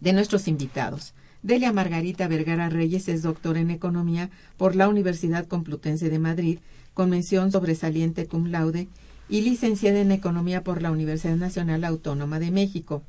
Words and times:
De 0.00 0.12
nuestros 0.14 0.48
invitados. 0.48 1.12
Delia 1.42 1.74
Margarita 1.74 2.28
Vergara 2.28 2.70
Reyes 2.70 3.08
es 3.08 3.20
doctora 3.20 3.60
en 3.60 3.70
Economía 3.70 4.30
por 4.56 4.74
la 4.74 4.88
Universidad 4.88 5.46
Complutense 5.46 6.08
de 6.08 6.18
Madrid, 6.18 6.60
con 6.94 7.10
mención 7.10 7.52
sobresaliente 7.52 8.26
cum 8.26 8.46
laude 8.46 8.88
y 9.32 9.40
licenciada 9.40 9.98
en 9.98 10.12
Economía 10.12 10.62
por 10.62 10.82
la 10.82 10.90
Universidad 10.90 11.36
Nacional 11.36 11.84
Autónoma 11.84 12.38
de 12.38 12.50
México. 12.50 13.02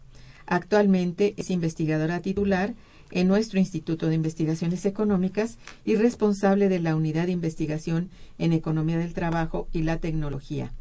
Actualmente 0.45 1.33
es 1.35 1.49
investigadora 1.49 2.21
titular 2.21 2.75
en 3.11 3.27
nuestro 3.27 3.59
Instituto 3.59 4.07
de 4.07 4.15
Investigaciones 4.15 4.85
Económicas 4.85 5.57
y 5.83 5.97
responsable 5.97 6.69
de 6.69 6.79
la 6.79 6.95
Unidad 6.95 7.25
de 7.25 7.33
Investigación 7.33 8.09
en 8.37 8.53
Economía 8.53 8.97
del 8.97 9.13
Trabajo 9.13 9.67
y 9.73 9.81
la 9.81 9.97
Tecnología. 9.97 10.71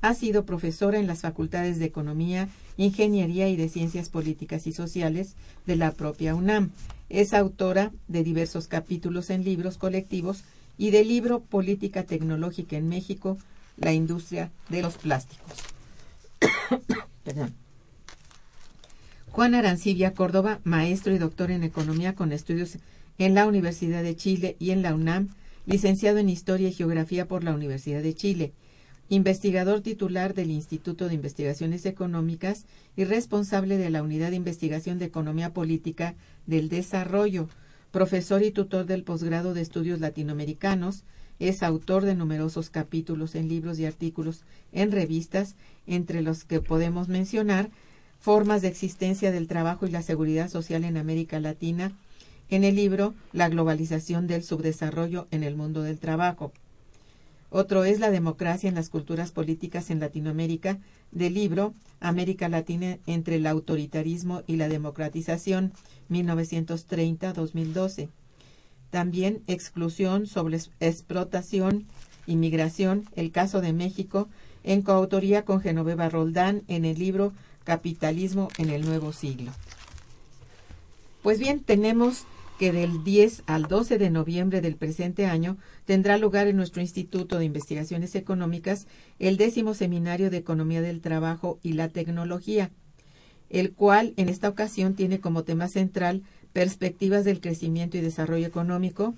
Ha 0.00 0.14
sido 0.14 0.46
profesora 0.46 1.00
en 1.00 1.08
las 1.08 1.22
facultades 1.22 1.80
de 1.80 1.86
Economía, 1.86 2.48
Ingeniería 2.76 3.48
y 3.48 3.56
de 3.56 3.68
Ciencias 3.68 4.10
Políticas 4.10 4.68
y 4.68 4.72
Sociales 4.72 5.34
de 5.66 5.74
la 5.74 5.90
propia 5.90 6.36
UNAM. 6.36 6.70
Es 7.08 7.34
autora 7.34 7.90
de 8.06 8.22
diversos 8.22 8.68
capítulos 8.68 9.30
en 9.30 9.42
libros 9.42 9.76
colectivos 9.76 10.44
y 10.78 10.92
del 10.92 11.08
libro 11.08 11.40
Política 11.40 12.04
Tecnológica 12.04 12.76
en 12.76 12.88
México, 12.88 13.38
la 13.80 13.92
industria 13.92 14.50
de 14.68 14.82
los 14.82 14.96
plásticos. 14.96 15.58
Juan 19.30 19.54
Arancibia 19.54 20.14
Córdoba, 20.14 20.60
maestro 20.64 21.14
y 21.14 21.18
doctor 21.18 21.50
en 21.50 21.62
Economía 21.62 22.14
con 22.14 22.32
estudios 22.32 22.78
en 23.18 23.34
la 23.34 23.46
Universidad 23.46 24.02
de 24.02 24.16
Chile 24.16 24.56
y 24.58 24.70
en 24.70 24.82
la 24.82 24.94
UNAM, 24.94 25.28
licenciado 25.66 26.18
en 26.18 26.28
Historia 26.28 26.68
y 26.68 26.72
Geografía 26.72 27.26
por 27.26 27.44
la 27.44 27.52
Universidad 27.52 28.02
de 28.02 28.14
Chile, 28.14 28.52
investigador 29.08 29.80
titular 29.80 30.34
del 30.34 30.50
Instituto 30.50 31.08
de 31.08 31.14
Investigaciones 31.14 31.86
Económicas 31.86 32.64
y 32.96 33.04
responsable 33.04 33.78
de 33.78 33.90
la 33.90 34.02
Unidad 34.02 34.30
de 34.30 34.36
Investigación 34.36 34.98
de 34.98 35.06
Economía 35.06 35.52
Política 35.52 36.14
del 36.46 36.68
Desarrollo, 36.68 37.48
profesor 37.90 38.42
y 38.42 38.50
tutor 38.50 38.86
del 38.86 39.04
posgrado 39.04 39.54
de 39.54 39.62
Estudios 39.62 40.00
Latinoamericanos, 40.00 41.04
es 41.38 41.62
autor 41.62 42.04
de 42.04 42.14
numerosos 42.14 42.70
capítulos 42.70 43.34
en 43.34 43.48
libros 43.48 43.78
y 43.78 43.86
artículos 43.86 44.42
en 44.72 44.92
revistas, 44.92 45.56
entre 45.86 46.22
los 46.22 46.44
que 46.44 46.60
podemos 46.60 47.08
mencionar 47.08 47.70
Formas 48.20 48.62
de 48.62 48.68
existencia 48.68 49.30
del 49.30 49.46
trabajo 49.46 49.86
y 49.86 49.90
la 49.90 50.02
seguridad 50.02 50.48
social 50.48 50.82
en 50.82 50.96
América 50.96 51.38
Latina, 51.38 51.92
en 52.50 52.64
el 52.64 52.74
libro 52.74 53.14
La 53.32 53.48
globalización 53.48 54.26
del 54.26 54.42
subdesarrollo 54.42 55.28
en 55.30 55.44
el 55.44 55.54
mundo 55.54 55.82
del 55.82 56.00
trabajo. 56.00 56.52
Otro 57.50 57.84
es 57.84 58.00
La 58.00 58.10
democracia 58.10 58.68
en 58.68 58.74
las 58.74 58.90
culturas 58.90 59.30
políticas 59.30 59.90
en 59.90 60.00
Latinoamérica, 60.00 60.78
del 61.12 61.34
libro 61.34 61.74
América 62.00 62.48
Latina 62.48 62.98
entre 63.06 63.36
el 63.36 63.46
autoritarismo 63.46 64.42
y 64.46 64.56
la 64.56 64.68
democratización, 64.68 65.72
1930-2012. 66.10 68.08
También 68.90 69.42
Exclusión 69.46 70.26
sobre 70.26 70.58
explotación, 70.80 71.86
inmigración, 72.26 73.04
el 73.16 73.32
caso 73.32 73.60
de 73.60 73.72
México, 73.72 74.28
en 74.64 74.82
coautoría 74.82 75.44
con 75.44 75.60
Genoveva 75.60 76.08
Roldán 76.08 76.62
en 76.68 76.84
el 76.84 76.98
libro 76.98 77.32
Capitalismo 77.64 78.48
en 78.58 78.70
el 78.70 78.84
Nuevo 78.84 79.12
Siglo. 79.12 79.52
Pues 81.22 81.38
bien, 81.38 81.60
tenemos 81.60 82.24
que 82.58 82.72
del 82.72 83.04
10 83.04 83.44
al 83.46 83.62
12 83.62 83.98
de 83.98 84.10
noviembre 84.10 84.60
del 84.60 84.76
presente 84.76 85.26
año 85.26 85.56
tendrá 85.84 86.18
lugar 86.18 86.48
en 86.48 86.56
nuestro 86.56 86.82
Instituto 86.82 87.38
de 87.38 87.44
Investigaciones 87.44 88.14
Económicas 88.14 88.86
el 89.18 89.36
décimo 89.36 89.74
Seminario 89.74 90.28
de 90.30 90.38
Economía 90.38 90.82
del 90.82 91.00
Trabajo 91.00 91.60
y 91.62 91.74
la 91.74 91.88
Tecnología, 91.88 92.70
el 93.48 93.72
cual 93.72 94.12
en 94.16 94.28
esta 94.28 94.48
ocasión 94.48 94.94
tiene 94.94 95.20
como 95.20 95.44
tema 95.44 95.68
central 95.68 96.22
perspectivas 96.58 97.24
del 97.24 97.40
crecimiento 97.40 97.96
y 97.96 98.00
desarrollo 98.00 98.44
económico, 98.44 99.14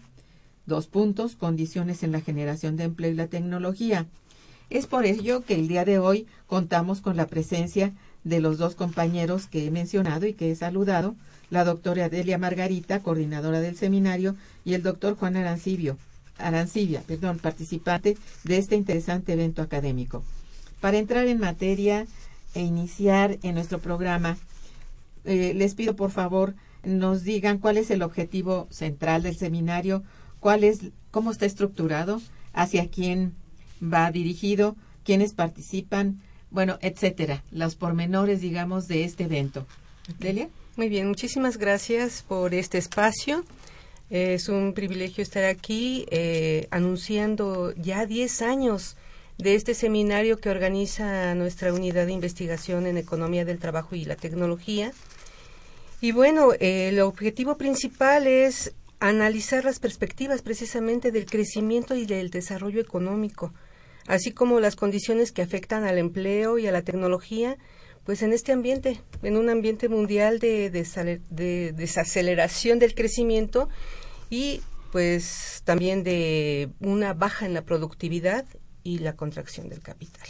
dos 0.66 0.88
puntos, 0.88 1.36
condiciones 1.36 2.02
en 2.02 2.12
la 2.12 2.20
generación 2.20 2.76
de 2.76 2.84
empleo 2.84 3.12
y 3.12 3.14
la 3.14 3.28
tecnología. 3.28 4.04
Es 4.68 4.86
por 4.86 5.06
ello 5.06 5.42
que 5.42 5.54
el 5.54 5.66
día 5.66 5.86
de 5.86 5.98
hoy 5.98 6.26
contamos 6.46 7.00
con 7.00 7.16
la 7.16 7.28
presencia 7.28 7.94
de 8.24 8.40
los 8.40 8.58
dos 8.58 8.74
compañeros 8.74 9.46
que 9.46 9.64
he 9.64 9.70
mencionado 9.70 10.26
y 10.26 10.34
que 10.34 10.50
he 10.50 10.54
saludado, 10.54 11.16
la 11.48 11.64
doctora 11.64 12.10
Delia 12.10 12.36
Margarita, 12.36 13.00
coordinadora 13.00 13.62
del 13.62 13.78
seminario, 13.78 14.36
y 14.66 14.74
el 14.74 14.82
doctor 14.82 15.16
Juan 15.16 15.36
Arancibia, 15.36 15.96
perdón, 17.06 17.38
participante 17.38 18.18
de 18.44 18.58
este 18.58 18.76
interesante 18.76 19.32
evento 19.32 19.62
académico. 19.62 20.22
Para 20.82 20.98
entrar 20.98 21.26
en 21.26 21.40
materia 21.40 22.06
e 22.52 22.60
iniciar 22.60 23.38
en 23.42 23.54
nuestro 23.54 23.78
programa, 23.78 24.36
eh, 25.24 25.54
les 25.54 25.74
pido 25.74 25.96
por 25.96 26.10
favor 26.10 26.54
nos 26.82 27.24
digan 27.24 27.58
cuál 27.58 27.76
es 27.76 27.90
el 27.90 28.02
objetivo 28.02 28.66
central 28.70 29.22
del 29.22 29.36
seminario, 29.36 30.02
cuál 30.40 30.64
es, 30.64 30.80
cómo 31.10 31.30
está 31.30 31.46
estructurado, 31.46 32.20
hacia 32.52 32.88
quién 32.88 33.34
va 33.82 34.10
dirigido, 34.10 34.76
quiénes 35.04 35.32
participan, 35.32 36.20
bueno, 36.50 36.78
etcétera, 36.80 37.42
los 37.50 37.76
pormenores, 37.76 38.40
digamos, 38.40 38.88
de 38.88 39.04
este 39.04 39.24
evento. 39.24 39.66
Delia. 40.18 40.48
Muy 40.76 40.88
bien, 40.88 41.08
muchísimas 41.08 41.58
gracias 41.58 42.24
por 42.26 42.54
este 42.54 42.78
espacio. 42.78 43.44
Es 44.08 44.48
un 44.48 44.72
privilegio 44.72 45.22
estar 45.22 45.44
aquí 45.44 46.06
eh, 46.10 46.66
anunciando 46.70 47.72
ya 47.76 48.06
10 48.06 48.42
años 48.42 48.96
de 49.38 49.54
este 49.54 49.74
seminario 49.74 50.38
que 50.38 50.50
organiza 50.50 51.34
nuestra 51.34 51.72
unidad 51.72 52.06
de 52.06 52.12
investigación 52.12 52.86
en 52.86 52.98
economía 52.98 53.44
del 53.44 53.58
trabajo 53.58 53.94
y 53.94 54.04
la 54.04 54.16
tecnología. 54.16 54.92
Y 56.00 56.12
bueno, 56.12 56.52
el 56.60 57.00
objetivo 57.00 57.56
principal 57.56 58.26
es 58.26 58.74
analizar 59.00 59.64
las 59.64 59.78
perspectivas 59.78 60.42
precisamente 60.42 61.12
del 61.12 61.26
crecimiento 61.26 61.94
y 61.94 62.06
del 62.06 62.30
desarrollo 62.30 62.80
económico, 62.80 63.52
así 64.06 64.32
como 64.32 64.60
las 64.60 64.76
condiciones 64.76 65.32
que 65.32 65.42
afectan 65.42 65.84
al 65.84 65.98
empleo 65.98 66.58
y 66.58 66.66
a 66.66 66.72
la 66.72 66.82
tecnología 66.82 67.58
pues 68.04 68.22
en 68.22 68.32
este 68.32 68.52
ambiente, 68.52 69.02
en 69.22 69.36
un 69.36 69.50
ambiente 69.50 69.88
mundial 69.88 70.38
de, 70.38 70.70
desaceleración 70.70 72.78
del 72.78 72.94
crecimiento 72.94 73.68
y 74.30 74.62
pues 74.90 75.60
también 75.64 76.02
de 76.02 76.70
una 76.80 77.12
baja 77.14 77.46
en 77.46 77.54
la 77.54 77.62
productividad 77.62 78.44
y 78.82 78.98
la 78.98 79.14
contracción 79.16 79.68
del 79.68 79.80
capital. 79.80 80.28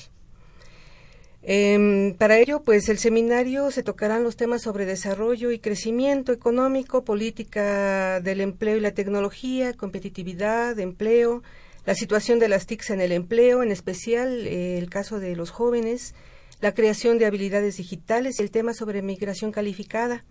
Em, 1.42 2.14
para 2.14 2.38
ello, 2.38 2.62
pues 2.62 2.88
el 2.90 2.98
seminario 2.98 3.70
se 3.70 3.82
tocarán 3.82 4.22
los 4.24 4.36
temas 4.36 4.62
sobre 4.62 4.84
desarrollo 4.84 5.50
y 5.50 5.58
crecimiento 5.58 6.32
económico, 6.32 7.02
política 7.02 8.20
del 8.20 8.42
empleo 8.42 8.76
y 8.76 8.80
la 8.80 8.92
tecnología, 8.92 9.72
competitividad, 9.72 10.78
empleo, 10.78 11.42
la 11.86 11.94
situación 11.94 12.38
de 12.38 12.48
las 12.48 12.66
TICs 12.66 12.90
en 12.90 13.00
el 13.00 13.12
empleo, 13.12 13.62
en 13.62 13.72
especial 13.72 14.46
eh, 14.46 14.76
el 14.76 14.90
caso 14.90 15.18
de 15.18 15.34
los 15.34 15.50
jóvenes, 15.50 16.14
la 16.60 16.74
creación 16.74 17.18
de 17.18 17.24
habilidades 17.24 17.78
digitales 17.78 18.38
y 18.38 18.42
el 18.42 18.50
tema 18.50 18.74
sobre 18.74 19.00
migración 19.00 19.50
calificada, 19.50 20.24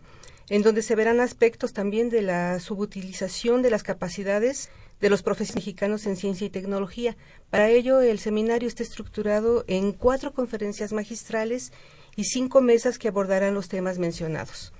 en 0.47 0.61
donde 0.61 0.83
se 0.83 0.95
verán 0.95 1.21
aspectos 1.21 1.73
también 1.73 2.09
de 2.09 2.21
la 2.21 2.59
subutilización 2.59 3.63
de 3.63 3.71
las 3.71 3.81
capacidades 3.81 4.69
de 5.01 5.09
los 5.09 5.23
profesionales 5.23 5.65
mexicanos 5.65 6.05
en 6.05 6.15
ciencia 6.15 6.45
y 6.45 6.49
tecnología. 6.49 7.15
Para 7.49 7.69
ello, 7.69 8.01
el 8.01 8.19
seminario 8.19 8.67
está 8.67 8.83
estructurado 8.83 9.63
en 9.67 9.93
cuatro 9.93 10.33
conferencias 10.33 10.91
magistrales 10.91 11.71
y 12.15 12.25
cinco 12.25 12.61
mesas 12.61 12.97
que 12.97 13.07
abordarán 13.07 13.53
los 13.53 13.69
temas 13.69 13.97
mencionados. 13.97 14.73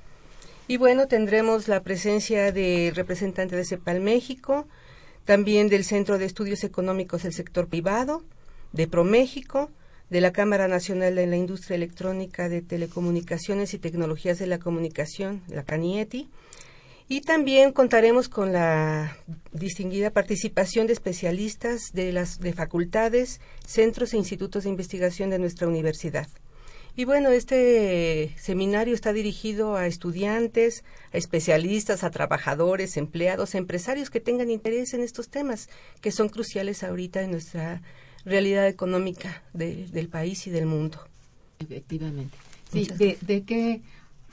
Y 0.68 0.78
bueno, 0.78 1.08
tendremos 1.08 1.68
la 1.68 1.82
presencia 1.82 2.52
de 2.52 2.92
representantes 2.94 3.58
de 3.58 3.66
CEPAL 3.66 4.02
México, 4.02 4.68
también 5.26 5.70
del 5.70 5.84
Centro 5.84 6.18
de 6.18 6.26
Estudios 6.26 6.64
Económicos 6.64 7.24
del 7.24 7.34
Sector 7.34 7.68
Privado, 7.68 8.24
de 8.72 8.88
ProMéxico, 8.88 9.72
de 10.10 10.22
la 10.22 10.32
Cámara 10.32 10.68
Nacional 10.68 11.16
de 11.16 11.28
la 11.28 11.38
Industria 11.38 11.76
Electrónica 11.76 12.50
de 12.50 12.62
Telecomunicaciones 12.62 13.74
y 13.74 13.80
Tecnologías 13.80 14.40
de 14.40 14.48
la 14.48 14.60
Comunicación, 14.60 15.42
la 15.48 15.64
CANIETI, 15.64 16.30
y 17.12 17.22
también 17.22 17.74
contaremos 17.74 18.30
con 18.30 18.54
la 18.54 19.18
distinguida 19.52 20.12
participación 20.12 20.86
de 20.86 20.94
especialistas 20.94 21.92
de 21.92 22.14
las 22.14 22.40
de 22.40 22.54
facultades, 22.54 23.42
centros 23.66 24.14
e 24.14 24.18
institutos 24.18 24.64
de 24.64 24.70
investigación 24.70 25.32
de 25.32 25.40
nuestra 25.40 25.68
universidad. 25.68 26.28
Y 26.96 27.06
bueno, 27.06 27.30
este 27.30 28.36
seminario 28.38 28.94
está 28.94 29.12
dirigido 29.12 29.76
a 29.76 29.88
estudiantes, 29.88 30.84
a 31.12 31.18
especialistas, 31.18 32.04
a 32.04 32.12
trabajadores, 32.12 32.96
empleados, 32.96 33.56
empresarios 33.56 34.12
que 34.12 34.20
tengan 34.20 34.52
interés 34.52 34.94
en 34.94 35.02
estos 35.02 35.30
temas 35.30 35.68
que 36.02 36.12
son 36.12 36.30
cruciales 36.30 36.84
ahorita 36.84 37.24
en 37.24 37.32
nuestra 37.32 37.82
realidad 38.24 38.68
económica 38.68 39.44
del 39.54 40.10
país 40.10 40.46
y 40.46 40.52
del 40.52 40.68
mundo. 40.68 41.00
Efectivamente. 41.58 42.38
Sí, 42.72 42.88
de, 42.98 43.44
qué, 43.44 43.82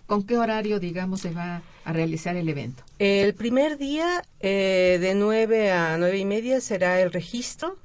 ¿Con 0.07 0.23
qué 0.25 0.39
horario, 0.39 0.79
digamos, 0.79 1.21
se 1.21 1.33
va 1.33 1.63
a 1.85 1.93
realizar 1.93 2.37
el 2.37 2.49
evento? 2.49 2.85
El 2.99 3.35
primer 3.35 3.77
día, 3.77 4.23
eh, 4.41 4.99
de 5.01 5.15
nueve 5.15 5.73
a 5.73 5.99
nueve 5.99 6.19
y 6.19 6.25
media, 6.25 6.61
será 6.61 7.01
el 7.01 7.13
registro. 7.13 7.77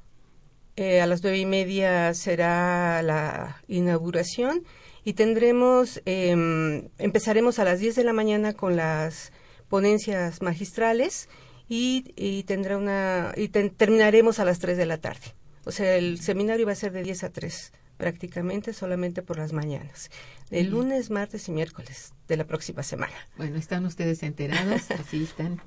Eh, 0.76 1.00
a 1.00 1.06
las 1.06 1.22
nueve 1.22 1.38
y 1.38 1.46
media 1.46 2.14
será 2.14 3.02
la 3.02 3.60
inauguración 3.68 4.64
y 5.04 5.14
tendremos, 5.14 6.00
em, 6.06 6.88
empezaremos 6.98 7.58
a 7.58 7.64
las 7.64 7.80
diez 7.80 7.96
de 7.96 8.04
la 8.04 8.12
mañana 8.12 8.54
con 8.54 8.76
las 8.76 9.32
ponencias 9.68 10.40
magistrales 10.42 11.28
y, 11.68 12.44
tendrá 12.46 12.76
una, 12.76 13.32
y 13.36 13.48
terminaremos 13.48 14.38
a 14.38 14.44
las 14.44 14.60
tres 14.60 14.76
de 14.76 14.86
la 14.86 14.98
tarde. 14.98 15.34
O 15.64 15.72
sea, 15.72 15.96
el 15.96 16.20
seminario 16.20 16.66
va 16.66 16.72
a 16.72 16.76
ser 16.76 16.92
de 16.92 17.02
10 17.02 17.24
a 17.24 17.30
3 17.30 17.72
prácticamente 17.96 18.72
solamente 18.72 19.22
por 19.22 19.38
las 19.38 19.52
mañanas, 19.52 20.10
de 20.50 20.64
lunes, 20.64 21.10
martes 21.10 21.48
y 21.48 21.52
miércoles 21.52 22.12
de 22.28 22.36
la 22.36 22.44
próxima 22.44 22.82
semana. 22.82 23.14
Bueno, 23.36 23.56
están 23.56 23.86
ustedes 23.86 24.22
enterados, 24.22 24.90
así 24.98 25.22
están. 25.22 25.60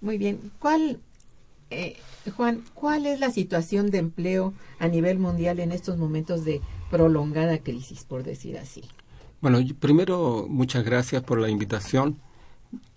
Muy 0.00 0.18
bien. 0.18 0.52
¿Cuál, 0.58 1.00
eh, 1.70 1.96
Juan, 2.36 2.64
cuál 2.74 3.06
es 3.06 3.20
la 3.20 3.30
situación 3.30 3.90
de 3.90 3.98
empleo 3.98 4.54
a 4.78 4.88
nivel 4.88 5.18
mundial 5.18 5.60
en 5.60 5.72
estos 5.72 5.98
momentos 5.98 6.44
de 6.44 6.60
prolongada 6.90 7.58
crisis, 7.58 8.04
por 8.04 8.24
decir 8.24 8.58
así? 8.58 8.82
Bueno, 9.40 9.58
primero, 9.78 10.46
muchas 10.48 10.84
gracias 10.84 11.22
por 11.22 11.40
la 11.40 11.48
invitación. 11.48 12.18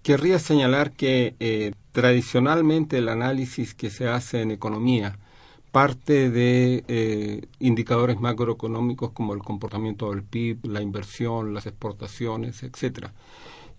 Querría 0.01 0.39
señalar 0.39 0.91
que 0.91 1.35
eh, 1.39 1.71
tradicionalmente 1.93 2.97
el 2.97 3.07
análisis 3.07 3.73
que 3.73 3.89
se 3.89 4.07
hace 4.07 4.41
en 4.41 4.51
economía 4.51 5.17
parte 5.73 6.29
de 6.29 6.83
eh, 6.87 7.47
indicadores 7.57 8.19
macroeconómicos 8.19 9.11
como 9.11 9.33
el 9.33 9.41
comportamiento 9.41 10.11
del 10.11 10.21
PIB, 10.21 10.67
la 10.67 10.83
inversión, 10.83 11.55
las 11.55 11.65
exportaciones, 11.65 12.61
etcétera. 12.61 13.11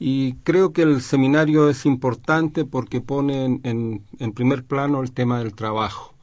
Y 0.01 0.33
creo 0.43 0.73
que 0.73 0.83
el 0.83 1.01
seminario 1.03 1.71
es 1.71 1.87
importante 1.87 2.65
porque 2.65 3.01
pone 3.01 3.61
en, 3.63 4.33
primer 4.35 4.65
plano 4.65 5.03
el 5.03 5.13
tema 5.13 5.39
del 5.39 5.55
trabajo. 5.55 6.15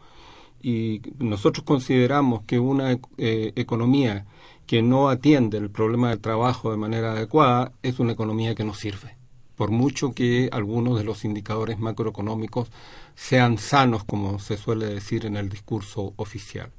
Y 0.62 1.02
nosotros 1.20 1.64
consideramos 1.64 2.44
que 2.44 2.60
una 2.60 2.92
eh, 3.18 3.54
economía 3.56 4.26
que 4.68 4.82
no 4.82 5.08
atiende 5.08 5.58
el 5.58 5.70
problema 5.70 6.10
del 6.10 6.20
trabajo 6.20 6.72
de 6.72 6.78
manera 6.78 7.14
adecuada 7.14 7.72
es 7.82 7.98
una 8.00 8.12
economía 8.12 8.56
que 8.56 8.66
no 8.66 8.74
sirve 8.74 9.21
por 9.62 9.70
mucho 9.70 10.14
que 10.14 10.50
algunos 10.52 10.98
de 10.98 11.04
los 11.04 11.24
indicadores 11.24 11.78
macroeconómicos 11.78 12.72
sean 13.14 13.60
sanos, 13.60 14.04
como 14.04 14.40
se 14.40 14.58
suele 14.58 14.88
decir 14.88 15.24
en 15.28 15.38
el 15.38 15.50
discurso 15.50 16.14
oficial. 16.16 16.72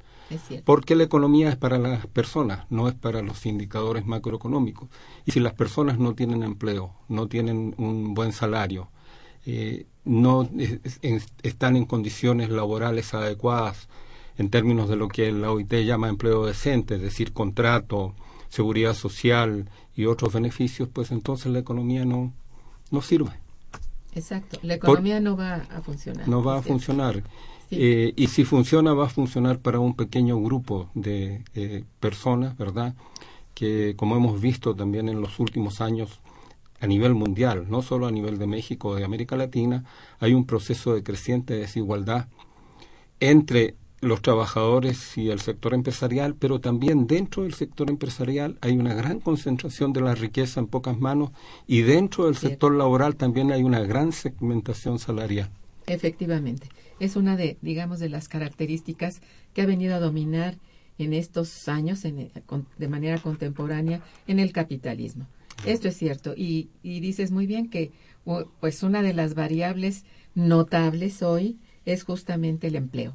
Porque 0.64 0.96
la 0.96 1.04
economía 1.04 1.48
es 1.48 1.54
para 1.54 1.78
las 1.78 2.08
personas, 2.08 2.66
no 2.70 2.88
es 2.88 2.94
para 2.94 3.22
los 3.22 3.46
indicadores 3.46 4.04
macroeconómicos. 4.04 4.88
Y 5.24 5.30
si 5.30 5.38
las 5.38 5.54
personas 5.54 6.00
no 6.00 6.16
tienen 6.16 6.42
empleo, 6.42 6.92
no 7.06 7.28
tienen 7.28 7.72
un 7.78 8.14
buen 8.14 8.32
salario, 8.32 8.88
eh, 9.46 9.86
no 10.04 10.50
están 11.42 11.76
en 11.76 11.84
condiciones 11.84 12.50
laborales 12.50 13.14
adecuadas, 13.14 13.88
en 14.38 14.50
términos 14.50 14.88
de 14.88 14.96
lo 14.96 15.06
que 15.06 15.30
la 15.30 15.52
OIT 15.52 15.72
llama 15.84 16.08
empleo 16.08 16.46
decente, 16.46 16.96
es 16.96 17.00
decir, 17.00 17.32
contrato, 17.32 18.16
seguridad 18.48 18.94
social 18.94 19.70
y 19.94 20.06
otros 20.06 20.32
beneficios, 20.32 20.88
pues 20.92 21.12
entonces 21.12 21.52
la 21.52 21.60
economía 21.60 22.04
no, 22.04 22.32
no 22.92 23.02
sirve. 23.02 23.32
Exacto, 24.14 24.58
la 24.62 24.74
economía 24.74 25.18
no 25.18 25.36
va 25.36 25.54
a 25.70 25.80
funcionar. 25.80 26.28
No 26.28 26.44
va 26.44 26.58
a 26.58 26.62
funcionar. 26.62 27.22
Eh, 27.70 28.12
y 28.14 28.26
si 28.26 28.44
funciona, 28.44 28.92
va 28.92 29.06
a 29.06 29.08
funcionar 29.08 29.58
para 29.58 29.80
un 29.80 29.94
pequeño 29.94 30.38
grupo 30.38 30.90
de 30.94 31.42
eh, 31.54 31.84
personas, 31.98 32.56
¿verdad? 32.58 32.94
Que 33.54 33.94
como 33.96 34.14
hemos 34.14 34.40
visto 34.40 34.76
también 34.76 35.08
en 35.08 35.22
los 35.22 35.40
últimos 35.40 35.80
años 35.80 36.20
a 36.80 36.86
nivel 36.86 37.14
mundial, 37.14 37.66
no 37.70 37.80
solo 37.80 38.06
a 38.06 38.10
nivel 38.10 38.38
de 38.38 38.46
México 38.46 38.88
o 38.88 38.94
de 38.94 39.04
América 39.04 39.36
Latina, 39.36 39.84
hay 40.20 40.34
un 40.34 40.44
proceso 40.44 40.94
de 40.94 41.02
creciente 41.02 41.54
desigualdad 41.54 42.28
entre 43.20 43.76
los 44.02 44.20
trabajadores 44.20 45.16
y 45.16 45.30
el 45.30 45.38
sector 45.38 45.74
empresarial, 45.74 46.34
pero 46.34 46.60
también 46.60 47.06
dentro 47.06 47.44
del 47.44 47.54
sector 47.54 47.88
empresarial 47.88 48.58
hay 48.60 48.76
una 48.76 48.94
gran 48.94 49.20
concentración 49.20 49.92
de 49.92 50.00
la 50.00 50.16
riqueza 50.16 50.58
en 50.58 50.66
pocas 50.66 50.98
manos 50.98 51.30
y 51.68 51.82
dentro 51.82 52.26
del 52.26 52.36
sector 52.36 52.74
laboral 52.74 53.14
también 53.14 53.52
hay 53.52 53.62
una 53.62 53.78
gran 53.80 54.10
segmentación 54.10 54.98
salarial. 54.98 55.50
Efectivamente, 55.86 56.68
es 56.98 57.14
una 57.14 57.36
de, 57.36 57.58
digamos, 57.62 58.00
de 58.00 58.08
las 58.08 58.28
características 58.28 59.22
que 59.54 59.62
ha 59.62 59.66
venido 59.66 59.94
a 59.94 60.00
dominar 60.00 60.58
en 60.98 61.12
estos 61.12 61.68
años 61.68 62.02
de 62.02 62.88
manera 62.88 63.18
contemporánea 63.18 64.02
en 64.26 64.40
el 64.40 64.52
capitalismo. 64.52 65.28
Esto 65.64 65.86
es 65.86 65.96
cierto. 65.96 66.34
Y, 66.36 66.70
y 66.82 66.98
dices 66.98 67.30
muy 67.30 67.46
bien 67.46 67.70
que 67.70 67.92
pues 68.58 68.82
una 68.82 69.00
de 69.02 69.14
las 69.14 69.34
variables 69.34 70.04
notables 70.34 71.22
hoy 71.22 71.58
es 71.84 72.02
justamente 72.02 72.66
el 72.66 72.74
empleo 72.74 73.14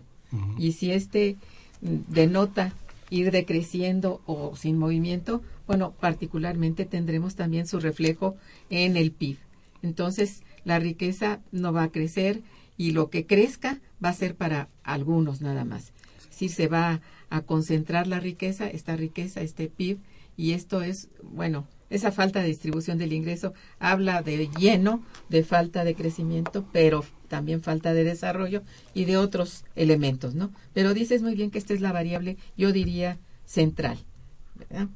y 0.58 0.74
si 0.74 0.92
este 0.92 1.38
mm, 1.82 2.12
denota 2.14 2.74
ir 3.10 3.32
decreciendo 3.32 4.22
o 4.26 4.56
sin 4.56 4.78
movimiento, 4.78 5.42
bueno, 5.66 5.94
particularmente 6.00 6.86
tendremos 6.86 7.36
también 7.36 7.68
su 7.68 7.80
reflejo 7.80 8.36
en 8.70 8.98
el 8.98 9.12
PIB. 9.12 9.38
Entonces, 9.82 10.44
la 10.66 10.80
riqueza 10.80 11.40
no 11.52 11.72
va 11.72 11.84
a 11.84 11.92
crecer 11.92 12.42
y 12.78 12.92
lo 12.92 13.10
que 13.10 13.26
crezca 13.26 13.80
va 14.04 14.10
a 14.10 14.14
ser 14.14 14.36
para 14.36 14.70
algunos 14.84 15.42
nada 15.42 15.66
más. 15.66 15.94
Si 16.30 16.50
se 16.50 16.68
va 16.68 17.02
a 17.30 17.42
concentrar 17.42 18.08
la 18.08 18.20
riqueza, 18.20 18.70
esta 18.70 18.96
riqueza, 18.96 19.42
este 19.42 19.68
PIB, 19.68 20.00
y 20.36 20.52
esto 20.52 20.84
es, 20.84 21.10
bueno, 21.24 21.68
esa 21.90 22.12
falta 22.12 22.42
de 22.42 22.48
distribución 22.48 22.98
del 22.98 23.14
ingreso 23.14 23.54
habla 23.80 24.22
de 24.22 24.50
lleno 24.60 25.02
de 25.30 25.44
falta 25.44 25.84
de 25.84 25.96
crecimiento, 25.96 26.66
pero 26.72 27.04
también 27.28 27.62
falta 27.62 27.94
de 27.94 28.04
desarrollo 28.04 28.64
y 28.94 29.06
de 29.06 29.18
otros 29.18 29.64
elementos, 29.76 30.36
¿no? 30.36 30.52
Pero 30.74 30.94
dices 30.94 31.22
muy 31.22 31.36
bien 31.36 31.52
que 31.52 31.58
esta 31.58 31.74
es 31.74 31.82
la 31.82 31.92
variable, 31.92 32.38
yo 32.58 32.72
diría, 32.72 33.18
central. 33.46 33.98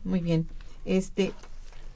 Muy 0.03 0.21
bien. 0.21 0.47
Este, 0.85 1.33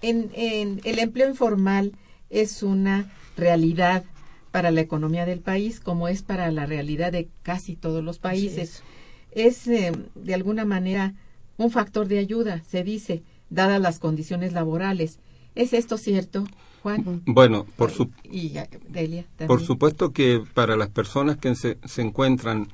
en, 0.02 0.30
en, 0.34 0.82
el 0.84 1.00
empleo 1.00 1.30
informal 1.30 1.94
es 2.30 2.64
una 2.64 3.12
realidad 3.38 4.04
para 4.52 4.72
la 4.72 4.82
economía 4.82 5.26
del 5.26 5.42
país, 5.42 5.80
como 5.80 6.08
es 6.08 6.22
para 6.22 6.50
la 6.52 6.66
realidad 6.66 7.12
de 7.12 7.28
casi 7.44 7.76
todos 7.76 8.04
los 8.04 8.20
países. 8.20 8.84
Es, 9.32 9.68
eh, 9.68 9.92
de 10.16 10.34
alguna 10.34 10.64
manera 10.64 11.14
un 11.58 11.72
factor 11.72 12.08
de 12.08 12.20
ayuda, 12.20 12.64
se 12.70 12.84
dice, 12.84 13.24
dadas 13.50 13.82
las 13.82 14.00
condiciones 14.00 14.54
laborales. 14.54 15.20
¿Es 15.56 15.74
esto 15.74 15.98
cierto, 15.98 16.46
Juan? 16.86 17.24
Bueno, 17.26 17.66
por, 17.78 17.90
su 17.90 18.12
y 18.24 18.54
Delia, 18.88 19.26
por 19.48 19.60
supuesto 19.60 20.14
que 20.14 20.44
para 20.54 20.76
las 20.76 20.90
personas 20.90 21.36
que 21.38 21.56
se, 21.56 21.80
se 21.84 22.04
encuentran 22.04 22.68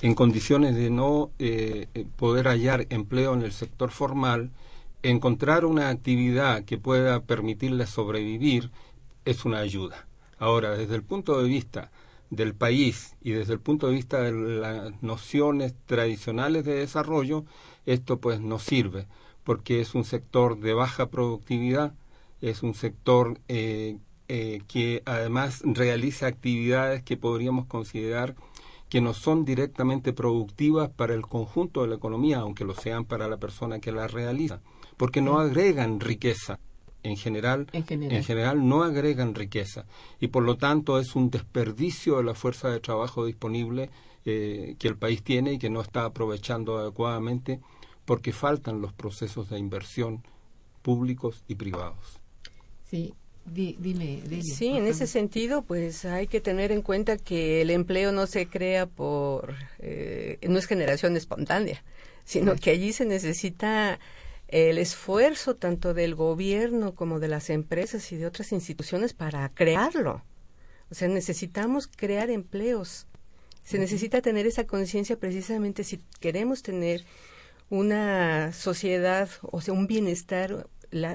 en 0.00 0.14
condiciones 0.14 0.74
de 0.74 0.88
no 0.88 1.32
eh, 1.38 1.86
poder 2.16 2.48
hallar 2.48 2.86
empleo 2.88 3.34
en 3.34 3.42
el 3.42 3.52
sector 3.52 3.90
formal, 3.90 4.52
encontrar 5.02 5.66
una 5.66 5.90
actividad 5.90 6.64
que 6.64 6.78
pueda 6.78 7.20
permitirles 7.20 7.90
sobrevivir 7.90 8.70
es 9.26 9.44
una 9.44 9.58
ayuda. 9.58 10.06
Ahora, 10.38 10.70
desde 10.70 10.94
el 10.94 11.02
punto 11.02 11.38
de 11.38 11.46
vista 11.46 11.90
del 12.30 12.54
país 12.54 13.16
y 13.20 13.32
desde 13.32 13.52
el 13.52 13.60
punto 13.60 13.88
de 13.88 13.92
vista 13.92 14.22
de 14.22 14.32
las 14.32 15.02
nociones 15.02 15.74
tradicionales 15.84 16.64
de 16.64 16.72
desarrollo, 16.72 17.44
esto 17.84 18.18
pues 18.18 18.40
no 18.40 18.58
sirve 18.58 19.06
porque 19.44 19.82
es 19.82 19.94
un 19.94 20.04
sector 20.04 20.58
de 20.58 20.72
baja 20.72 21.10
productividad, 21.10 21.92
es 22.40 22.62
un 22.62 22.74
sector 22.74 23.40
eh, 23.48 23.98
eh, 24.28 24.60
que 24.68 25.02
además 25.06 25.62
realiza 25.64 26.26
actividades 26.26 27.02
que 27.02 27.16
podríamos 27.16 27.66
considerar 27.66 28.36
que 28.88 29.00
no 29.00 29.12
son 29.14 29.44
directamente 29.44 30.12
productivas 30.12 30.90
para 30.90 31.14
el 31.14 31.22
conjunto 31.22 31.82
de 31.82 31.88
la 31.88 31.96
economía, 31.96 32.38
aunque 32.38 32.64
lo 32.64 32.74
sean 32.74 33.04
para 33.04 33.28
la 33.28 33.36
persona 33.36 33.80
que 33.80 33.92
las 33.92 34.12
realiza, 34.12 34.60
porque 34.96 35.20
no 35.20 35.38
agregan 35.38 36.00
riqueza. 36.00 36.58
En 37.04 37.16
general, 37.16 37.68
en 37.72 38.24
general, 38.24 38.68
no 38.68 38.82
agregan 38.82 39.36
riqueza 39.36 39.86
y 40.18 40.28
por 40.28 40.42
lo 40.42 40.56
tanto 40.56 40.98
es 40.98 41.14
un 41.14 41.30
desperdicio 41.30 42.16
de 42.16 42.24
la 42.24 42.34
fuerza 42.34 42.70
de 42.70 42.80
trabajo 42.80 43.24
disponible 43.24 43.88
eh, 44.24 44.74
que 44.80 44.88
el 44.88 44.96
país 44.96 45.22
tiene 45.22 45.52
y 45.52 45.58
que 45.58 45.70
no 45.70 45.80
está 45.80 46.04
aprovechando 46.04 46.76
adecuadamente 46.76 47.60
porque 48.04 48.32
faltan 48.32 48.80
los 48.80 48.92
procesos 48.92 49.48
de 49.48 49.58
inversión 49.60 50.24
públicos 50.82 51.44
y 51.46 51.54
privados. 51.54 52.17
Sí, 52.90 53.14
dime, 53.52 54.22
Sí, 54.42 54.68
en 54.68 54.86
ese 54.86 55.06
sentido, 55.06 55.62
pues 55.62 56.04
hay 56.04 56.26
que 56.26 56.40
tener 56.40 56.72
en 56.72 56.82
cuenta 56.82 57.16
que 57.16 57.62
el 57.62 57.70
empleo 57.70 58.12
no 58.12 58.26
se 58.26 58.48
crea 58.48 58.86
por, 58.86 59.54
eh, 59.78 60.38
no 60.48 60.58
es 60.58 60.66
generación 60.66 61.16
espontánea, 61.16 61.82
sino 62.24 62.56
que 62.56 62.70
allí 62.70 62.92
se 62.92 63.04
necesita 63.04 63.98
el 64.48 64.78
esfuerzo 64.78 65.56
tanto 65.56 65.92
del 65.92 66.14
gobierno 66.14 66.94
como 66.94 67.20
de 67.20 67.28
las 67.28 67.50
empresas 67.50 68.10
y 68.12 68.16
de 68.16 68.26
otras 68.26 68.52
instituciones 68.52 69.12
para 69.12 69.48
crearlo. 69.50 70.22
O 70.90 70.94
sea, 70.94 71.08
necesitamos 71.08 71.86
crear 71.86 72.30
empleos. 72.30 73.06
Se 73.62 73.78
necesita 73.78 74.22
tener 74.22 74.46
esa 74.46 74.64
conciencia 74.64 75.18
precisamente 75.18 75.84
si 75.84 76.00
queremos 76.20 76.62
tener 76.62 77.04
una 77.68 78.54
sociedad, 78.54 79.28
o 79.42 79.60
sea, 79.60 79.74
un 79.74 79.86
bienestar, 79.86 80.66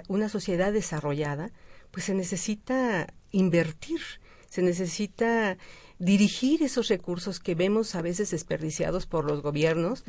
una 0.07 0.29
sociedad 0.29 0.71
desarrollada, 0.71 1.51
pues 1.93 2.05
se 2.05 2.15
necesita 2.15 3.13
invertir, 3.31 4.01
se 4.49 4.63
necesita 4.63 5.59
dirigir 5.99 6.63
esos 6.63 6.87
recursos 6.87 7.39
que 7.39 7.53
vemos 7.53 7.93
a 7.93 8.01
veces 8.01 8.31
desperdiciados 8.31 9.05
por 9.05 9.25
los 9.25 9.43
gobiernos 9.43 10.03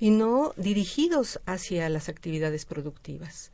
y 0.00 0.10
no 0.10 0.52
dirigidos 0.56 1.40
hacia 1.46 1.88
las 1.88 2.08
actividades 2.08 2.66
productivas. 2.66 3.52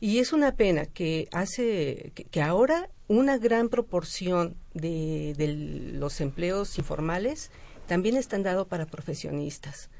Y 0.00 0.20
es 0.20 0.32
una 0.32 0.56
pena 0.56 0.86
que 0.86 1.28
hace 1.32 2.12
que, 2.14 2.42
ahora 2.42 2.88
una 3.08 3.36
gran 3.36 3.68
proporción 3.68 4.56
de, 4.72 5.34
de, 5.36 5.48
los 5.92 6.20
empleos 6.22 6.78
informales 6.78 7.50
también 7.86 8.16
están 8.16 8.42
dados 8.42 8.66
para 8.66 8.86
profesionistas. 8.86 9.90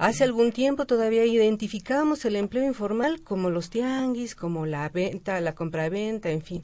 Hace 0.00 0.24
algún 0.24 0.50
tiempo 0.50 0.86
todavía 0.86 1.26
identificamos 1.26 2.24
el 2.24 2.36
empleo 2.36 2.64
informal 2.64 3.20
como 3.20 3.50
los 3.50 3.68
tianguis, 3.68 4.34
como 4.34 4.64
la 4.64 4.88
venta, 4.88 5.38
la 5.42 5.54
compra-venta, 5.54 6.30
en 6.30 6.40
fin. 6.40 6.62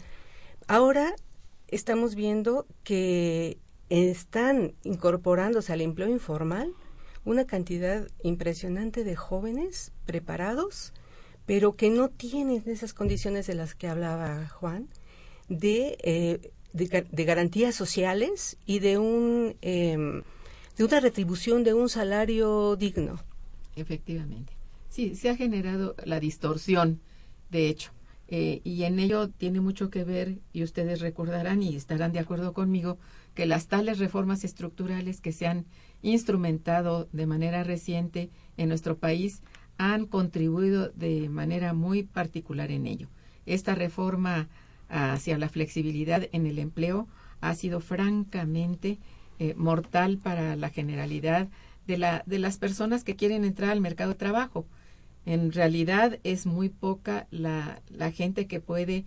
Ahora 0.69 1.15
estamos 1.69 2.15
viendo 2.15 2.67
que 2.83 3.59
están 3.91 4.73
incorporándose 4.85 5.71
al 5.75 5.83
empleo 5.83 6.09
informal 6.09 6.73
una 7.27 7.45
cantidad 7.47 8.09
impresionante 8.23 9.05
de 9.05 9.17
jóvenes 9.17 9.93
preparados, 10.07 10.95
pero 11.45 11.77
que 11.77 11.91
no 11.91 12.09
tienen 12.09 12.63
esas 12.65 12.95
condiciones 12.95 13.47
de 13.47 13.55
las 13.55 13.75
que 13.75 13.87
hablaba 13.87 14.49
Juan, 14.49 14.89
de, 15.51 15.99
eh, 16.05 16.53
de, 16.73 17.25
garantías 17.27 17.75
sociales 17.75 18.57
y 18.65 18.79
de 18.79 18.97
un... 18.97 19.59
Em, 19.61 20.23
de 20.77 20.85
una 20.85 21.01
retribución 21.01 21.65
de 21.65 21.75
un 21.75 21.89
salario 21.89 22.77
digno. 22.77 23.19
Efectivamente. 23.77 24.53
Sí, 24.89 25.15
se 25.15 25.31
ha 25.31 25.37
generado 25.37 25.95
la 26.05 26.21
distorsión, 26.21 27.01
de 27.51 27.69
hecho, 27.69 27.93
eh, 28.29 28.61
y 28.65 28.85
en 28.85 28.99
ello 28.99 29.29
tiene 29.29 29.61
mucho 29.61 29.91
que 29.91 30.05
ver, 30.05 30.39
y 30.53 30.63
ustedes 30.63 31.01
recordarán 31.01 31.63
y 31.63 31.77
estarán 31.77 32.13
de 32.13 32.19
acuerdo 32.19 32.53
conmigo, 32.53 32.99
que 33.35 33.47
las 33.47 33.69
tales 33.69 33.99
reformas 33.99 34.45
estructurales 34.45 35.21
que 35.21 35.33
se 35.33 35.47
han 35.47 35.67
instrumentado 36.03 37.09
de 37.13 37.27
manera 37.27 37.63
reciente 37.63 38.31
en 38.57 38.69
nuestro 38.69 38.97
país 38.97 39.43
han 39.79 40.07
contribuido 40.07 40.89
de 40.89 41.29
manera 41.29 41.75
muy 41.75 42.03
particular 42.03 42.71
en 42.71 42.87
ello. 42.87 43.09
Esta 43.45 43.75
reforma 43.75 44.49
hacia 44.89 45.37
la 45.37 45.49
flexibilidad 45.49 46.29
en 46.33 46.47
el 46.47 46.59
empleo 46.59 47.09
ha 47.41 47.55
sido 47.55 47.81
francamente 47.81 48.99
eh, 49.39 49.55
mortal 49.57 50.19
para 50.19 50.57
la 50.57 50.71
generalidad 50.71 51.49
de, 51.87 51.99
la, 51.99 52.23
de 52.27 52.39
las 52.39 52.59
personas 52.59 53.05
que 53.05 53.17
quieren 53.17 53.45
entrar 53.45 53.71
al 53.71 53.81
mercado 53.81 54.11
de 54.11 54.19
trabajo. 54.19 54.67
En 55.25 55.53
realidad 55.53 56.19
es 56.25 56.47
muy 56.47 56.69
poca 56.69 57.27
la, 57.31 57.81
la 57.89 58.13
gente 58.13 58.47
que 58.47 58.61
puede 58.61 59.05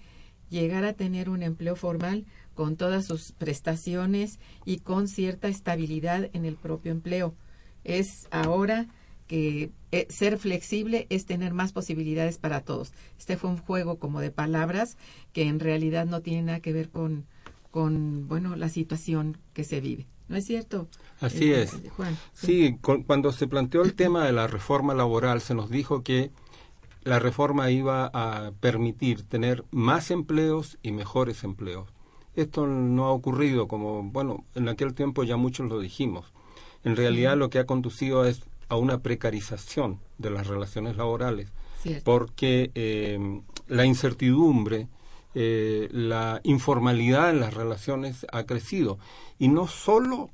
llegar 0.50 0.84
a 0.84 0.94
tener 0.94 1.30
un 1.30 1.44
empleo 1.44 1.76
formal 1.76 2.26
con 2.56 2.76
todas 2.76 3.06
sus 3.06 3.32
prestaciones 3.32 4.40
y 4.66 4.80
con 4.80 5.08
cierta 5.08 5.48
estabilidad 5.48 6.30
en 6.34 6.46
el 6.46 6.56
propio 6.56 6.92
empleo. 6.92 7.36
es 7.84 8.28
ahora 8.32 8.88
que 9.28 9.72
eh, 9.92 10.08
ser 10.10 10.40
flexible 10.40 11.06
es 11.10 11.26
tener 11.26 11.54
más 11.54 11.72
posibilidades 11.72 12.40
para 12.40 12.62
todos. 12.62 12.94
Este 13.18 13.38
fue 13.38 13.52
un 13.52 13.58
juego 13.58 14.00
como 14.00 14.22
de 14.22 14.32
palabras 14.32 14.98
que 15.34 15.44
en 15.44 15.60
realidad 15.60 16.08
no 16.08 16.22
tiene 16.22 16.42
nada 16.42 16.60
que 16.62 16.74
ver 16.74 16.90
con, 16.90 17.26
con 17.70 18.28
bueno, 18.28 18.56
la 18.56 18.70
situación 18.70 19.38
que 19.54 19.64
se 19.64 19.82
vive. 19.82 20.08
¿No 20.30 20.38
es 20.38 20.46
cierto? 20.46 20.88
Así 21.20 21.52
eh, 21.52 21.64
es. 21.64 21.76
Juan. 21.98 22.18
Sí, 22.34 22.78
con- 22.82 23.04
cuando 23.04 23.32
se 23.34 23.48
planteó 23.48 23.82
el 23.82 23.94
tema 23.96 24.26
de 24.26 24.32
la 24.32 24.48
reforma 24.48 24.94
laboral, 24.94 25.42
se 25.42 25.54
nos 25.56 25.70
dijo 25.70 26.04
que 26.04 26.32
la 27.04 27.20
reforma 27.20 27.72
iba 27.72 28.06
a 28.14 28.52
permitir 28.60 29.24
tener 29.24 29.64
más 29.72 30.12
empleos 30.12 30.78
y 30.84 30.92
mejores 30.92 31.44
empleos. 31.44 31.88
Esto 32.36 32.68
no 32.68 33.06
ha 33.06 33.12
ocurrido, 33.12 33.68
como, 33.68 34.04
bueno, 34.04 34.46
en 34.56 34.70
aquel 34.70 34.94
tiempo 34.94 35.24
ya 35.24 35.36
muchos 35.36 35.68
lo 35.68 35.80
dijimos. 35.80 36.32
En 36.84 36.96
realidad 36.96 37.36
lo 37.36 37.50
que 37.50 37.60
ha 37.60 37.66
conducido 37.66 38.26
es 38.26 38.44
a 38.70 38.76
una 38.78 39.00
precarización 39.00 40.00
de 40.20 40.30
las 40.30 40.48
relaciones 40.48 40.96
laborales, 40.96 41.52
Cierto. 41.82 42.04
porque 42.06 42.72
eh, 42.76 43.42
la 43.68 43.86
incertidumbre, 43.86 44.88
eh, 45.36 45.90
la 45.92 46.42
informalidad 46.44 47.30
en 47.30 47.40
las 47.40 47.54
relaciones 47.54 48.26
ha 48.32 48.44
crecido. 48.44 48.98
Y 49.38 49.48
no 49.48 49.68
solo 49.68 50.30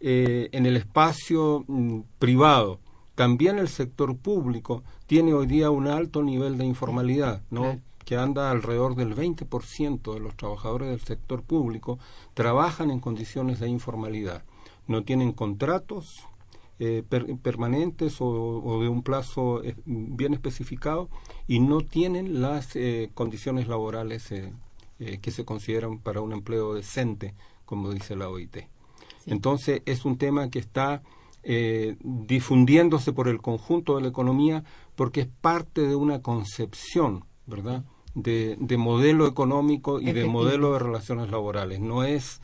eh, 0.00 0.48
en 0.52 0.66
el 0.66 0.76
espacio 0.76 1.64
mm, 1.66 2.00
privado, 2.18 2.80
también 3.14 3.58
el 3.58 3.68
sector 3.68 4.16
público 4.16 4.82
tiene 5.06 5.34
hoy 5.34 5.46
día 5.46 5.70
un 5.70 5.86
alto 5.88 6.22
nivel 6.22 6.56
de 6.56 6.64
informalidad, 6.64 7.42
¿no? 7.50 7.80
Que 8.04 8.16
anda 8.16 8.50
alrededor 8.50 8.96
del 8.96 9.14
20% 9.14 10.14
de 10.14 10.20
los 10.20 10.36
trabajadores 10.36 10.88
del 10.88 11.00
sector 11.00 11.42
público 11.42 11.98
trabajan 12.34 12.90
en 12.90 12.98
condiciones 12.98 13.60
de 13.60 13.68
informalidad. 13.68 14.42
No 14.86 15.04
tienen 15.04 15.32
contratos 15.32 16.24
eh, 16.80 17.04
per- 17.08 17.36
permanentes 17.36 18.20
o, 18.20 18.26
o 18.26 18.82
de 18.82 18.88
un 18.88 19.02
plazo 19.02 19.62
eh, 19.62 19.76
bien 19.84 20.34
especificado 20.34 21.08
y 21.46 21.60
no 21.60 21.82
tienen 21.82 22.40
las 22.42 22.74
eh, 22.74 23.10
condiciones 23.14 23.68
laborales 23.68 24.32
eh, 24.32 24.52
eh, 24.98 25.18
que 25.22 25.30
se 25.30 25.44
consideran 25.44 25.98
para 25.98 26.20
un 26.20 26.32
empleo 26.32 26.74
decente, 26.74 27.34
como 27.64 27.90
dice 27.92 28.16
la 28.16 28.28
OIT. 28.28 28.56
Sí. 28.56 29.30
Entonces 29.30 29.82
es 29.86 30.04
un 30.04 30.16
tema 30.16 30.50
que 30.50 30.58
está 30.58 31.02
eh, 31.42 31.96
difundiéndose 32.02 33.12
por 33.12 33.28
el 33.28 33.40
conjunto 33.40 33.96
de 33.96 34.02
la 34.02 34.08
economía 34.08 34.64
porque 34.96 35.20
es 35.20 35.28
parte 35.40 35.82
de 35.82 35.94
una 35.94 36.20
concepción, 36.20 37.24
¿verdad? 37.46 37.84
De, 38.14 38.56
de 38.58 38.76
modelo 38.76 39.26
económico 39.26 40.00
y 40.00 40.12
de 40.12 40.24
modelo 40.24 40.72
de 40.72 40.80
relaciones 40.80 41.30
laborales. 41.30 41.80
No 41.80 42.02
es 42.02 42.40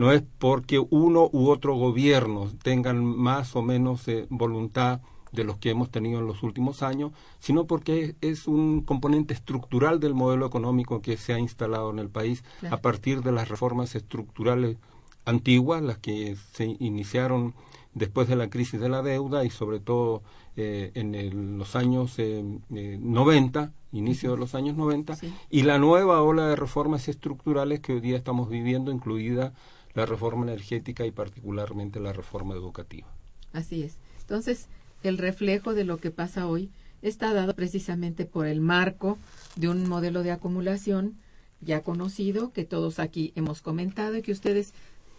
no 0.00 0.12
es 0.12 0.22
porque 0.38 0.78
uno 0.90 1.28
u 1.30 1.50
otro 1.50 1.74
gobierno 1.74 2.48
tengan 2.62 3.04
más 3.04 3.54
o 3.54 3.60
menos 3.62 4.08
eh, 4.08 4.26
voluntad 4.30 5.00
de 5.30 5.44
los 5.44 5.58
que 5.58 5.70
hemos 5.70 5.90
tenido 5.90 6.18
en 6.20 6.26
los 6.26 6.42
últimos 6.42 6.82
años, 6.82 7.12
sino 7.38 7.66
porque 7.66 8.16
es, 8.22 8.48
un 8.48 8.80
componente 8.80 9.34
estructural 9.34 10.00
del 10.00 10.14
modelo 10.14 10.46
económico 10.46 11.02
que 11.02 11.16
se 11.18 11.34
ha 11.34 11.38
instalado 11.38 11.90
en 11.90 11.98
el 11.98 12.08
país 12.08 12.42
Claro. 12.60 12.76
a 12.76 12.78
partir 12.80 13.22
de 13.22 13.30
las 13.32 13.48
reformas 13.48 13.94
estructurales 13.94 14.78
antiguas, 15.26 15.82
las 15.82 15.98
que 15.98 16.34
se 16.52 16.76
iniciaron 16.80 17.52
después 17.94 18.26
de 18.26 18.36
la 18.36 18.48
crisis 18.48 18.80
de 18.80 18.88
la 18.88 19.02
deuda 19.02 19.44
y 19.44 19.50
sobre 19.50 19.80
todo 19.80 20.22
eh, 20.56 20.90
en 20.94 21.14
el- 21.14 21.58
los 21.58 21.76
años 21.76 22.18
eh, 22.18 22.42
eh, 22.74 22.98
90, 23.00 23.72
inicio 23.92 24.32
de 24.32 24.36
los 24.38 24.54
años 24.54 24.76
90, 24.76 25.14
Sí. 25.16 25.32
y 25.50 25.62
la 25.62 25.78
nueva 25.78 26.22
ola 26.22 26.48
de 26.48 26.56
reformas 26.56 27.08
estructurales 27.08 27.80
que 27.80 27.92
hoy 27.92 28.00
día 28.00 28.16
estamos 28.16 28.48
viviendo, 28.48 28.90
incluida 28.90 29.52
la 29.94 30.06
reforma 30.06 30.44
energética 30.44 31.06
y 31.06 31.10
particularmente 31.10 32.00
la 32.00 32.12
reforma 32.12 32.54
educativa. 32.54 33.08
Así 33.52 33.82
es. 33.82 33.96
Entonces, 34.20 34.66
el 35.02 35.18
reflejo 35.18 35.74
de 35.74 35.84
lo 35.84 35.98
que 35.98 36.10
pasa 36.10 36.46
hoy 36.46 36.70
está 37.02 37.32
dado 37.32 37.54
precisamente 37.54 38.26
por 38.26 38.46
el 38.46 38.60
marco 38.60 39.18
de 39.56 39.68
un 39.68 39.88
modelo 39.88 40.22
de 40.22 40.30
acumulación 40.30 41.16
ya 41.60 41.82
conocido 41.82 42.52
que 42.52 42.64
todos 42.64 42.98
aquí 42.98 43.32
hemos 43.34 43.60
comentado 43.60 44.16
y 44.16 44.22
que 44.22 44.32
ustedes 44.32 44.72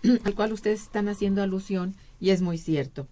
al 0.26 0.34
cual 0.34 0.54
ustedes 0.54 0.82
están 0.84 1.08
haciendo 1.08 1.42
alusión 1.42 1.96
y 2.20 2.32
es 2.32 2.42
muy 2.42 2.58
cierto. 2.58 3.08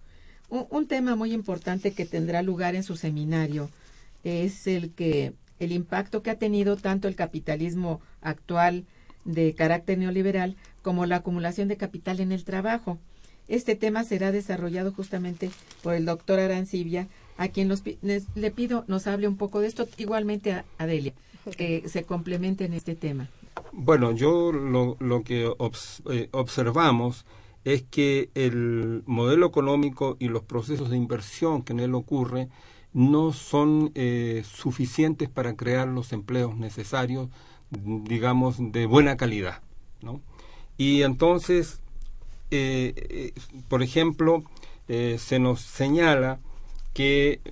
Un, 0.48 0.66
un 0.70 0.86
tema 0.86 1.14
muy 1.14 1.32
importante 1.32 1.92
que 1.92 2.06
tendrá 2.06 2.42
lugar 2.42 2.74
en 2.74 2.82
su 2.82 2.96
seminario 2.96 3.70
es 4.24 4.66
el 4.66 4.90
que 4.90 5.32
el 5.58 5.72
impacto 5.72 6.22
que 6.22 6.30
ha 6.30 6.38
tenido 6.38 6.76
tanto 6.76 7.06
el 7.06 7.14
capitalismo 7.14 8.00
actual 8.20 8.84
de 9.24 9.54
carácter 9.54 9.98
neoliberal 9.98 10.56
como 10.82 11.06
la 11.06 11.16
acumulación 11.16 11.68
de 11.68 11.76
capital 11.76 12.20
en 12.20 12.32
el 12.32 12.44
trabajo. 12.44 12.98
Este 13.48 13.74
tema 13.74 14.04
será 14.04 14.30
desarrollado 14.32 14.92
justamente 14.92 15.50
por 15.82 15.94
el 15.94 16.04
doctor 16.04 16.38
Arancibia, 16.38 17.08
a 17.36 17.48
quien 17.48 17.68
los 17.68 17.82
les- 18.02 18.26
le 18.34 18.50
pido 18.50 18.84
nos 18.86 19.06
hable 19.06 19.26
un 19.26 19.36
poco 19.36 19.60
de 19.60 19.66
esto, 19.66 19.88
igualmente 19.98 20.52
a 20.52 20.64
Adelia, 20.78 21.14
que 21.56 21.88
se 21.88 22.04
complemente 22.04 22.64
en 22.64 22.74
este 22.74 22.94
tema. 22.94 23.28
Bueno, 23.72 24.12
yo 24.12 24.52
lo, 24.52 24.96
lo 25.00 25.22
que 25.24 25.46
obs- 25.48 26.02
eh, 26.12 26.28
observamos 26.32 27.26
es 27.64 27.82
que 27.82 28.30
el 28.34 29.02
modelo 29.06 29.46
económico 29.46 30.16
y 30.20 30.28
los 30.28 30.42
procesos 30.44 30.88
de 30.90 30.96
inversión 30.96 31.62
que 31.62 31.72
en 31.72 31.80
él 31.80 31.94
ocurre 31.94 32.48
no 32.92 33.32
son 33.32 33.90
eh, 33.94 34.42
suficientes 34.46 35.28
para 35.28 35.54
crear 35.56 35.88
los 35.88 36.12
empleos 36.12 36.56
necesarios, 36.56 37.28
digamos, 37.70 38.56
de 38.72 38.86
buena 38.86 39.16
calidad. 39.16 39.62
¿no? 40.02 40.20
Y 40.80 41.02
entonces, 41.02 41.82
eh, 42.50 42.94
eh, 42.96 43.32
por 43.68 43.82
ejemplo, 43.82 44.44
eh, 44.88 45.16
se 45.18 45.38
nos 45.38 45.60
señala 45.60 46.40
que 46.94 47.42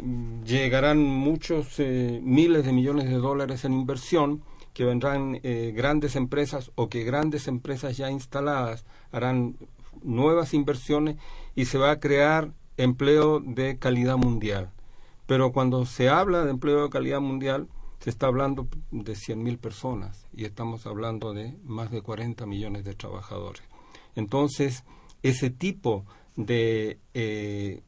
llegarán 0.47 1.05
muchos 1.05 1.79
eh, 1.79 2.21
miles 2.23 2.65
de 2.65 2.73
millones 2.73 3.05
de 3.05 3.17
dólares 3.17 3.67
en 3.67 3.75
inversión, 3.75 4.43
que 4.73 4.87
vendrán 4.87 5.41
grandes 5.75 6.17
empresas 6.17 6.71
o 6.75 6.89
que 6.89 7.03
grandes 7.03 7.49
empresas 7.49 7.97
ya 7.99 8.11
instaladas 8.11 8.87
harán 9.11 9.57
nuevas 10.03 10.55
inversiones 10.55 11.17
y 11.55 11.65
se 11.65 11.77
va 11.77 11.91
a 11.91 12.01
crear 12.01 12.53
empleo 12.79 13.41
de 13.41 13.77
calidad 13.77 14.17
mundial. 14.17 14.71
Pero 15.27 15.53
cuando 15.53 15.85
se 15.85 16.09
habla 16.09 16.45
de 16.45 16.51
empleo 16.51 16.85
de 16.85 16.91
calidad 16.91 17.21
mundial, 17.21 17.67
se 18.01 18.11
está 18.11 18.27
hablando 18.27 18.69
de 18.91 19.15
100.000 19.15 19.59
personas 19.59 20.27
y 20.33 20.45
estamos 20.45 20.87
hablando 20.87 21.33
de 21.35 21.57
más 21.65 21.91
de 21.91 22.01
40 22.03 22.47
millones 22.47 22.85
de 22.85 22.95
trabajadores. 22.95 23.63
Entonces, 24.15 24.85
ese 25.23 25.51
tipo 25.51 26.05
de 26.37 26.99
eh, 27.15 27.83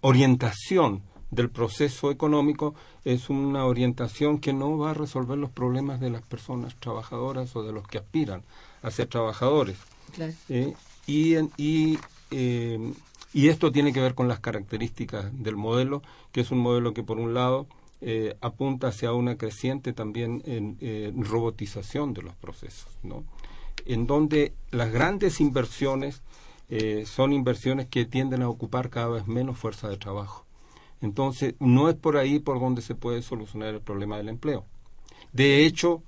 orientación 0.00 1.02
del 1.30 1.50
proceso 1.50 2.10
económico 2.10 2.74
es 3.04 3.28
una 3.30 3.64
orientación 3.64 4.38
que 4.38 4.52
no 4.52 4.78
va 4.78 4.90
a 4.90 4.94
resolver 4.94 5.36
los 5.38 5.50
problemas 5.50 6.00
de 6.00 6.10
las 6.10 6.22
personas 6.22 6.76
trabajadoras 6.78 7.54
o 7.56 7.62
de 7.62 7.72
los 7.72 7.86
que 7.88 7.98
aspiran 7.98 8.42
a 8.82 8.90
ser 8.90 9.06
trabajadores. 9.08 9.76
Claro. 10.14 10.32
¿eh? 10.48 10.74
y, 11.06 11.34
en- 11.34 11.50
y, 11.56 11.98
eh, 12.30 12.92
y 13.32 13.48
esto 13.48 13.72
tiene 13.72 13.92
que 13.92 14.00
ver 14.00 14.14
con 14.14 14.28
las 14.28 14.38
características 14.40 15.26
del 15.42 15.56
modelo, 15.56 16.02
que 16.30 16.40
es 16.42 16.50
un 16.50 16.58
modelo 16.58 16.94
que 16.94 17.02
por 17.02 17.18
un 17.18 17.34
lado 17.34 17.66
eh, 18.06 18.36
apunta 18.42 18.88
hacia 18.88 19.14
una 19.14 19.38
creciente 19.38 19.94
también 19.94 20.42
en, 20.44 21.24
robotización 21.24 22.12
de 22.12 22.20
los 22.20 22.34
procesos, 22.36 22.98
¿no? 23.02 23.24
en 23.86 24.06
donde 24.06 24.52
las 24.70 24.92
grandes 24.92 25.40
inversiones 25.40 26.22
eh, 26.68 27.04
son 27.06 27.32
inversiones 27.32 27.86
que 27.86 28.04
tienden 28.04 28.42
a 28.42 28.50
ocupar 28.50 28.90
cada 28.90 29.08
vez 29.08 29.26
menos 29.26 29.56
fuerza 29.56 29.88
de 29.88 29.96
trabajo. 29.96 30.44
Entonces, 31.00 31.54
no 31.60 31.88
es 31.88 31.94
por 31.94 32.18
ahí 32.18 32.40
por 32.40 32.60
donde 32.60 32.82
se 32.82 32.94
puede 32.94 33.22
solucionar 33.22 33.74
el 33.74 33.80
problema 33.80 34.18
del 34.18 34.28
empleo. 34.28 34.66
De 35.32 35.64
hecho, 35.64 36.02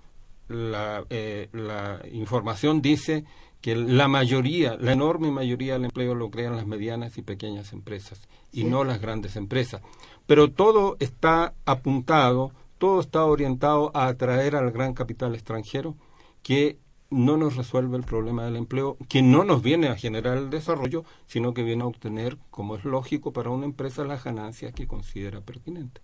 la, 0.49 1.03
eh, 1.09 1.49
la 1.53 2.03
información 2.13 2.83
dice 2.83 3.25
que 3.67 3.75
la 3.75 4.07
mayoría, 4.07 4.77
la 4.79 4.93
enorme 4.93 5.33
mayoría 5.33 5.73
del 5.73 5.87
empleo 5.87 6.15
lo 6.15 6.31
crean 6.31 6.55
las 6.55 6.69
medianas 6.69 7.19
y 7.19 7.23
pequeñas 7.23 7.73
empresas 7.73 8.21
y 8.53 8.61
Sí. 8.61 8.65
no 8.65 8.85
las 8.85 9.01
grandes 9.01 9.35
empresas. 9.35 9.83
Pero 10.25 10.53
todo 10.53 10.97
está 11.01 11.53
apuntado, 11.65 12.53
todo 12.79 13.01
está 13.01 13.25
orientado 13.25 13.91
a 13.93 14.07
atraer 14.07 14.55
al 14.55 14.71
gran 14.71 14.95
capital 14.95 15.35
extranjero 15.35 15.97
que 16.45 16.79
no 17.11 17.37
nos 17.37 17.57
resuelve 17.57 17.97
el 17.97 18.05
problema 18.05 18.45
del 18.45 18.55
empleo, 18.55 18.99
que 19.09 19.23
no 19.23 19.43
nos 19.43 19.63
viene 19.63 19.89
a 19.89 19.97
generar 19.97 20.39
el 20.39 20.49
desarrollo, 20.49 21.03
sino 21.27 21.53
que 21.53 21.65
viene 21.65 21.83
a 21.83 21.87
obtener, 21.89 22.39
como 22.53 22.77
es 22.77 22.85
lógico 22.85 23.33
para 23.33 23.51
una 23.51 23.65
empresa, 23.65 24.05
las 24.05 24.23
ganancias 24.23 24.75
que 24.75 24.87
considera 24.87 25.41
pertinente. 25.41 26.01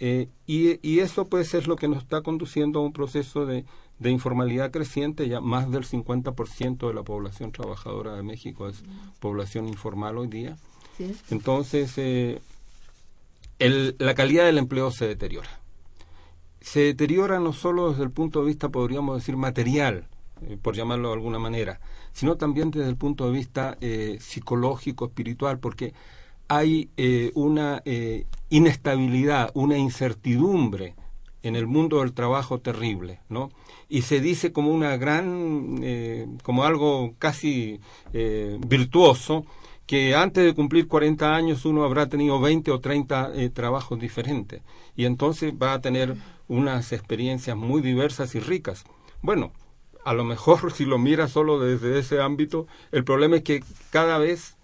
Eh, 0.00 0.28
y, 0.46 0.86
y 0.86 0.98
eso 0.98 1.24
pues 1.28 1.54
es 1.54 1.66
lo 1.66 1.76
que 1.76 1.88
nos 1.88 2.02
está 2.02 2.20
conduciendo 2.20 2.80
a 2.80 2.82
un 2.82 2.92
proceso 2.92 3.46
de, 3.46 3.64
de 3.98 4.10
informalidad 4.10 4.70
creciente, 4.70 5.28
ya 5.28 5.40
más 5.40 5.70
del 5.70 5.84
50% 5.84 6.86
de 6.88 6.94
la 6.94 7.02
población 7.02 7.50
trabajadora 7.52 8.14
de 8.14 8.22
México 8.22 8.68
es 8.68 8.82
población 9.20 9.66
informal 9.68 10.18
hoy 10.18 10.28
día. 10.28 10.56
¿sí? 10.96 11.14
Entonces, 11.30 11.94
eh, 11.96 12.40
el- 13.58 13.96
la 13.98 14.14
calidad 14.14 14.44
del 14.46 14.58
empleo 14.58 14.90
se 14.90 15.06
deteriora. 15.08 15.48
Se 16.60 16.80
deteriora 16.80 17.40
no 17.40 17.52
solo 17.52 17.90
desde 17.90 18.04
el 18.04 18.10
punto 18.10 18.40
de 18.40 18.46
vista, 18.46 18.68
podríamos 18.68 19.16
decir, 19.16 19.36
material, 19.36 20.06
eh, 20.42 20.56
por 20.60 20.76
llamarlo 20.76 21.08
de 21.08 21.14
alguna 21.14 21.38
manera, 21.38 21.80
sino 22.12 22.36
también 22.36 22.70
desde 22.70 22.88
el 22.90 22.96
punto 22.96 23.26
de 23.26 23.32
vista 23.32 23.76
eh, 23.80 24.18
psicológico, 24.20 25.06
espiritual, 25.06 25.58
porque 25.58 25.92
hay 26.48 26.88
una 27.34 27.82
inestabilidad, 28.48 29.50
una 29.54 29.76
incertidumbre 29.76 30.94
en 31.42 31.56
el 31.56 31.66
mundo 31.66 32.00
del 32.00 32.12
trabajo 32.12 32.58
terrible, 32.58 33.20
¿no? 33.28 33.50
Y 33.88 34.02
se 34.02 34.20
dice 34.20 34.52
como 34.52 34.70
una 34.70 34.96
gran, 34.96 35.80
eh, 35.82 36.26
como 36.42 36.64
algo 36.64 37.14
casi 37.18 37.80
virtuoso, 38.12 39.44
que 39.86 40.14
antes 40.14 40.44
de 40.44 40.54
cumplir 40.54 40.86
40 40.86 41.34
años 41.34 41.64
uno 41.64 41.84
habrá 41.84 42.08
tenido 42.08 42.40
20 42.40 42.70
o 42.70 42.80
30 42.80 43.32
trabajos 43.54 43.98
diferentes 43.98 44.60
y 44.94 45.06
entonces 45.06 45.54
va 45.54 45.72
a 45.72 45.80
tener 45.80 46.16
unas 46.48 46.92
experiencias 46.92 47.56
muy 47.56 47.80
diversas 47.80 48.34
y 48.34 48.40
ricas. 48.40 48.84
Bueno, 49.22 49.52
a 50.04 50.14
lo 50.14 50.24
mejor 50.24 50.72
si 50.74 50.84
lo 50.84 50.98
miras 50.98 51.32
solo 51.32 51.58
desde 51.58 51.98
ese 51.98 52.20
ámbito, 52.20 52.66
el 52.92 53.04
problema 53.04 53.36
es 53.36 53.42
que 53.42 53.62
cada 53.90 54.18
vez 54.18 54.57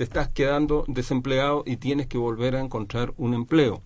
te 0.00 0.04
estás 0.04 0.30
quedando 0.30 0.86
desempleado 0.88 1.62
y 1.66 1.76
tienes 1.76 2.06
que 2.06 2.16
volver 2.16 2.56
a 2.56 2.60
encontrar 2.60 3.12
un 3.18 3.34
empleo. 3.34 3.82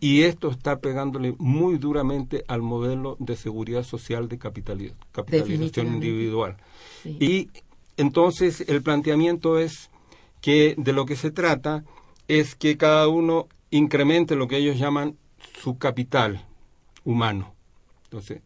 Y 0.00 0.22
esto 0.22 0.48
está 0.48 0.78
pegándole 0.78 1.34
muy 1.36 1.76
duramente 1.76 2.46
al 2.48 2.62
modelo 2.62 3.18
de 3.18 3.36
seguridad 3.36 3.82
social 3.82 4.26
de 4.30 4.38
capitalización 4.38 5.86
individual. 5.88 6.56
Y 7.04 7.50
entonces 7.98 8.64
el 8.68 8.82
planteamiento 8.82 9.58
es 9.58 9.90
que 10.40 10.74
de 10.78 10.94
lo 10.94 11.04
que 11.04 11.14
se 11.14 11.30
trata 11.30 11.84
es 12.26 12.54
que 12.54 12.78
cada 12.78 13.06
uno 13.08 13.46
incremente 13.68 14.36
lo 14.36 14.48
que 14.48 14.56
ellos 14.56 14.78
llaman 14.78 15.18
su 15.60 15.76
capital 15.76 16.42
humano. 17.04 17.52
Entonces, 18.04 18.40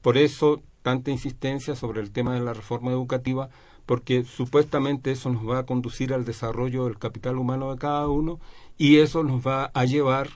por 0.00 0.16
eso 0.16 0.62
tanta 0.80 1.10
insistencia 1.10 1.76
sobre 1.76 2.00
el 2.00 2.10
tema 2.10 2.32
de 2.32 2.40
la 2.40 2.54
reforma 2.54 2.90
educativa, 2.90 3.50
porque 3.86 4.24
supuestamente 4.24 5.12
eso 5.12 5.30
nos 5.30 5.48
va 5.48 5.58
a 5.58 5.66
conducir 5.66 6.12
al 6.12 6.24
desarrollo 6.24 6.84
del 6.84 6.98
capital 6.98 7.38
humano 7.38 7.72
de 7.72 7.78
cada 7.78 8.08
uno 8.08 8.40
y 8.78 8.96
eso 8.98 9.22
nos 9.22 9.46
va 9.46 9.70
a 9.74 9.84
llevar 9.84 10.30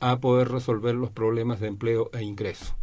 a 0.00 0.18
poder 0.18 0.50
resolver 0.50 0.94
los 0.94 1.10
problemas 1.10 1.60
de 1.60 1.68
empleo 1.68 2.10
e 2.12 2.22
ingreso. 2.22 2.74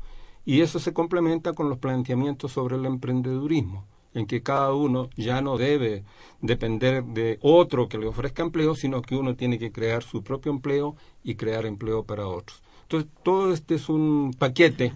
Y 0.46 0.62
eso 0.62 0.80
se 0.80 0.94
complementa 0.94 1.54
con 1.54 1.70
los 1.70 1.78
planteamientos 1.78 2.54
sobre 2.54 2.76
el 2.76 2.86
emprendedurismo, 2.86 3.86
en 4.14 4.26
que 4.26 4.42
cada 4.42 4.74
uno 4.74 5.10
ya 5.16 5.42
no 5.42 5.58
debe 5.58 6.04
depender 6.42 7.04
de 7.04 7.38
otro 7.42 7.88
que 7.88 7.98
le 7.98 8.08
ofrezca 8.08 8.42
empleo, 8.42 8.74
sino 8.74 9.02
que 9.02 9.16
uno 9.16 9.36
tiene 9.36 9.60
que 9.60 9.72
crear 9.72 10.02
su 10.02 10.24
propio 10.24 10.52
empleo 10.52 10.96
y 11.24 11.36
crear 11.36 11.66
empleo 11.66 12.04
para 12.04 12.28
otros. 12.28 12.62
Entonces, 12.84 13.10
todo 13.22 13.54
este 13.54 13.76
es 13.76 13.90
un 13.90 14.34
paquete, 14.38 14.94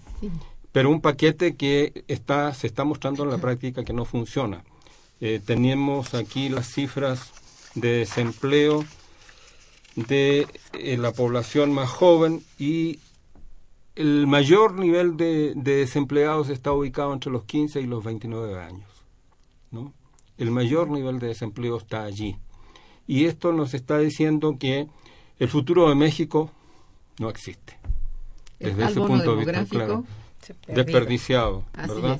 pero 0.71 0.89
un 0.89 1.01
paquete 1.01 1.55
que 1.55 2.03
está, 2.07 2.53
se 2.53 2.67
está 2.67 2.83
mostrando 2.83 3.23
en 3.23 3.29
la 3.29 3.37
práctica 3.37 3.83
que 3.83 3.93
no 3.93 4.05
funciona. 4.05 4.63
Eh, 5.25 5.39
tenemos 5.39 6.15
aquí 6.15 6.49
las 6.49 6.67
cifras 6.67 7.31
de 7.75 7.99
desempleo 7.99 8.83
de 9.95 10.45
eh, 10.73 10.97
la 10.97 11.13
población 11.13 11.71
más 11.71 11.89
joven 11.89 12.43
y 12.59 12.99
el 13.95 14.27
mayor 14.27 14.73
nivel 14.73 15.15
de, 15.15 15.53
desempleados 15.55 16.49
está 16.49 16.73
ubicado 16.73 17.13
entre 17.13 17.31
los 17.31 17.45
15 17.45 17.79
y 17.79 17.85
los 17.85 18.03
29 18.03 18.59
años. 18.59 18.89
¿no? 19.71 19.93
El 20.37 20.51
mayor 20.51 20.89
nivel 20.89 21.19
de 21.19 21.27
desempleo 21.27 21.77
está 21.77 22.03
allí. 22.03 22.35
Y 23.07 23.23
esto 23.23 23.53
nos 23.53 23.73
está 23.73 23.99
diciendo 23.99 24.57
que 24.59 24.89
el 25.39 25.47
futuro 25.47 25.87
de 25.87 25.95
México 25.95 26.51
no 27.17 27.29
existe. 27.29 27.79
Desde 28.59 28.87
ese 28.87 28.99
punto 28.99 29.37
de 29.37 29.45
vista, 29.45 29.65
claro, 29.67 30.03
desperdiciado, 30.67 31.63
¿verdad? 31.77 32.19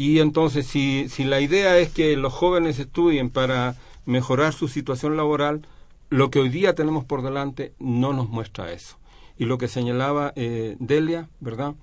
Y 0.00 0.20
entonces, 0.20 0.66
si, 0.66 1.10
si 1.10 1.24
la 1.24 1.42
idea 1.42 1.76
es 1.76 1.90
que 1.90 2.16
los 2.16 2.32
jóvenes 2.32 2.78
estudien 2.78 3.28
para 3.28 3.76
mejorar 4.06 4.54
su 4.54 4.66
situación 4.66 5.14
laboral, 5.14 5.66
lo 6.08 6.30
que 6.30 6.40
hoy 6.40 6.48
día 6.48 6.74
tenemos 6.74 7.04
por 7.04 7.20
delante 7.20 7.74
no 7.78 8.14
nos 8.14 8.30
muestra 8.30 8.72
eso. 8.72 8.96
Y 9.36 9.44
lo 9.44 9.58
que 9.58 9.68
señalaba 9.68 10.32
eh, 10.36 10.78
Delia, 10.80 11.28
¿verdad? 11.40 11.74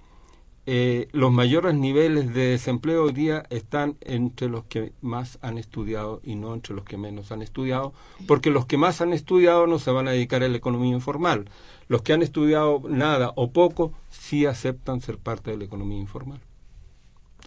Eh, 0.65 1.09
los 1.11 1.31
mayores 1.31 1.75
niveles 1.75 2.33
de 2.33 2.47
desempleo 2.47 3.03
hoy 3.03 3.13
día 3.13 3.43
están 3.51 3.97
entre 4.01 4.49
los 4.49 4.63
que 4.63 4.93
más 5.01 5.37
han 5.43 5.59
estudiado 5.59 6.19
y 6.23 6.33
no 6.33 6.55
entre 6.55 6.73
los 6.73 6.85
que 6.85 6.97
menos 6.97 7.31
han 7.31 7.43
estudiado, 7.43 7.93
porque 8.25 8.49
los 8.49 8.65
que 8.65 8.77
más 8.77 8.99
han 8.99 9.13
estudiado 9.13 9.67
no 9.67 9.77
se 9.77 9.91
van 9.91 10.07
a 10.07 10.11
dedicar 10.13 10.41
a 10.41 10.47
la 10.47 10.57
economía 10.57 10.91
informal. 10.91 11.51
Los 11.87 12.01
que 12.01 12.13
han 12.13 12.23
estudiado 12.23 12.81
nada 12.89 13.31
o 13.35 13.51
poco 13.51 13.93
sí 14.09 14.47
aceptan 14.47 15.01
ser 15.01 15.19
parte 15.19 15.51
de 15.51 15.57
la 15.57 15.65
economía 15.65 15.99
informal. 15.99 16.39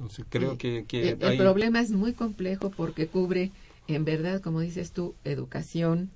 Entonces 0.00 0.24
creo 0.30 0.56
que... 0.56 0.86
el, 1.20 1.36
problema 1.36 1.78
es 1.78 1.90
muy 1.90 2.14
complejo 2.14 2.70
porque 2.70 3.06
cubre, 3.06 3.52
en 3.86 4.06
verdad, 4.06 4.40
como 4.40 4.60
dices 4.60 4.92
tú, 4.92 5.14
educación, 5.24 6.10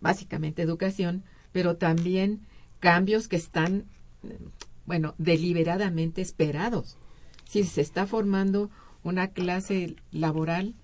básicamente 0.00 0.62
educación, 0.62 1.24
pero 1.50 1.76
también 1.76 2.46
cambios 2.78 3.26
que 3.26 3.34
están, 3.34 3.86
bueno, 4.86 5.16
deliberadamente 5.18 6.22
esperados. 6.22 6.96
Si 7.44 7.64
se 7.64 7.80
está 7.80 8.06
formando 8.06 8.70
una 9.02 9.32
clase 9.32 9.96
laboral 10.12 10.76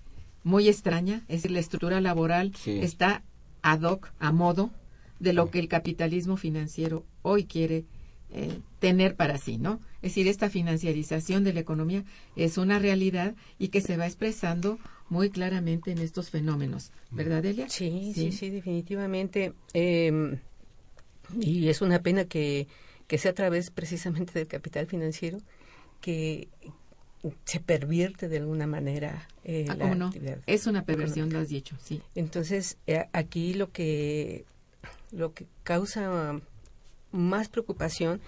muy 0.43 0.67
extraña, 0.67 1.23
es 1.29 1.37
decir, 1.37 1.51
la 1.51 1.59
estructura 1.59 2.01
laboral 2.01 2.51
está 2.65 3.23
ad 3.61 3.83
hoc, 3.83 4.11
a 4.19 4.33
modo 4.33 4.71
de 5.21 5.31
lo 5.31 5.49
que 5.49 5.59
el 5.59 5.69
capitalismo 5.69 6.35
financiero 6.35 7.05
hoy 7.21 7.45
quiere 7.45 7.85
eh, 8.31 8.59
tener 8.85 9.15
para 9.15 9.39
sí, 9.39 9.57
¿no? 9.57 9.81
Es 10.03 10.11
decir, 10.11 10.27
esta 10.27 10.47
financiarización 10.47 11.43
de 11.43 11.53
la 11.53 11.59
economía 11.59 12.03
es 12.35 12.59
una 12.59 12.77
realidad 12.77 13.33
y 13.57 13.69
que 13.69 13.81
se 13.81 13.97
va 13.97 14.05
expresando 14.05 14.77
muy 15.09 15.31
claramente 15.31 15.89
en 15.89 15.97
estos 15.97 16.29
fenómenos, 16.29 16.91
¿verdad, 17.09 17.43
Elia? 17.43 17.67
Sí, 17.67 18.11
sí, 18.13 18.31
sí, 18.31 18.51
definitivamente. 18.51 19.53
Em, 19.73 20.37
y 21.41 21.67
es 21.69 21.81
una 21.81 22.03
pena 22.03 22.25
que, 22.25 22.67
que 23.07 23.17
sea 23.17 23.31
a 23.31 23.33
través 23.33 23.71
precisamente 23.71 24.33
del 24.33 24.47
capital 24.47 24.85
financiero 24.85 25.39
que 25.99 26.47
se 27.45 27.59
pervierte 27.59 28.29
de 28.29 28.37
alguna 28.37 28.67
manera 28.67 29.27
eh, 29.45 29.65
ah, 29.67 29.75
la 29.77 29.95
no? 29.95 30.11
Es 30.45 30.67
una 30.67 30.85
perversión, 30.85 31.33
lo 31.33 31.39
has 31.39 31.49
dicho, 31.49 31.75
sí. 31.81 32.03
Entonces, 32.13 32.77
eh, 32.85 33.07
aquí 33.13 33.55
lo 33.55 33.71
que, 33.71 34.45
lo 35.11 35.33
que 35.33 35.47
causa 35.63 36.39
más 37.11 37.49
preocupación 37.49 38.21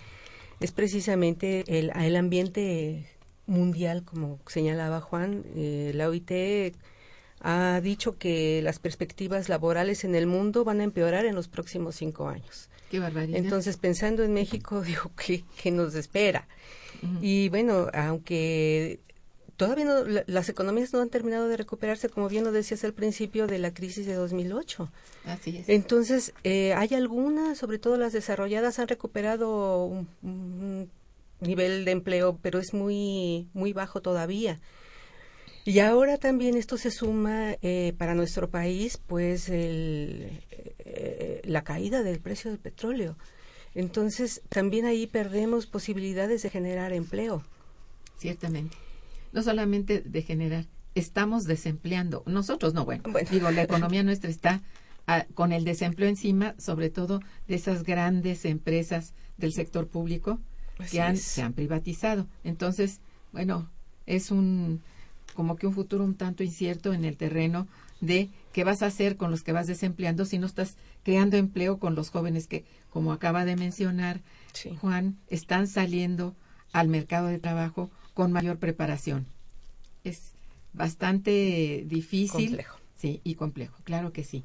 es 0.59 0.71
precisamente 0.71 1.63
el, 1.67 1.91
el 1.95 2.15
ambiente 2.15 3.05
mundial, 3.45 4.03
como 4.03 4.39
señalaba 4.47 5.01
Juan. 5.01 5.43
Eh, 5.55 5.91
la 5.95 6.09
OIT 6.09 6.75
ha 7.41 7.79
dicho 7.81 8.17
que 8.17 8.61
las 8.61 8.79
perspectivas 8.79 9.49
laborales 9.49 10.03
en 10.03 10.15
el 10.15 10.27
mundo 10.27 10.63
van 10.63 10.81
a 10.81 10.83
empeorar 10.83 11.25
en 11.25 11.35
los 11.35 11.47
próximos 11.47 11.95
cinco 11.95 12.27
años. 12.27 12.69
Qué 12.89 12.99
barbaridad. 12.99 13.39
Entonces, 13.39 13.77
pensando 13.77 14.23
en 14.23 14.33
México, 14.33 14.81
digo, 14.85 15.11
¿qué, 15.15 15.43
qué 15.61 15.71
nos 15.71 15.95
espera? 15.95 16.47
Y 17.21 17.49
bueno, 17.49 17.89
aunque 17.93 18.99
todavía 19.57 19.85
no, 19.85 20.03
las 20.27 20.49
economías 20.49 20.93
no 20.93 21.01
han 21.01 21.09
terminado 21.09 21.47
de 21.47 21.57
recuperarse, 21.57 22.09
como 22.09 22.29
bien 22.29 22.43
lo 22.43 22.51
decías 22.51 22.83
al 22.83 22.93
principio, 22.93 23.47
de 23.47 23.57
la 23.57 23.73
crisis 23.73 24.05
de 24.05 24.13
2008. 24.13 24.89
Así 25.25 25.57
es. 25.57 25.67
Entonces, 25.67 26.33
eh, 26.43 26.73
hay 26.75 26.93
algunas, 26.93 27.57
sobre 27.57 27.79
todo 27.79 27.97
las 27.97 28.13
desarrolladas, 28.13 28.79
han 28.79 28.87
recuperado 28.87 29.85
un, 30.21 30.89
nivel 31.41 31.85
de 31.85 31.91
empleo, 31.91 32.39
pero 32.41 32.59
es 32.59 32.73
muy, 32.73 33.47
muy 33.53 33.73
bajo 33.73 34.01
todavía. 34.01 34.59
Y 35.65 35.79
ahora 35.79 36.17
también 36.17 36.55
esto 36.55 36.77
se 36.77 36.91
suma 36.91 37.57
eh, 37.61 37.93
para 37.97 38.15
nuestro 38.15 38.49
país, 38.49 38.99
pues, 39.05 39.49
el, 39.49 40.39
eh, 40.79 41.41
la 41.45 41.63
caída 41.63 42.03
del 42.03 42.19
precio 42.19 42.51
del 42.51 42.59
petróleo. 42.59 43.17
Entonces, 43.75 44.41
también 44.49 44.85
ahí 44.85 45.07
perdemos 45.07 45.65
posibilidades 45.65 46.41
de 46.43 46.49
generar 46.49 46.93
empleo. 46.93 47.43
Ciertamente 48.17 48.86
no 49.31 49.43
solamente 49.43 50.01
de 50.01 50.21
generar, 50.21 50.65
estamos 50.95 51.45
desempleando. 51.45 52.23
Nosotros 52.25 52.73
no, 52.73 52.85
bueno, 52.85 53.03
digo, 53.31 53.51
la 53.51 53.63
economía 53.63 54.03
nuestra 54.03 54.29
está 54.29 54.61
ah, 55.05 55.25
con 55.33 55.51
el 55.51 55.63
desempleo 55.63 56.09
encima, 56.09 56.55
sobre 56.57 56.89
todo 56.89 57.21
de 57.47 57.55
esas 57.55 57.83
grandes 57.83 58.45
empresas 58.45 59.13
del 59.37 59.53
sector 59.53 59.87
público 59.87 60.39
que 60.91 61.01
han, 61.01 61.17
se 61.17 61.41
han 61.41 61.53
privatizado. 61.53 62.27
Entonces, 62.43 63.01
bueno, 63.31 63.69
es 64.05 64.31
un 64.31 64.81
como 65.33 65.55
que 65.55 65.67
un 65.67 65.73
futuro 65.73 66.03
un 66.03 66.15
tanto 66.15 66.43
incierto 66.43 66.93
en 66.93 67.05
el 67.05 67.15
terreno 67.15 67.67
de 68.01 68.29
qué 68.53 68.63
vas 68.63 68.81
a 68.81 68.87
hacer 68.87 69.17
con 69.17 69.29
los 69.29 69.43
que 69.43 69.51
vas 69.51 69.67
desempleando 69.67 70.25
si 70.25 70.39
no 70.39 70.47
estás 70.47 70.77
creando 71.03 71.37
empleo 71.37 71.77
con 71.77 71.93
los 71.93 72.09
jóvenes 72.09 72.47
que, 72.47 72.65
como 72.89 73.11
acaba 73.11 73.45
de 73.45 73.55
mencionar 73.55 74.21
Juan, 74.81 75.17
están 75.27 75.67
saliendo 75.67 76.35
al 76.73 76.87
mercado 76.87 77.27
de 77.27 77.37
trabajo 77.37 77.91
con 78.17 78.31
mayor 78.31 78.57
preparación. 78.57 79.27
Es 80.03 80.31
bastante 80.73 81.83
difícil. 81.85 82.47
Complejo. 82.47 82.79
Sí, 82.95 83.21
y 83.23 83.35
complejo, 83.35 83.77
claro 83.83 84.11
que 84.11 84.23
sí. 84.23 84.43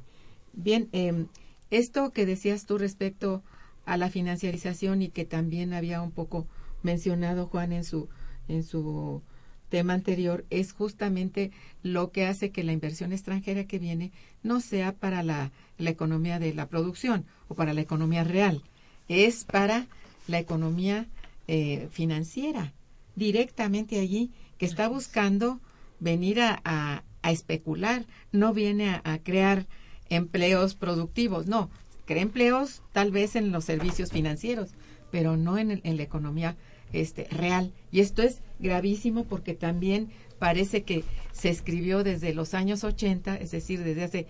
Bien, 0.53 0.89
eh, 0.91 1.25
esto 1.71 2.11
que 2.11 2.27
decías 2.27 2.67
tú 2.67 2.77
respecto 2.77 3.41
a 3.87 3.97
la 3.97 4.11
financiarización 4.11 5.01
y 5.01 5.09
que 5.09 5.25
también 5.25 5.73
había 5.73 6.03
un 6.03 6.11
poco 6.11 6.45
mencionado 6.83 7.47
Juan 7.47 7.71
en 7.71 7.83
su 7.83 8.09
en 8.47 8.63
su 8.63 9.23
tema 9.69 9.93
anterior, 9.93 10.45
es 10.51 10.71
justamente 10.71 11.49
lo 11.81 12.11
que 12.11 12.27
hace 12.27 12.51
que 12.51 12.61
la 12.61 12.73
inversión 12.73 13.11
extranjera 13.11 13.63
que 13.63 13.79
viene 13.79 14.11
no 14.43 14.61
sea 14.61 14.91
para 14.91 15.23
la, 15.23 15.51
la 15.79 15.89
economía 15.89 16.37
de 16.37 16.53
la 16.53 16.67
producción 16.67 17.25
o 17.47 17.55
para 17.55 17.73
la 17.73 17.81
economía 17.81 18.23
real, 18.23 18.61
es 19.07 19.45
para 19.45 19.87
la 20.27 20.37
economía 20.37 21.07
eh, 21.47 21.87
financiera, 21.91 22.71
directamente 23.15 23.99
allí, 23.99 24.31
que 24.57 24.65
está 24.65 24.87
buscando 24.87 25.59
venir 25.99 26.41
a, 26.41 26.61
a, 26.63 27.31
especular, 27.31 28.05
no 28.31 28.53
viene 28.53 29.01
a, 29.03 29.19
crear 29.23 29.65
empleos 30.09 30.75
productivos, 30.75 31.47
no, 31.47 31.69
crea 32.05 32.21
empleos 32.21 32.81
tal 32.91 33.11
vez 33.11 33.35
en 33.35 33.51
los 33.51 33.65
servicios 33.65 34.11
financieros, 34.11 34.71
pero 35.11 35.37
no 35.37 35.57
en, 35.57 35.81
en 35.83 35.97
la 35.97 36.03
economía 36.03 36.57
este, 36.91 37.25
real. 37.25 37.73
Y 37.91 38.01
esto 38.01 38.21
es 38.21 38.41
gravísimo 38.59 39.25
porque 39.25 39.53
también 39.53 40.09
parece 40.39 40.83
que 40.83 41.03
se 41.31 41.49
escribió 41.49 42.03
desde 42.03 42.33
los 42.33 42.53
años 42.53 42.83
80, 42.83 43.37
es 43.37 43.51
decir, 43.51 43.83
desde 43.83 44.03
hace 44.03 44.27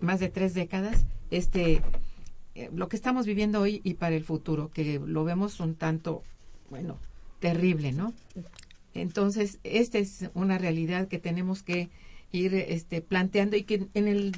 más 0.00 0.20
de 0.20 0.28
tres 0.28 0.54
décadas, 0.54 1.06
este, 1.30 1.82
eh, 2.54 2.70
lo 2.74 2.88
que 2.88 2.96
estamos 2.96 3.26
viviendo 3.26 3.60
hoy 3.60 3.80
y 3.84 3.94
para 3.94 4.16
el 4.16 4.24
futuro, 4.24 4.70
que 4.70 5.00
lo 5.04 5.24
vemos 5.24 5.60
un 5.60 5.74
tanto, 5.74 6.22
bueno, 6.70 6.98
terrible, 7.40 7.92
¿no? 7.92 8.12
Entonces, 8.94 9.58
esta 9.64 9.98
es 9.98 10.30
una 10.34 10.58
realidad 10.58 11.08
que 11.08 11.18
tenemos 11.18 11.62
que 11.62 11.88
ir 12.32 12.54
este, 12.54 13.00
planteando 13.00 13.56
y 13.56 13.62
que 13.62 13.86
en 13.94 14.08
el, 14.08 14.36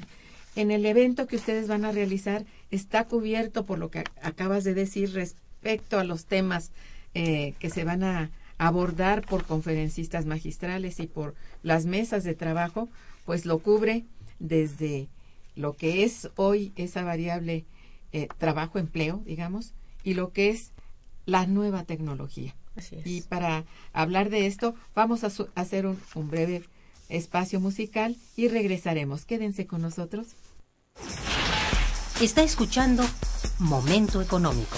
en 0.55 0.71
el 0.71 0.85
evento 0.85 1.27
que 1.27 1.35
ustedes 1.35 1.67
van 1.67 1.85
a 1.85 1.91
realizar 1.91 2.45
está 2.69 3.05
cubierto 3.05 3.65
por 3.65 3.79
lo 3.79 3.89
que 3.89 4.03
acabas 4.21 4.63
de 4.63 4.73
decir 4.73 5.13
respecto 5.13 5.99
a 5.99 6.03
los 6.03 6.25
temas 6.25 6.71
eh, 7.13 7.53
que 7.59 7.69
se 7.69 7.83
van 7.83 8.03
a 8.03 8.31
abordar 8.57 9.25
por 9.25 9.45
conferencistas 9.45 10.25
magistrales 10.25 10.99
y 10.99 11.07
por 11.07 11.33
las 11.63 11.85
mesas 11.85 12.23
de 12.23 12.35
trabajo, 12.35 12.89
pues 13.25 13.45
lo 13.45 13.59
cubre 13.59 14.05
desde 14.39 15.07
lo 15.55 15.75
que 15.75 16.03
es 16.03 16.29
hoy 16.35 16.71
esa 16.75 17.03
variable 17.03 17.65
eh, 18.13 18.27
trabajo-empleo, 18.37 19.21
digamos, 19.25 19.73
y 20.03 20.13
lo 20.13 20.31
que 20.31 20.49
es 20.49 20.71
la 21.25 21.47
nueva 21.47 21.83
tecnología. 21.85 22.55
Y 23.05 23.21
para 23.21 23.65
hablar 23.93 24.29
de 24.29 24.47
esto, 24.47 24.75
vamos 24.95 25.23
a 25.23 25.31
hacer 25.55 25.85
un, 25.85 25.99
un 26.15 26.29
breve 26.29 26.63
espacio 27.09 27.59
musical 27.59 28.15
y 28.35 28.47
regresaremos. 28.47 29.25
Quédense 29.25 29.67
con 29.67 29.81
nosotros. 29.81 30.27
Está 32.21 32.43
escuchando 32.43 33.03
Momento 33.59 34.21
Económico. 34.21 34.77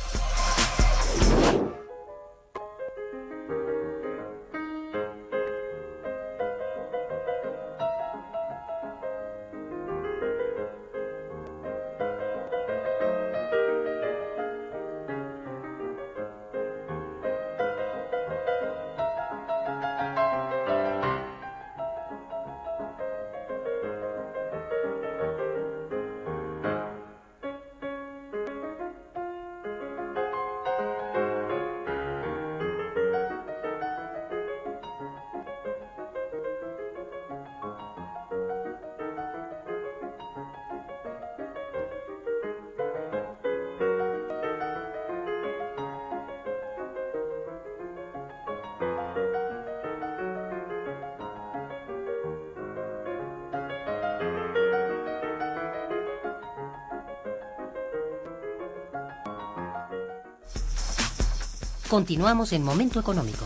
Continuamos 61.91 62.53
en 62.53 62.63
Momento 62.63 63.01
Económico. 63.01 63.45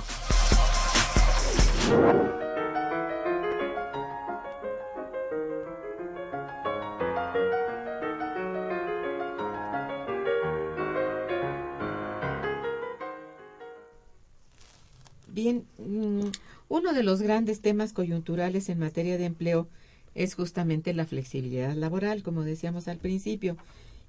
Bien, 15.26 15.66
mm, 15.80 16.30
uno 16.70 16.94
de 16.94 17.02
los 17.02 17.24
grandes 17.24 17.62
temas 17.62 17.94
coyunturales 17.94 18.70
en 18.70 18.78
materia 18.78 19.18
de 19.18 19.26
empleo 19.26 19.68
es 20.14 20.36
justamente 20.36 20.94
la 20.94 21.08
flexibilidad 21.08 21.74
laboral, 21.74 22.22
como 22.22 22.44
decíamos 22.44 22.88
al 22.88 23.00
principio. 23.00 23.58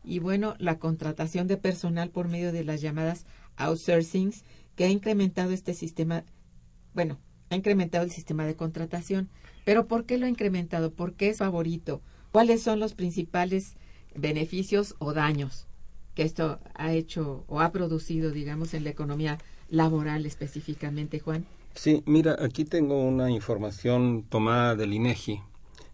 Y 0.05 0.19
bueno, 0.19 0.57
la 0.59 0.79
contratación 0.79 1.49
de 1.49 1.57
personal 1.57 2.11
por 2.11 2.29
medio 2.29 2.53
de 2.53 2.65
las 2.65 2.83
llamadas 2.83 3.25
outsourcings 3.57 4.45
que 4.75 4.85
ha 4.85 4.91
incrementado 4.91 5.51
este 5.53 5.75
sistema, 5.75 6.25
bueno, 6.95 7.19
ha 7.51 7.57
incrementado 7.57 8.05
el 8.05 8.11
sistema 8.11 8.45
de 8.45 8.57
contratación. 8.57 9.29
Pero 9.65 9.87
¿por 9.87 10.05
qué 10.05 10.19
lo 10.19 10.27
ha 10.27 10.29
incrementado? 10.29 10.93
¿Por 10.93 11.15
qué 11.15 11.29
es 11.31 11.39
favorito? 11.39 12.01
¿Cuáles 12.33 12.63
son 12.63 12.81
los 12.81 12.95
principales 12.95 13.75
beneficios 14.15 14.95
o 14.99 15.13
daños 15.13 15.67
que 16.15 16.23
esto 16.23 16.61
ha 16.75 16.93
hecho 16.93 17.45
o 17.47 17.61
ha 17.61 17.73
producido, 17.73 18.31
digamos, 18.31 18.75
en 18.75 18.85
la 18.85 18.91
economía 18.91 19.39
laboral 19.69 20.25
específicamente, 20.25 21.21
Juan? 21.21 21.45
Sí, 21.75 22.03
mira, 22.07 22.37
aquí 22.41 22.65
tengo 22.65 23.03
una 23.03 23.31
información 23.31 24.25
tomada 24.29 24.77
del 24.77 24.95
INEGI 24.95 25.43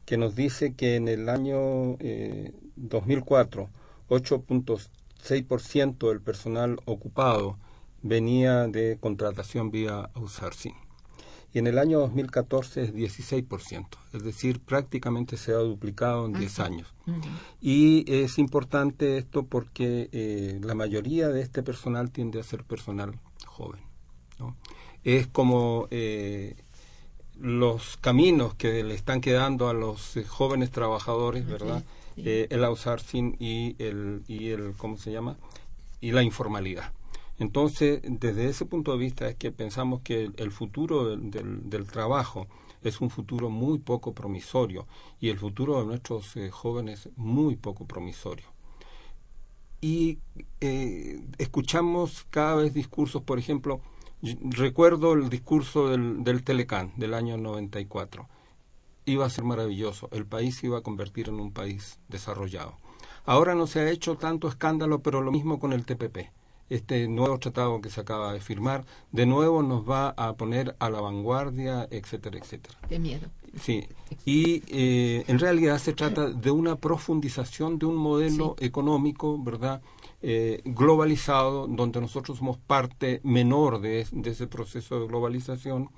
que 0.05 0.17
nos 0.17 0.37
dice 0.37 0.75
que 0.75 0.97
en 0.97 1.09
el 1.09 1.29
año 1.29 1.97
eh, 1.99 2.53
2004 2.77 3.69
8.6% 5.23 6.09
del 6.09 6.21
personal 6.21 6.79
ocupado 6.85 7.59
venía 8.03 8.67
de 8.67 8.99
contratación 9.01 9.71
vía 9.71 10.11
outsourcing. 10.15 10.75
y 11.55 11.59
en 11.59 11.67
el 11.67 11.79
año 11.79 12.01
2014 12.01 12.83
es 12.83 12.95
16%, 12.95 13.87
es 14.15 14.23
decir, 14.23 14.61
prácticamente 14.61 15.37
se 15.37 15.53
ha 15.53 15.59
duplicado 15.59 16.25
en 16.25 16.33
10 16.33 16.61
años. 16.61 16.95
Y 17.61 18.11
es 18.11 18.39
importante 18.39 19.19
esto 19.19 19.45
porque 19.45 20.09
eh, 20.13 20.61
la 20.63 20.75
mayoría 20.75 21.29
de 21.29 21.43
este 21.43 21.63
personal 21.63 22.11
tiende 22.11 22.41
a 22.41 22.43
ser 22.43 22.65
personal 22.65 23.21
joven. 23.47 23.83
Es 25.05 25.27
como 25.27 25.89
eh, 25.91 26.57
los 27.39 27.99
caminos 27.99 28.55
que 28.55 28.83
le 28.83 28.95
están 28.95 29.21
quedando 29.21 29.69
a 29.69 29.75
los 29.75 30.17
eh, 30.17 30.25
jóvenes 30.25 30.71
trabajadores, 30.71 31.47
¿verdad? 31.47 31.85
El 32.17 32.65
outsourcing 32.65 33.37
y 33.39 33.77
el, 33.79 34.23
y 34.29 34.51
el, 34.51 34.75
¿cómo 34.77 34.97
se 34.97 35.13
llama? 35.13 35.37
Y 36.01 36.13
la 36.13 36.23
informalidad. 36.23 36.93
Entonces, 37.39 38.01
desde 38.05 38.49
ese 38.49 38.67
punto 38.67 38.93
de 38.93 38.99
vista 38.99 39.29
es 39.29 39.35
que 39.35 39.51
pensamos 39.51 40.03
que 40.03 40.31
el 40.37 40.51
futuro 40.53 41.17
del, 41.17 41.87
trabajo 41.87 42.47
es 42.83 43.01
un 43.01 43.11
futuro 43.11 43.51
muy 43.51 43.79
poco 43.79 44.13
promisorio 44.13 44.87
y 45.21 45.29
el 45.29 45.39
futuro 45.39 45.81
de 45.81 45.87
nuestros 45.87 46.37
eh, 46.37 46.51
jóvenes 46.51 47.09
muy 47.17 47.57
poco 47.57 47.85
promisorio. 47.85 48.47
Y 49.81 50.19
eh, 50.61 51.21
escuchamos 51.39 52.25
cada 52.31 52.55
vez 52.57 52.75
discursos, 52.75 53.23
por 53.23 53.41
ejemplo, 53.41 53.81
recuerdo 54.23 55.15
el 55.15 55.29
discurso 55.29 55.89
del, 55.89 56.23
del 56.23 56.45
Telecán 56.45 56.93
del 56.97 57.15
año 57.15 57.37
94. 57.37 58.29
Iba 59.05 59.27
a 59.27 59.31
ser 59.31 59.45
maravilloso, 59.45 60.09
el 60.13 60.27
país 60.27 60.57
se 60.57 60.67
iba 60.67 60.79
a 60.79 60.83
convertir 60.83 61.29
en 61.29 61.41
un 61.41 61.53
país 61.53 61.99
desarrollado. 62.09 62.77
Ahora 63.25 63.55
no 63.55 63.67
se 63.67 63.81
ha 63.81 63.91
hecho 63.91 64.17
tanto 64.17 64.49
escándalo, 64.49 65.01
pero 65.03 65.23
lo 65.23 65.33
mismo 65.33 65.59
con 65.59 65.73
el 65.73 65.85
TPP 65.85 66.31
este 66.75 67.07
nuevo 67.07 67.39
tratado 67.39 67.81
que 67.81 67.91
se 67.91 68.01
acaba 68.01 68.33
de 68.33 68.41
firmar, 68.41 68.85
de 69.11 69.27
nuevo 69.27 69.63
nos 69.63 69.89
va 69.89 70.11
a 70.11 70.35
poner 70.35 70.75
a 70.79 70.89
la 70.89 71.01
vanguardia, 71.01 71.87
etcétera, 71.91 72.39
etcétera. 72.39 72.79
Qué 72.89 72.99
miedo. 72.99 73.29
Sí, 73.61 73.87
y 74.25 74.63
eh, 74.69 75.25
en 75.27 75.39
realidad 75.39 75.79
se 75.79 75.93
trata 75.93 76.31
de 76.31 76.51
una 76.51 76.77
profundización 76.77 77.79
de 77.79 77.85
un 77.85 77.97
modelo 77.97 78.57
económico, 78.59 79.39
¿verdad? 79.43 79.83
Eh, 80.23 80.63
globalizado, 80.65 81.67
donde 81.67 82.01
nosotros 82.01 82.39
somos 82.39 82.57
parte 82.57 83.21
menor 83.23 83.81
de, 83.81 84.07
ese 84.25 84.47
proceso 84.47 84.99
de 84.99 85.07
globalización 85.07 85.91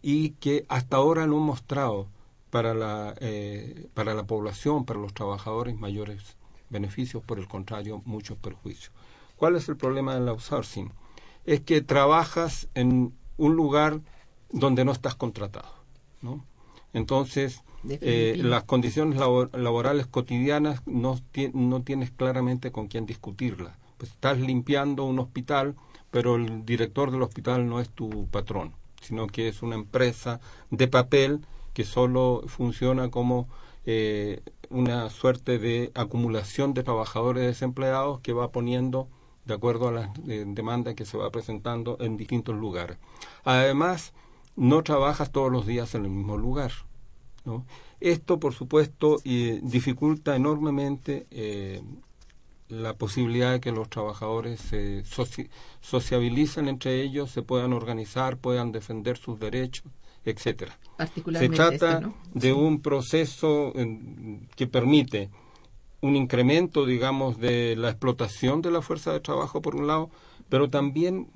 y 0.00 0.30
que 0.30 0.64
hasta 0.68 0.98
ahora 0.98 1.26
no 1.26 1.38
ha 1.38 1.40
mostrado 1.40 2.06
para 2.52 2.74
la, 2.74 3.14
eh, 3.20 3.88
para 3.94 4.12
la 4.12 4.24
población, 4.24 4.84
para 4.84 5.00
los 5.00 5.14
trabajadores 5.14 5.74
mayores 5.74 6.36
beneficios, 6.68 7.22
por 7.22 7.38
el 7.38 7.48
contrario, 7.48 8.02
muchos 8.04 8.36
perjuicios. 8.36 8.92
¿Cuál 9.36 9.56
es 9.56 9.70
el 9.70 9.78
problema 9.78 10.14
del 10.14 10.28
outsourcing? 10.28 10.92
Es 11.46 11.60
que 11.60 11.80
trabajas 11.80 12.68
en 12.74 13.14
un 13.38 13.56
lugar 13.56 14.00
donde 14.50 14.84
no 14.84 14.92
estás 14.92 15.14
contratado, 15.14 15.72
¿no? 16.20 16.44
Entonces, 16.92 17.62
eh, 17.88 18.38
las 18.42 18.64
condiciones 18.64 19.18
laborales 19.18 20.06
cotidianas 20.06 20.86
no, 20.86 21.18
no 21.54 21.82
tienes 21.82 22.10
claramente 22.10 22.70
con 22.70 22.86
quién 22.86 23.06
discutirlas. 23.06 23.78
Pues 23.96 24.10
estás 24.10 24.38
limpiando 24.38 25.04
un 25.04 25.20
hospital, 25.20 25.74
pero 26.10 26.36
el 26.36 26.66
director 26.66 27.12
del 27.12 27.22
hospital 27.22 27.66
no 27.66 27.80
es 27.80 27.88
tu 27.88 28.26
patrón, 28.26 28.74
sino 29.00 29.26
que 29.26 29.48
es 29.48 29.62
una 29.62 29.76
empresa 29.76 30.38
de 30.70 30.86
papel 30.86 31.40
que 31.72 31.84
solo 31.84 32.42
funciona 32.46 33.10
como 33.10 33.48
eh, 33.84 34.42
una 34.70 35.10
suerte 35.10 35.58
de 35.58 35.90
acumulación 35.94 36.74
de 36.74 36.82
trabajadores 36.82 37.44
desempleados 37.44 38.20
que 38.20 38.32
va 38.32 38.52
poniendo 38.52 39.08
de 39.44 39.54
acuerdo 39.54 39.88
a 39.88 39.92
las 39.92 40.10
eh, 40.28 40.44
demandas 40.46 40.94
que 40.94 41.04
se 41.04 41.18
va 41.18 41.30
presentando 41.30 41.96
en 42.00 42.16
distintos 42.16 42.54
lugares. 42.54 42.98
Además, 43.44 44.12
no 44.56 44.82
trabajas 44.82 45.32
todos 45.32 45.50
los 45.50 45.66
días 45.66 45.94
en 45.94 46.04
el 46.04 46.10
mismo 46.10 46.36
lugar. 46.36 46.72
Esto, 48.00 48.38
por 48.38 48.54
supuesto, 48.54 49.18
dificulta 49.24 50.36
enormemente 50.36 51.26
eh, 51.30 51.82
la 52.68 52.94
posibilidad 52.94 53.52
de 53.52 53.60
que 53.60 53.72
los 53.72 53.90
trabajadores 53.90 54.60
se 54.60 55.04
sociabilicen 55.80 56.68
entre 56.68 57.02
ellos, 57.02 57.30
se 57.30 57.42
puedan 57.42 57.72
organizar, 57.72 58.36
puedan 58.38 58.72
defender 58.72 59.18
sus 59.18 59.38
derechos, 59.38 59.84
etcétera. 60.24 60.78
Se 61.38 61.48
trata 61.48 61.98
este, 61.98 62.10
de 62.34 62.52
un 62.52 62.80
proceso 62.80 63.72
que 64.56 64.66
permite 64.66 65.30
un 66.00 66.16
incremento, 66.16 66.84
digamos, 66.84 67.38
de 67.38 67.76
la 67.76 67.90
explotación 67.90 68.60
de 68.60 68.70
la 68.70 68.82
fuerza 68.82 69.12
de 69.12 69.20
trabajo, 69.20 69.62
por 69.62 69.76
un 69.76 69.86
lado, 69.86 70.10
pero 70.48 70.68
también 70.68 71.28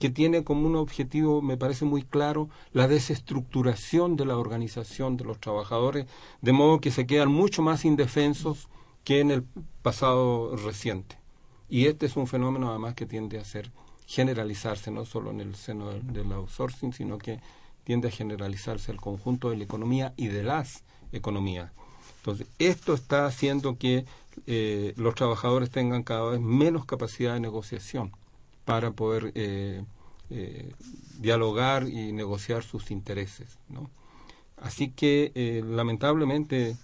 que 0.00 0.10
tiene 0.10 0.44
como 0.44 0.66
un 0.66 0.76
objetivo, 0.76 1.42
me 1.42 1.56
parece 1.56 1.84
muy 1.84 2.02
claro, 2.02 2.48
la 2.72 2.88
desestructuración 2.88 4.16
de 4.16 4.24
la 4.24 4.36
organización 4.38 5.16
de 5.16 5.24
los 5.24 5.38
trabajadores, 5.38 6.06
de 6.40 6.52
modo 6.52 6.80
que 6.80 6.90
se 6.90 7.06
quedan 7.06 7.30
mucho 7.30 7.62
más 7.62 7.84
indefensos 7.84 8.68
que 9.04 9.20
en 9.20 9.30
el 9.30 9.44
pasado 9.82 10.56
reciente. 10.56 11.18
Y 11.68 11.86
este 11.86 12.06
es 12.06 12.16
un 12.16 12.26
fenómeno 12.26 12.70
además 12.70 12.94
que 12.94 13.06
tiende 13.06 13.38
a 13.38 13.44
ser 13.44 13.70
generalizarse, 14.06 14.90
no 14.90 15.04
solo 15.04 15.30
en 15.30 15.40
el 15.40 15.54
seno 15.54 15.90
del, 15.90 16.12
del 16.12 16.32
outsourcing, 16.32 16.92
sino 16.92 17.18
que 17.18 17.40
tiende 17.84 18.08
a 18.08 18.10
generalizarse 18.10 18.90
al 18.90 19.00
conjunto 19.00 19.50
de 19.50 19.58
la 19.58 19.64
economía 19.64 20.12
y 20.16 20.28
de 20.28 20.42
las 20.42 20.82
economías. 21.12 21.70
Entonces, 22.18 22.46
esto 22.58 22.94
está 22.94 23.26
haciendo 23.26 23.76
que 23.78 24.06
eh, 24.46 24.94
los 24.96 25.14
trabajadores 25.14 25.70
tengan 25.70 26.02
cada 26.02 26.30
vez 26.30 26.40
menos 26.40 26.86
capacidad 26.86 27.34
de 27.34 27.40
negociación 27.40 28.12
para 28.64 28.92
poder 28.92 29.30
eh, 29.34 29.84
eh, 30.30 30.72
dialogar 31.18 31.86
y 31.86 32.12
negociar 32.12 32.62
sus 32.62 32.90
intereses. 32.90 33.58
¿no? 33.68 33.90
Así 34.56 34.88
que, 34.88 35.62
lamentablemente, 35.66 36.76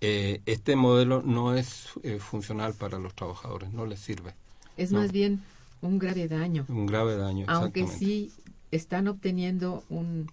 este 0.00 0.76
modelo 0.76 1.22
no 1.22 1.54
es 1.54 1.88
funcional 2.18 2.74
para 2.74 2.98
los 2.98 3.14
trabajadores, 3.14 3.72
no 3.72 3.86
les 3.86 4.00
sirve. 4.00 4.34
Es 4.76 4.92
más 4.92 5.12
bien 5.12 5.42
un 5.80 5.98
grave 5.98 6.28
daño. 6.28 6.66
Un 6.68 6.84
grave 6.84 7.16
daño. 7.16 7.46
Aunque 7.48 7.86
sí 7.86 8.30
están 8.76 9.08
obteniendo 9.08 9.84
un, 9.88 10.30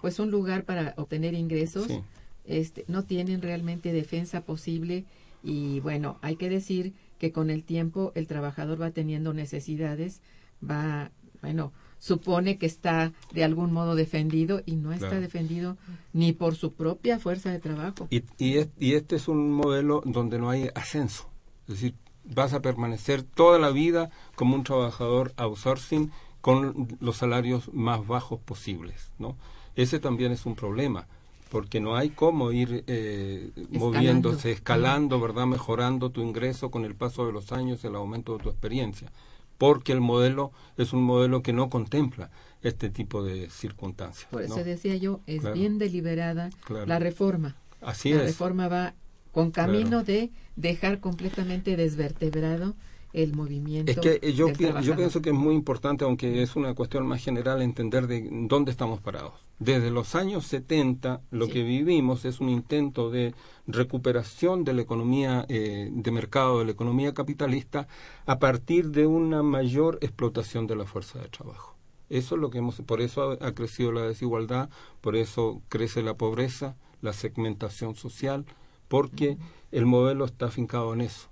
pues 0.00 0.18
un 0.18 0.30
lugar 0.30 0.64
para 0.64 0.94
obtener 0.96 1.34
ingresos. 1.34 1.86
Sí 1.86 2.00
este, 2.44 2.84
no 2.88 3.04
tienen 3.04 3.42
realmente 3.42 3.92
defensa 3.92 4.42
posible 4.42 5.04
y 5.42 5.80
bueno, 5.80 6.18
hay 6.22 6.36
que 6.36 6.48
decir 6.48 6.92
que 7.18 7.32
con 7.32 7.50
el 7.50 7.64
tiempo 7.64 8.12
el 8.14 8.26
trabajador 8.26 8.80
va 8.80 8.90
teniendo 8.90 9.32
necesidades, 9.32 10.20
va, 10.62 11.10
bueno, 11.40 11.72
supone 11.98 12.58
que 12.58 12.66
está 12.66 13.12
de 13.32 13.44
algún 13.44 13.72
modo 13.72 13.94
defendido 13.94 14.62
y 14.66 14.76
no 14.76 14.92
está 14.92 15.20
defendido 15.20 15.76
ni 16.12 16.32
por 16.32 16.54
su 16.54 16.74
propia 16.74 17.18
fuerza 17.18 17.50
de 17.50 17.60
trabajo. 17.60 18.08
Y, 18.10 18.24
y, 18.38 18.66
y, 18.78 18.94
este 18.94 19.16
es 19.16 19.28
un 19.28 19.50
modelo 19.50 20.02
donde 20.04 20.38
no 20.38 20.50
hay 20.50 20.68
ascenso, 20.74 21.28
es 21.66 21.74
decir, 21.74 21.94
vas 22.24 22.52
a 22.52 22.60
permanecer 22.60 23.22
toda 23.22 23.58
la 23.58 23.70
vida 23.70 24.10
como 24.34 24.54
un 24.54 24.64
trabajador 24.64 25.32
outsourcing 25.36 26.10
con 26.44 26.88
los 27.00 27.16
salarios 27.16 27.72
más 27.72 28.06
bajos 28.06 28.38
posibles, 28.38 29.10
¿no? 29.18 29.34
Ese 29.76 29.98
también 29.98 30.30
es 30.30 30.44
un 30.44 30.54
problema 30.54 31.06
porque 31.48 31.80
no 31.80 31.96
hay 31.96 32.10
cómo 32.10 32.52
ir 32.52 32.84
eh, 32.86 33.48
moviéndose, 33.70 34.52
escalando, 34.52 35.18
¿verdad? 35.18 35.46
Mejorando 35.46 36.10
tu 36.10 36.20
ingreso 36.20 36.70
con 36.70 36.84
el 36.84 36.94
paso 36.94 37.24
de 37.24 37.32
los 37.32 37.50
años, 37.50 37.82
el 37.86 37.94
aumento 37.94 38.36
de 38.36 38.42
tu 38.42 38.50
experiencia, 38.50 39.10
porque 39.56 39.92
el 39.92 40.02
modelo 40.02 40.52
es 40.76 40.92
un 40.92 41.02
modelo 41.02 41.42
que 41.42 41.54
no 41.54 41.70
contempla 41.70 42.28
este 42.60 42.90
tipo 42.90 43.24
de 43.24 43.48
circunstancias. 43.48 44.28
Por 44.30 44.42
eso 44.42 44.62
decía 44.64 44.96
yo, 44.96 45.20
es 45.26 45.50
bien 45.54 45.78
deliberada 45.78 46.50
la 46.84 46.98
reforma. 46.98 47.56
Así 47.80 48.12
la 48.12 48.20
reforma 48.20 48.68
va 48.68 48.92
con 49.32 49.50
camino 49.50 50.04
de 50.04 50.30
dejar 50.56 51.00
completamente 51.00 51.74
desvertebrado 51.78 52.74
el 53.14 53.32
movimiento. 53.32 53.90
Es 53.90 53.98
que 53.98 54.32
yo, 54.32 54.48
yo 54.48 54.96
pienso 54.96 55.22
que 55.22 55.30
es 55.30 55.34
muy 55.34 55.54
importante, 55.54 56.04
aunque 56.04 56.42
es 56.42 56.56
una 56.56 56.74
cuestión 56.74 57.06
más 57.06 57.22
general, 57.22 57.62
entender 57.62 58.06
de 58.08 58.28
dónde 58.48 58.72
estamos 58.72 59.00
parados. 59.00 59.32
Desde 59.60 59.90
los 59.90 60.16
años 60.16 60.46
70 60.46 61.22
lo 61.30 61.48
que 61.48 61.62
vivimos 61.62 62.24
es 62.24 62.40
un 62.40 62.48
intento 62.48 63.10
de 63.10 63.34
recuperación 63.68 64.64
de 64.64 64.74
la 64.74 64.82
economía 64.82 65.46
eh, 65.48 65.88
de 65.92 66.10
mercado, 66.10 66.58
de 66.58 66.64
la 66.66 66.72
economía 66.72 67.14
capitalista, 67.14 67.86
a 68.26 68.40
partir 68.40 68.90
de 68.90 69.06
una 69.06 69.44
mayor 69.44 69.98
explotación 70.02 70.66
de 70.66 70.76
la 70.76 70.84
fuerza 70.84 71.20
de 71.20 71.28
trabajo. 71.28 71.76
Eso 72.10 72.34
es 72.34 72.40
lo 72.40 72.50
que 72.50 72.58
hemos, 72.58 72.80
por 72.82 73.00
eso 73.00 73.38
ha, 73.40 73.52
crecido 73.52 73.92
la 73.92 74.02
desigualdad, 74.02 74.68
por 75.00 75.14
eso 75.14 75.62
crece 75.68 76.02
la 76.02 76.14
pobreza, 76.14 76.76
la 77.00 77.12
segmentación 77.12 77.94
social, 77.94 78.44
porque 78.88 79.38
el 79.70 79.86
modelo 79.86 80.24
está 80.24 80.46
afincado 80.46 80.92
en 80.92 81.00
eso. 81.00 81.28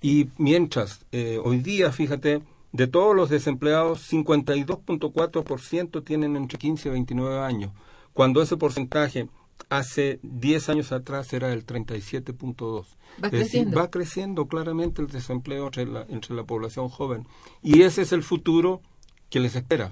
Y 0.00 0.28
mientras, 0.38 1.06
eh, 1.12 1.40
hoy 1.42 1.58
día, 1.58 1.92
fíjate, 1.92 2.42
de 2.72 2.86
todos 2.86 3.16
los 3.16 3.30
desempleados, 3.30 4.12
52.4% 4.12 6.04
tienen 6.04 6.36
entre 6.36 6.58
15 6.58 6.88
y 6.88 6.92
29 6.92 7.38
años, 7.40 7.72
cuando 8.12 8.42
ese 8.42 8.56
porcentaje 8.56 9.28
hace 9.70 10.20
10 10.22 10.68
años 10.68 10.92
atrás 10.92 11.32
era 11.32 11.48
del 11.48 11.64
37.2. 11.64 12.86
Va 13.22 13.30
creciendo. 13.30 13.76
va 13.78 13.90
creciendo 13.90 14.46
claramente 14.46 15.00
el 15.00 15.08
desempleo 15.08 15.66
entre 15.66 15.86
la, 15.86 16.06
entre 16.08 16.34
la 16.34 16.44
población 16.44 16.88
joven. 16.88 17.26
Y 17.62 17.82
ese 17.82 18.02
es 18.02 18.12
el 18.12 18.22
futuro 18.22 18.82
que 19.30 19.40
les 19.40 19.56
espera. 19.56 19.90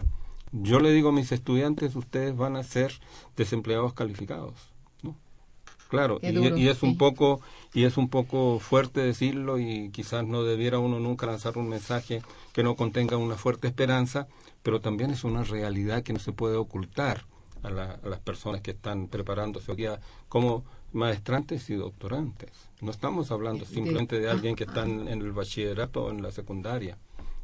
Yo 0.52 0.78
le 0.78 0.92
digo 0.92 1.08
a 1.08 1.12
mis 1.12 1.32
estudiantes, 1.32 1.96
ustedes 1.96 2.36
van 2.36 2.56
a 2.56 2.62
ser 2.62 2.92
desempleados 3.36 3.94
calificados. 3.94 4.73
Claro, 5.88 6.18
y, 6.22 6.26
duro, 6.32 6.56
y 6.56 6.68
es 6.68 6.82
un 6.82 6.96
poco 6.98 7.40
y 7.72 7.84
es 7.84 7.96
un 7.96 8.08
poco 8.08 8.58
fuerte 8.58 9.00
decirlo 9.00 9.58
y 9.58 9.90
quizás 9.90 10.24
no 10.26 10.42
debiera 10.42 10.78
uno 10.78 10.98
nunca 11.00 11.26
lanzar 11.26 11.56
un 11.58 11.68
mensaje 11.68 12.22
que 12.52 12.62
no 12.62 12.74
contenga 12.76 13.16
una 13.16 13.36
fuerte 13.36 13.68
esperanza, 13.68 14.26
pero 14.62 14.80
también 14.80 15.10
es 15.10 15.24
una 15.24 15.44
realidad 15.44 16.02
que 16.02 16.12
no 16.12 16.18
se 16.18 16.32
puede 16.32 16.56
ocultar 16.56 17.26
a, 17.62 17.70
la- 17.70 17.98
a 18.02 18.08
las 18.08 18.20
personas 18.20 18.60
que 18.60 18.72
están 18.72 19.08
preparándose 19.08 19.70
hoy 19.70 19.76
día 19.78 20.00
como 20.28 20.64
maestrantes 20.92 21.68
y 21.70 21.74
doctorantes. 21.74 22.50
No 22.80 22.90
estamos 22.90 23.30
hablando 23.30 23.64
De- 23.64 23.70
simplemente 23.74 24.18
de 24.20 24.28
ah, 24.28 24.32
alguien 24.32 24.54
que 24.56 24.64
está 24.64 24.84
en, 24.84 25.08
en 25.08 25.20
el 25.22 25.32
bachillerato 25.32 26.04
o 26.04 26.10
en 26.10 26.22
la 26.22 26.30
secundaria. 26.30 26.96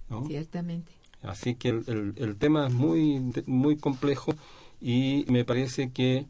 ¿no? 0.09 0.27
Ciertamente. 0.27 0.93
Así 1.23 1.55
que 1.57 1.69
el, 1.71 1.85
el- 1.89 2.15
el 2.17 2.37
tema 2.37 2.67
es 2.69 2.73
muy, 2.73 3.21
muy 3.47 3.77
complejo 3.77 4.33
y 4.81 5.25
me 5.29 5.45
parece 5.45 5.91
que 5.91 6.27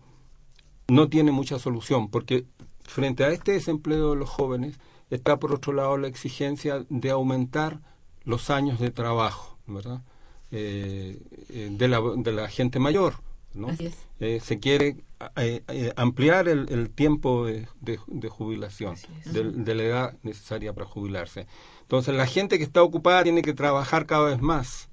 no 0.90 1.08
tiene 1.08 1.32
mucha 1.32 1.58
solución, 1.58 2.08
porque 2.10 2.44
frente 2.82 3.24
a 3.24 3.28
este 3.30 3.52
desempleo 3.52 4.10
de 4.10 4.16
los 4.16 4.28
jóvenes 4.28 4.78
está 5.10 5.38
por 5.38 5.52
otro 5.54 5.72
lado 5.72 5.96
la 5.96 6.08
exigencia 6.08 6.84
de 6.88 7.10
aumentar 7.10 7.80
los 8.24 8.50
años 8.50 8.78
de 8.80 8.90
trabajo, 8.90 9.56
¿verdad? 9.66 10.02
Eh, 10.50 11.20
eh, 11.50 11.68
de, 11.70 11.88
la, 11.88 12.00
de 12.16 12.32
la 12.32 12.48
gente 12.48 12.78
mayor, 12.78 13.14
¿no? 13.54 13.68
Así 13.68 13.86
es. 13.86 13.96
Eh, 14.20 14.40
se 14.42 14.58
quiere 14.58 14.96
eh, 15.36 15.92
ampliar 15.96 16.48
el, 16.48 16.66
el 16.70 16.90
tiempo 16.90 17.46
de, 17.46 17.66
de- 17.80 17.98
de 18.06 18.28
jubilación, 18.28 18.96
de, 19.26 19.44
de 19.52 19.74
la 19.74 19.82
edad 19.82 20.16
necesaria 20.22 20.72
para 20.72 20.86
jubilarse. 20.86 21.46
Entonces, 21.82 22.14
la 22.14 22.26
gente 22.26 22.58
que 22.58 22.64
está 22.64 22.82
ocupada 22.82 23.22
tiene 23.22 23.42
que 23.42 23.54
trabajar 23.54 24.06
cada 24.06 24.26
vez 24.26 24.40
más 24.40 24.88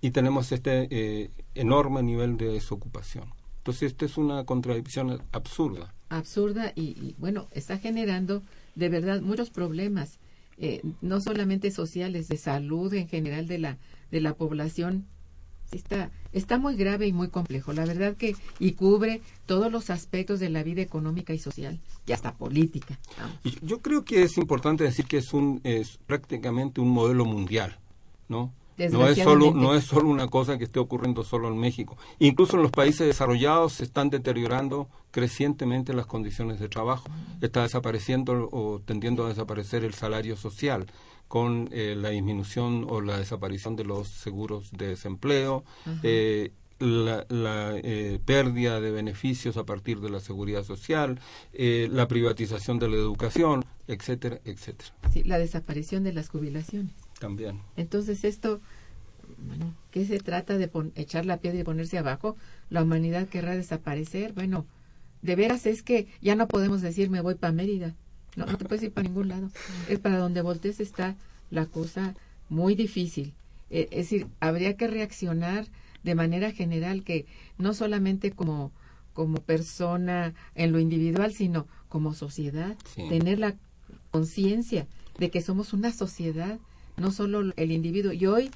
y 0.00 0.10
tenemos 0.10 0.52
este 0.52 1.30
enorme 1.54 2.02
nivel 2.02 2.36
de 2.36 2.46
desocupación. 2.52 3.32
Entonces, 3.66 3.90
esta 3.90 4.04
es 4.04 4.16
una 4.16 4.44
contradicción 4.44 5.20
absurda. 5.32 5.92
absurda 6.08 6.72
y, 6.76 6.82
y, 6.82 7.16
bueno, 7.18 7.48
está 7.50 7.78
generando 7.78 8.44
de 8.76 8.88
verdad 8.88 9.20
muchos 9.22 9.50
problemas, 9.50 10.20
eh, 10.56 10.82
no 11.00 11.20
solamente 11.20 11.72
sociales, 11.72 12.28
de 12.28 12.36
salud 12.36 12.94
en 12.94 13.08
general 13.08 13.48
de 13.48 13.58
la, 13.58 13.78
de 14.12 14.20
la 14.20 14.34
población. 14.34 15.04
Está, 15.72 16.12
está 16.32 16.58
muy 16.58 16.76
grave 16.76 17.08
y 17.08 17.12
muy 17.12 17.26
complejo, 17.26 17.72
la 17.72 17.84
verdad 17.84 18.16
que, 18.16 18.36
y 18.60 18.74
cubre 18.74 19.20
todos 19.46 19.72
los 19.72 19.90
aspectos 19.90 20.38
de 20.38 20.48
la 20.48 20.62
vida 20.62 20.80
económica 20.80 21.34
y 21.34 21.38
social, 21.40 21.80
y 22.06 22.12
hasta 22.12 22.34
política. 22.34 23.00
Y 23.42 23.58
yo 23.66 23.80
creo 23.80 24.04
que 24.04 24.22
es 24.22 24.38
importante 24.38 24.84
decir 24.84 25.06
que 25.06 25.16
es 25.16 25.34
un 25.34 25.60
es 25.64 25.98
prácticamente 26.06 26.80
un 26.80 26.90
modelo 26.90 27.24
mundial, 27.24 27.76
¿no? 28.28 28.52
No 28.78 29.06
es 29.06 29.18
solo 29.18 29.54
no 29.54 29.74
es 29.74 29.84
solo 29.84 30.08
una 30.08 30.28
cosa 30.28 30.58
que 30.58 30.64
esté 30.64 30.78
ocurriendo 30.78 31.24
solo 31.24 31.48
en 31.48 31.58
México. 31.58 31.96
Incluso 32.18 32.56
en 32.56 32.62
los 32.62 32.70
países 32.70 33.06
desarrollados 33.06 33.74
se 33.74 33.84
están 33.84 34.10
deteriorando 34.10 34.88
crecientemente 35.10 35.94
las 35.94 36.06
condiciones 36.06 36.60
de 36.60 36.68
trabajo. 36.68 37.08
Está 37.40 37.62
desapareciendo 37.62 38.48
o 38.52 38.80
tendiendo 38.84 39.24
a 39.24 39.28
desaparecer 39.28 39.84
el 39.84 39.94
salario 39.94 40.36
social 40.36 40.86
con 41.28 41.68
eh, 41.72 41.94
la 41.96 42.10
disminución 42.10 42.86
o 42.88 43.00
la 43.00 43.18
desaparición 43.18 43.76
de 43.76 43.84
los 43.84 44.08
seguros 44.08 44.70
de 44.72 44.88
desempleo, 44.88 45.64
eh, 46.02 46.52
la, 46.78 47.24
la, 47.28 47.72
eh, 47.76 48.20
pérdida 48.24 48.80
de 48.80 48.90
beneficios 48.90 49.56
a 49.56 49.64
partir 49.64 50.00
de 50.00 50.10
la 50.10 50.20
seguridad 50.20 50.62
social, 50.62 51.18
la 51.52 52.06
privatización 52.06 52.78
de 52.78 52.88
la 52.88 52.96
educación, 52.96 53.64
etcétera, 53.88 54.40
etcétera. 54.44 54.92
Sí, 55.12 55.24
la 55.24 55.38
desaparición 55.38 56.04
de 56.04 56.12
las 56.12 56.28
jubilaciones. 56.28 57.05
También. 57.18 57.60
Entonces 57.76 58.24
esto, 58.24 58.60
bueno, 59.38 59.74
¿qué 59.90 60.04
se 60.04 60.18
trata 60.18 60.58
de 60.58 60.68
pon- 60.68 60.92
echar 60.94 61.24
la 61.26 61.38
piedra 61.38 61.60
y 61.60 61.64
ponerse 61.64 61.98
abajo? 61.98 62.36
¿La 62.70 62.82
humanidad 62.82 63.28
querrá 63.28 63.54
desaparecer? 63.54 64.32
Bueno, 64.32 64.66
de 65.22 65.36
veras 65.36 65.66
es 65.66 65.82
que 65.82 66.08
ya 66.20 66.34
no 66.34 66.46
podemos 66.48 66.82
decir 66.82 67.10
me 67.10 67.20
voy 67.20 67.34
para 67.34 67.52
Mérida. 67.52 67.94
No, 68.36 68.44
no 68.46 68.56
te 68.58 68.64
puedes 68.66 68.82
ir 68.84 68.92
para 68.92 69.08
ningún 69.08 69.28
lado. 69.28 69.50
Es 69.88 69.98
para 69.98 70.18
donde 70.18 70.42
voltees 70.42 70.80
está 70.80 71.16
la 71.50 71.66
cosa 71.66 72.14
muy 72.48 72.74
difícil. 72.74 73.32
Eh, 73.70 73.88
es 73.90 74.10
decir, 74.10 74.26
habría 74.40 74.76
que 74.76 74.86
reaccionar 74.86 75.66
de 76.04 76.14
manera 76.14 76.52
general 76.52 77.02
que 77.02 77.26
no 77.58 77.72
solamente 77.74 78.30
como 78.32 78.72
como 79.12 79.38
persona 79.40 80.34
en 80.54 80.72
lo 80.72 80.78
individual, 80.78 81.32
sino 81.32 81.66
como 81.88 82.12
sociedad, 82.12 82.76
Sí. 82.94 83.08
tener 83.08 83.38
la 83.38 83.54
conciencia 84.10 84.86
de 85.18 85.30
que 85.30 85.40
somos 85.40 85.72
una 85.72 85.90
sociedad, 85.90 86.58
no 86.96 87.10
solo 87.10 87.52
el 87.56 87.72
individuo. 87.72 88.12
Y 88.12 88.26
hoy 88.26 88.50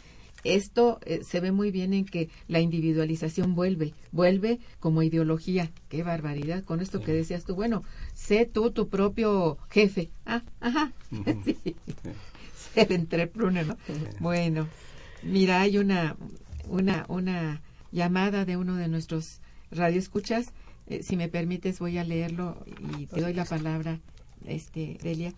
esto 0.44 0.98
eh, 1.04 1.20
se 1.22 1.40
ve 1.40 1.52
muy 1.52 1.70
bien 1.70 1.92
en 1.92 2.04
que 2.04 2.30
la 2.48 2.60
individualización 2.60 3.54
vuelve, 3.54 3.94
vuelve 4.12 4.58
como 4.78 5.02
ideología. 5.02 5.70
Qué 5.88 6.02
barbaridad 6.02 6.64
con 6.64 6.80
esto 6.80 7.02
que 7.02 7.12
decías 7.12 7.44
tú. 7.44 7.54
Bueno, 7.54 7.82
sé 8.14 8.46
tú 8.46 8.70
tu 8.70 8.88
propio 8.88 9.58
jefe. 9.70 10.10
Ah, 10.26 10.42
ajá. 10.60 10.92
Ujú. 11.12 11.42
Sí. 11.44 11.76
Ser 12.74 12.92
entrepreneur, 12.92 13.66
¿no? 13.66 13.76
Bueno, 14.20 14.68
mira, 15.22 15.60
hay 15.60 15.78
una, 15.78 16.16
una, 16.68 17.04
una 17.08 17.62
llamada 17.90 18.44
de 18.44 18.56
uno 18.56 18.76
de 18.76 18.86
nuestros 18.86 19.40
radioescuchas. 19.70 20.52
Eh, 20.86 21.02
si 21.02 21.16
me 21.16 21.28
permites, 21.28 21.78
voy 21.78 21.98
a 21.98 22.04
leerlo 22.04 22.64
y 22.96 23.06
te 23.06 23.20
doy 23.20 23.32
la 23.32 23.44
palabra, 23.44 23.98
este, 24.44 24.98
Delia. 25.02 25.32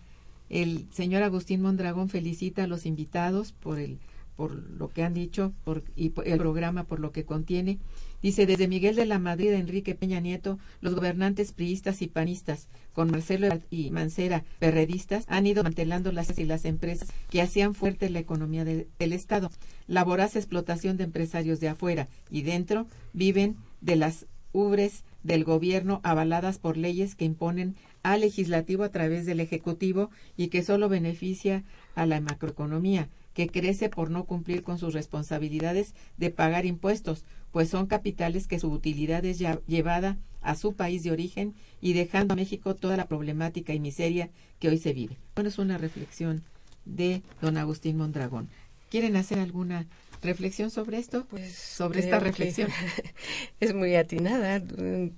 El 0.53 0.87
señor 0.91 1.23
Agustín 1.23 1.61
Mondragón 1.63 2.09
felicita 2.09 2.63
a 2.63 2.67
los 2.67 2.85
invitados 2.85 3.53
por 3.53 3.79
el 3.79 3.97
por 4.35 4.51
lo 4.55 4.89
que 4.89 5.03
han 5.03 5.13
dicho 5.13 5.53
por, 5.63 5.83
y 5.95 6.09
por 6.09 6.27
el 6.27 6.39
programa 6.39 6.85
por 6.85 6.99
lo 6.99 7.11
que 7.11 7.23
contiene. 7.23 7.77
Dice, 8.23 8.47
desde 8.47 8.67
Miguel 8.67 8.95
de 8.95 9.05
la 9.05 9.19
Madrid, 9.19 9.51
Enrique 9.51 9.93
Peña 9.93 10.19
Nieto, 10.21 10.57
los 10.81 10.95
gobernantes 10.95 11.51
priistas 11.53 12.01
y 12.01 12.07
panistas, 12.07 12.67
con 12.93 13.11
Marcelo 13.11 13.47
y 13.69 13.91
Mancera, 13.91 14.43
perredistas, 14.57 15.25
han 15.27 15.45
ido 15.45 15.61
mantelando 15.63 16.11
las 16.11 16.35
y 16.39 16.45
las 16.45 16.65
empresas 16.65 17.09
que 17.29 17.43
hacían 17.43 17.75
fuerte 17.75 18.09
la 18.09 18.19
economía 18.19 18.65
de- 18.65 18.87
del 18.97 19.13
Estado. 19.13 19.51
La 19.85 20.03
voraz 20.03 20.35
explotación 20.35 20.97
de 20.97 21.03
empresarios 21.03 21.59
de 21.59 21.69
afuera 21.69 22.07
y 22.31 22.41
dentro 22.41 22.87
viven 23.13 23.57
de 23.81 23.97
las 23.97 24.25
ubres 24.51 25.03
del 25.21 25.43
gobierno 25.43 25.99
avaladas 26.03 26.57
por 26.57 26.75
leyes 26.75 27.13
que 27.15 27.25
imponen 27.25 27.75
al 28.03 28.21
legislativo 28.21 28.83
a 28.83 28.89
través 28.89 29.25
del 29.25 29.39
ejecutivo 29.39 30.11
y 30.37 30.47
que 30.47 30.61
solo 30.61 30.89
beneficia 30.89 31.63
a 31.95 32.05
la 32.05 32.21
macroeconomía, 32.21 33.09
que 33.33 33.47
crece 33.47 33.89
por 33.89 34.11
no 34.11 34.25
cumplir 34.25 34.61
con 34.61 34.77
sus 34.77 34.93
responsabilidades 34.93 35.95
de 36.17 36.29
pagar 36.29 36.65
impuestos, 36.65 37.25
pues 37.51 37.69
son 37.69 37.87
capitales 37.87 38.47
que 38.47 38.59
su 38.59 38.69
utilidad 38.69 39.25
es 39.25 39.39
ya 39.39 39.59
llevada 39.67 40.17
a 40.41 40.55
su 40.55 40.73
país 40.73 41.03
de 41.03 41.11
origen 41.11 41.55
y 41.81 41.93
dejando 41.93 42.33
a 42.33 42.35
México 42.35 42.75
toda 42.75 42.97
la 42.97 43.07
problemática 43.07 43.73
y 43.73 43.79
miseria 43.79 44.29
que 44.59 44.69
hoy 44.69 44.77
se 44.77 44.93
vive. 44.93 45.17
Bueno, 45.35 45.49
es 45.49 45.57
una 45.57 45.77
reflexión 45.77 46.43
de 46.85 47.23
don 47.41 47.57
Agustín 47.57 47.97
Mondragón. 47.97 48.49
¿Quieren 48.89 49.15
hacer 49.15 49.39
alguna 49.39 49.87
reflexión 50.23 50.71
sobre 50.71 50.97
esto? 50.97 51.25
Pues 51.29 51.53
sobre 51.53 51.99
esta 51.99 52.19
reflexión. 52.19 52.69
Es 53.59 53.73
muy 53.73 53.95
atinada. 53.95 54.61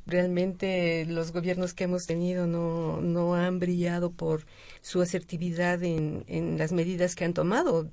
Realmente 0.06 1.06
los 1.08 1.32
gobiernos 1.32 1.74
que 1.74 1.86
hemos 1.86 2.06
tenido 2.06 2.48
no, 2.48 3.02
no 3.02 3.36
han 3.36 3.60
brillado 3.60 4.12
por 4.12 4.46
su 4.82 5.02
asertividad 5.02 5.82
en, 5.84 6.24
en 6.28 6.58
las 6.58 6.72
medidas 6.72 7.16
que 7.16 7.26
han 7.26 7.34
tomado. 7.34 7.90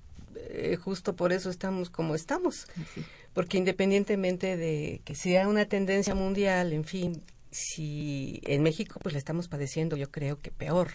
Eh, 0.51 0.77
justo 0.77 1.17
por 1.17 1.33
eso 1.33 1.51
estamos 1.51 1.89
como 1.91 2.15
estamos. 2.15 2.67
Sí. 2.95 3.03
Porque 3.33 3.57
independientemente 3.59 4.57
de 4.57 5.01
que 5.05 5.15
sea 5.15 5.49
una 5.49 5.65
tendencia 5.65 6.15
mundial, 6.15 6.73
en 6.73 6.85
fin, 6.85 7.23
si 7.51 8.41
en 8.45 8.63
México 8.63 8.99
pues 9.03 9.15
la 9.15 9.19
estamos 9.19 9.49
padeciendo, 9.49 9.97
yo 9.97 10.11
creo 10.11 10.39
que 10.41 10.51
peor 10.51 10.91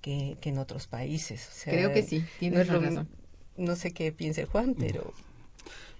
que, 0.00 0.36
que 0.40 0.48
en 0.48 0.58
otros 0.58 0.86
países. 0.88 1.48
O 1.48 1.52
sea, 1.54 1.72
Creo 1.72 1.92
que 1.92 2.02
sí, 2.02 2.24
tienes 2.40 2.56
no 2.56 2.62
es 2.62 2.68
lo- 2.82 2.88
razón. 2.88 3.08
No 3.56 3.74
sé 3.76 3.92
qué 3.92 4.12
piense 4.12 4.44
Juan, 4.44 4.74
pero 4.78 5.12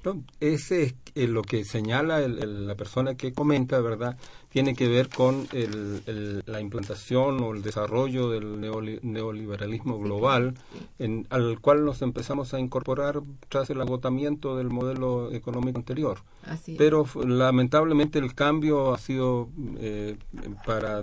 No, 0.04 0.22
ese 0.40 0.82
es 0.84 0.94
eh, 1.16 1.26
lo 1.26 1.42
que 1.42 1.64
señala 1.64 2.22
el- 2.22 2.38
el- 2.38 2.66
la 2.68 2.76
persona 2.76 3.16
que 3.16 3.32
comenta, 3.32 3.80
¿verdad? 3.80 4.16
Tiene 4.48 4.74
que 4.74 4.86
ver 4.88 5.08
con 5.08 5.48
el- 5.52 6.42
la 6.46 6.60
implantación 6.60 7.42
o 7.42 7.52
el 7.52 7.62
desarrollo 7.62 8.30
del 8.30 8.60
neoli- 8.60 9.00
neoliberalismo 9.02 9.98
global, 9.98 10.54
en- 11.00 11.26
al 11.30 11.58
cual 11.60 11.84
nos 11.84 12.00
empezamos 12.02 12.54
a 12.54 12.60
incorporar 12.60 13.20
tras 13.48 13.68
el 13.70 13.80
agotamiento 13.80 14.56
del 14.56 14.70
modelo 14.70 15.32
económico 15.32 15.78
anterior. 15.78 16.18
Así. 16.44 16.76
Pero 16.78 17.04
lamentablemente 17.26 18.18
el 18.20 18.34
cambio 18.34 18.94
ha 18.94 18.98
sido 18.98 19.48
eh, 19.78 20.16
para 20.64 21.02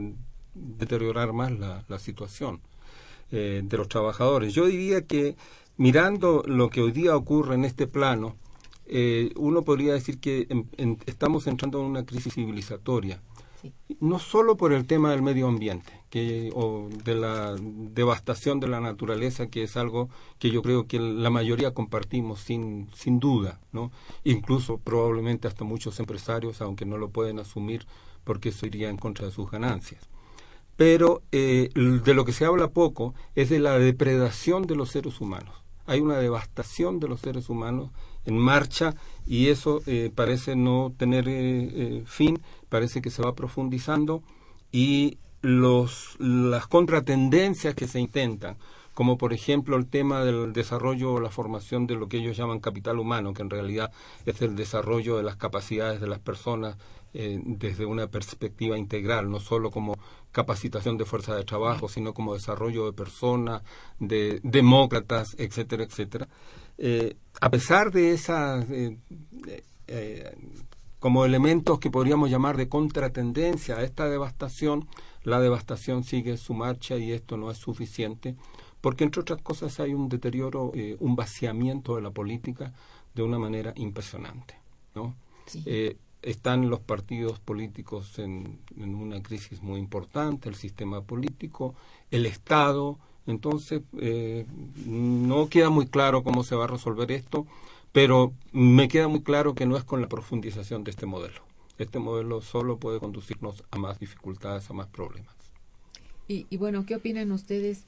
deteriorar 0.53 1.33
más 1.33 1.51
la, 1.51 1.83
la 1.89 1.99
situación 1.99 2.61
eh, 3.31 3.61
de 3.63 3.77
los 3.77 3.89
trabajadores. 3.89 4.53
Yo 4.53 4.65
diría 4.67 5.01
que 5.01 5.35
mirando 5.77 6.43
lo 6.45 6.69
que 6.69 6.81
hoy 6.81 6.91
día 6.93 7.15
ocurre 7.17 7.55
en 7.55 7.65
este 7.65 7.87
plano, 7.87 8.35
eh, 8.87 9.31
uno 9.35 9.63
podría 9.63 9.93
decir 9.93 10.19
que 10.19 10.47
en- 10.49 10.69
en- 10.77 10.97
estamos 11.05 11.47
entrando 11.47 11.79
en 11.79 11.85
una 11.85 12.05
crisis 12.05 12.33
civilizatoria. 12.35 13.21
no 13.99 14.19
solo 14.19 14.57
por 14.57 14.73
el 14.73 14.85
tema 14.85 15.09
del 15.09 15.23
medio 15.23 15.47
ambiente 15.47 15.91
que, 16.11 16.51
o 16.53 16.87
de 17.03 17.15
la 17.15 17.55
devastación 17.59 18.59
de 18.59 18.67
la 18.67 18.79
naturaleza, 18.79 19.47
que 19.47 19.63
es 19.63 19.75
algo 19.75 20.07
que 20.37 20.51
yo 20.51 20.61
creo 20.61 20.85
que 20.85 20.99
la 20.99 21.31
mayoría 21.31 21.73
compartimos 21.73 22.41
sin, 22.41 22.89
sin 22.93 23.19
duda, 23.19 23.59
¿no? 23.71 23.91
incluso 24.23 24.77
probablemente 24.77 25.47
hasta 25.47 25.63
muchos 25.63 25.99
empresarios, 25.99 26.61
aunque 26.61 26.85
no 26.85 26.97
lo 26.97 27.09
pueden 27.09 27.39
asumir 27.39 27.87
porque 28.23 28.49
eso 28.49 28.67
iría 28.67 28.89
en 28.89 28.97
contra 28.97 29.25
de 29.25 29.31
sus 29.31 29.49
ganancias. 29.49 30.07
Pero 30.75 31.23
eh, 31.31 31.69
de 31.73 32.13
lo 32.13 32.23
que 32.25 32.33
se 32.33 32.45
habla 32.45 32.67
poco 32.69 33.15
es 33.33 33.49
de 33.49 33.57
la 33.59 33.79
depredación 33.79 34.67
de 34.67 34.75
los 34.75 34.89
seres 34.91 35.21
humanos. 35.21 35.63
Hay 35.85 36.01
una 36.01 36.17
devastación 36.17 36.99
de 36.99 37.07
los 37.07 37.21
seres 37.21 37.49
humanos 37.49 37.91
en 38.25 38.37
marcha 38.37 38.95
y 39.25 39.49
eso 39.49 39.81
eh, 39.85 40.11
parece 40.13 40.55
no 40.55 40.93
tener 40.97 41.25
eh, 41.27 42.03
fin 42.05 42.39
parece 42.69 43.01
que 43.01 43.11
se 43.11 43.21
va 43.21 43.35
profundizando 43.35 44.23
y 44.71 45.19
los, 45.41 46.15
las 46.19 46.67
contratendencias 46.67 47.75
que 47.75 47.87
se 47.87 47.99
intentan, 47.99 48.57
como 48.95 49.17
por 49.17 49.33
ejemplo 49.33 49.75
el 49.75 49.85
tema 49.85 50.23
del 50.23 50.53
desarrollo 50.53 51.13
o 51.13 51.19
la 51.19 51.29
formación 51.29 51.85
de 51.85 51.95
lo 51.95 52.07
que 52.07 52.17
ellos 52.17 52.35
llaman 52.37 52.59
capital 52.59 52.97
humano, 52.97 53.33
que 53.33 53.43
en 53.43 53.49
realidad 53.51 53.91
es 54.25 54.41
el 54.41 54.55
desarrollo 54.55 55.17
de 55.17 55.23
las 55.23 55.35
capacidades 55.35 56.01
de 56.01 56.07
las 56.07 56.19
personas 56.19 56.77
eh, 57.13 57.39
desde 57.45 57.85
una 57.85 58.07
perspectiva 58.07 58.77
integral, 58.77 59.29
no 59.29 59.39
solo 59.39 59.69
como 59.69 59.97
capacitación 60.31 60.97
de 60.97 61.05
fuerza 61.05 61.35
de 61.35 61.43
trabajo, 61.43 61.89
sino 61.89 62.13
como 62.13 62.33
desarrollo 62.33 62.85
de 62.85 62.93
personas, 62.93 63.63
de 63.99 64.39
demócratas, 64.43 65.35
etcétera, 65.37 65.83
etcétera. 65.83 66.27
Eh, 66.77 67.17
a 67.41 67.49
pesar 67.49 67.91
de 67.91 68.13
esas 68.13 68.65
eh, 68.69 68.97
como 70.99 71.25
elementos 71.25 71.79
que 71.79 71.91
podríamos 71.91 72.29
llamar 72.29 72.57
de 72.57 72.69
contratendencia 72.69 73.75
a 73.75 73.83
esta 73.83 74.09
devastación, 74.09 74.87
la 75.23 75.39
devastación 75.39 76.03
sigue 76.03 76.37
su 76.37 76.53
marcha 76.53 76.97
y 76.97 77.11
esto 77.11 77.35
no 77.37 77.51
es 77.51 77.57
suficiente, 77.57 78.35
porque 78.85 79.03
entre 79.03 79.21
otras 79.21 79.41
cosas 79.41 79.79
hay 79.79 79.95
un 79.95 80.09
deterioro, 80.09 80.71
eh, 80.75 80.95
un 80.99 81.15
vaciamiento 81.15 81.95
de 81.95 82.03
la 82.03 82.11
política 82.11 82.71
de 83.15 83.23
una 83.23 83.39
manera 83.39 83.73
impresionante. 83.77 84.59
¿no? 84.93 85.15
Eh, 85.65 85.97
están 86.21 86.69
los 86.69 86.81
partidos 86.81 87.39
políticos 87.39 88.19
en, 88.19 88.59
una 88.77 89.23
crisis 89.23 89.63
muy 89.63 89.79
importante, 89.79 90.49
el 90.49 90.53
sistema 90.53 91.01
político, 91.01 91.73
el 92.11 92.27
Estado, 92.27 92.99
entonces 93.25 93.81
eh, 93.97 94.45
no 94.85 95.49
queda 95.49 95.71
muy 95.71 95.87
claro 95.87 96.23
cómo 96.23 96.43
se 96.43 96.55
va 96.55 96.65
a 96.65 96.67
resolver 96.67 97.11
esto 97.11 97.47
pero 97.91 98.33
me 98.51 98.87
queda 98.87 99.07
muy 99.07 99.21
claro 99.23 99.55
que 99.55 99.65
no 99.65 99.77
es 99.77 99.83
con 99.83 99.99
la 99.99 100.09
profundización 100.09 100.83
de 100.83 100.91
este 100.91 101.07
modelo. 101.07 101.41
Este 101.79 101.97
modelo 101.97 102.41
solo 102.41 102.77
puede 102.77 102.99
conducirnos 102.99 103.63
a 103.71 103.79
más 103.79 103.99
dificultades, 103.99 104.69
a 104.69 104.73
más 104.73 104.87
problemas. 104.87 105.33
Y, 106.27 106.45
bueno, 106.57 106.85
¿qué 106.85 106.95
opinan 106.95 107.31
ustedes 107.31 107.85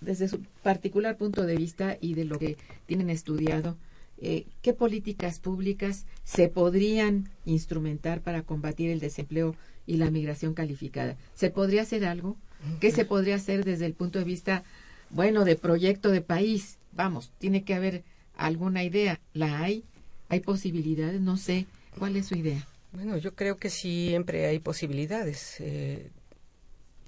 desde 0.00 0.28
su 0.28 0.40
particular 0.62 1.16
punto 1.16 1.44
de 1.44 1.56
vista 1.56 1.96
y 2.00 2.14
de 2.14 2.24
lo 2.24 2.38
que 2.38 2.56
tienen 2.86 3.10
estudiado? 3.10 3.76
Eh, 4.20 4.46
¿Qué 4.62 4.72
políticas 4.72 5.38
públicas 5.38 6.04
se 6.24 6.48
podrían 6.48 7.30
instrumentar 7.44 8.20
para 8.20 8.42
combatir 8.42 8.90
el 8.90 9.00
desempleo 9.00 9.54
y 9.86 9.96
la 9.96 10.10
migración 10.10 10.54
calificada? 10.54 11.16
¿Se 11.34 11.50
podría 11.50 11.82
hacer 11.82 12.04
algo? 12.04 12.36
¿Qué 12.80 12.90
se 12.90 13.04
podría 13.04 13.36
hacer 13.36 13.64
desde 13.64 13.86
el 13.86 13.94
punto 13.94 14.18
de 14.18 14.24
vista, 14.24 14.64
bueno, 15.10 15.44
de 15.44 15.54
proyecto 15.54 16.10
de 16.10 16.20
país? 16.20 16.78
Vamos, 16.92 17.30
tiene 17.38 17.62
que 17.62 17.74
haber 17.74 18.02
alguna 18.36 18.82
idea. 18.82 19.20
¿La 19.32 19.60
hay? 19.60 19.84
¿Hay 20.28 20.40
posibilidades? 20.40 21.20
No 21.20 21.36
sé. 21.36 21.66
¿Cuál 21.96 22.16
es 22.16 22.26
su 22.26 22.36
idea? 22.36 22.66
Bueno, 22.92 23.16
yo 23.18 23.34
creo 23.34 23.56
que 23.56 23.70
siempre 23.70 24.46
hay 24.46 24.58
posibilidades. 24.58 25.56
Eh, 25.60 26.10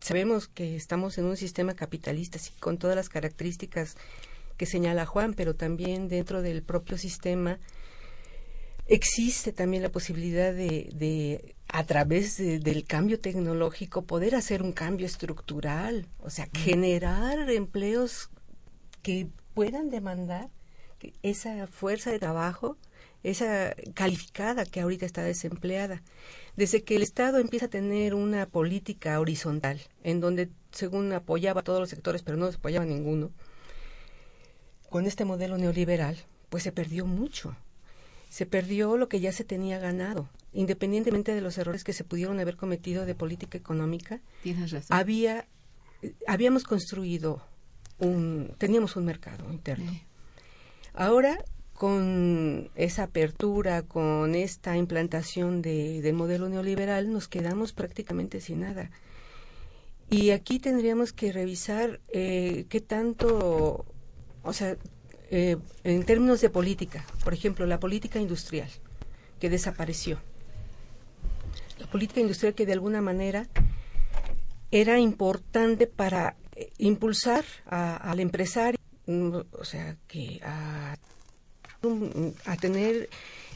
sabemos 0.00 0.48
que 0.48 0.76
estamos 0.76 1.18
en 1.18 1.26
un 1.26 1.36
sistema 1.36 1.74
capitalista, 1.74 2.38
sí, 2.38 2.52
con 2.60 2.78
todas 2.78 2.96
las 2.96 3.08
características 3.08 3.96
que 4.56 4.66
señala 4.66 5.06
Juan, 5.06 5.34
pero 5.34 5.54
también 5.54 6.08
dentro 6.08 6.42
del 6.42 6.62
propio 6.62 6.98
sistema 6.98 7.58
existe 8.86 9.52
también 9.52 9.82
la 9.82 9.88
posibilidad 9.90 10.52
de, 10.52 10.90
de 10.92 11.54
a 11.68 11.84
través 11.84 12.36
del 12.38 12.84
cambio 12.84 13.20
tecnológico, 13.20 14.02
poder 14.02 14.34
hacer 14.34 14.62
un 14.62 14.72
cambio 14.72 15.06
estructural, 15.06 16.08
o 16.18 16.30
sea, 16.30 16.48
generar 16.52 17.48
empleos 17.50 18.30
que 19.02 19.28
puedan 19.54 19.90
demandar 19.90 20.50
esa 21.22 21.66
fuerza 21.68 22.10
de 22.10 22.18
trabajo, 22.18 22.76
esa 23.22 23.74
calificada 23.94 24.64
que 24.64 24.80
ahorita 24.80 25.06
está 25.06 25.22
desempleada. 25.22 26.02
Desde 26.56 26.82
que 26.82 26.96
el 26.96 27.02
Estado 27.02 27.38
empieza 27.38 27.66
a 27.66 27.70
tener 27.70 28.14
una 28.14 28.46
política 28.46 29.20
horizontal, 29.20 29.80
en 30.02 30.20
donde 30.20 30.48
según 30.72 31.12
apoyaba 31.12 31.60
a 31.60 31.64
todos 31.64 31.80
los 31.80 31.90
sectores, 31.90 32.22
pero 32.22 32.36
no 32.36 32.46
apoyaba 32.46 32.84
a 32.84 32.88
ninguno, 32.88 33.30
con 34.88 35.06
este 35.06 35.24
modelo 35.24 35.58
neoliberal, 35.58 36.16
pues 36.48 36.62
se 36.62 36.72
perdió 36.72 37.06
mucho. 37.06 37.56
Se 38.28 38.46
perdió 38.46 38.96
lo 38.96 39.08
que 39.08 39.20
ya 39.20 39.32
se 39.32 39.44
tenía 39.44 39.78
ganado. 39.78 40.28
Independientemente 40.52 41.34
de 41.34 41.40
los 41.40 41.58
errores 41.58 41.84
que 41.84 41.92
se 41.92 42.04
pudieron 42.04 42.38
haber 42.40 42.56
cometido 42.56 43.06
de 43.06 43.14
política 43.14 43.58
económica, 43.58 44.20
había 44.88 45.46
habíamos 46.26 46.64
construido 46.64 47.42
un 47.98 48.54
teníamos 48.58 48.96
un 48.96 49.04
mercado 49.04 49.50
interno. 49.52 49.92
Ahora, 50.94 51.44
con 51.80 52.68
esa 52.74 53.04
apertura, 53.04 53.80
con 53.80 54.34
esta 54.34 54.76
implantación 54.76 55.62
de, 55.62 56.02
del 56.02 56.12
modelo 56.12 56.50
neoliberal, 56.50 57.10
nos 57.10 57.26
quedamos 57.26 57.72
prácticamente 57.72 58.42
sin 58.42 58.60
nada. 58.60 58.90
Y 60.10 60.32
aquí 60.32 60.58
tendríamos 60.58 61.14
que 61.14 61.32
revisar 61.32 61.98
eh, 62.08 62.66
qué 62.68 62.82
tanto, 62.82 63.86
o 64.42 64.52
sea, 64.52 64.76
eh, 65.30 65.56
en 65.82 66.04
términos 66.04 66.42
de 66.42 66.50
política, 66.50 67.06
por 67.24 67.32
ejemplo, 67.32 67.64
la 67.64 67.80
política 67.80 68.18
industrial, 68.18 68.68
que 69.38 69.48
desapareció. 69.48 70.18
La 71.78 71.86
política 71.86 72.20
industrial 72.20 72.52
que 72.52 72.66
de 72.66 72.74
alguna 72.74 73.00
manera 73.00 73.48
era 74.70 74.98
importante 74.98 75.86
para 75.86 76.36
eh, 76.56 76.72
impulsar 76.76 77.46
al 77.64 78.20
empresario 78.20 78.78
o 79.52 79.64
sea, 79.64 79.96
que 80.06 80.40
a, 80.44 80.94
a 82.44 82.56
tener 82.56 83.08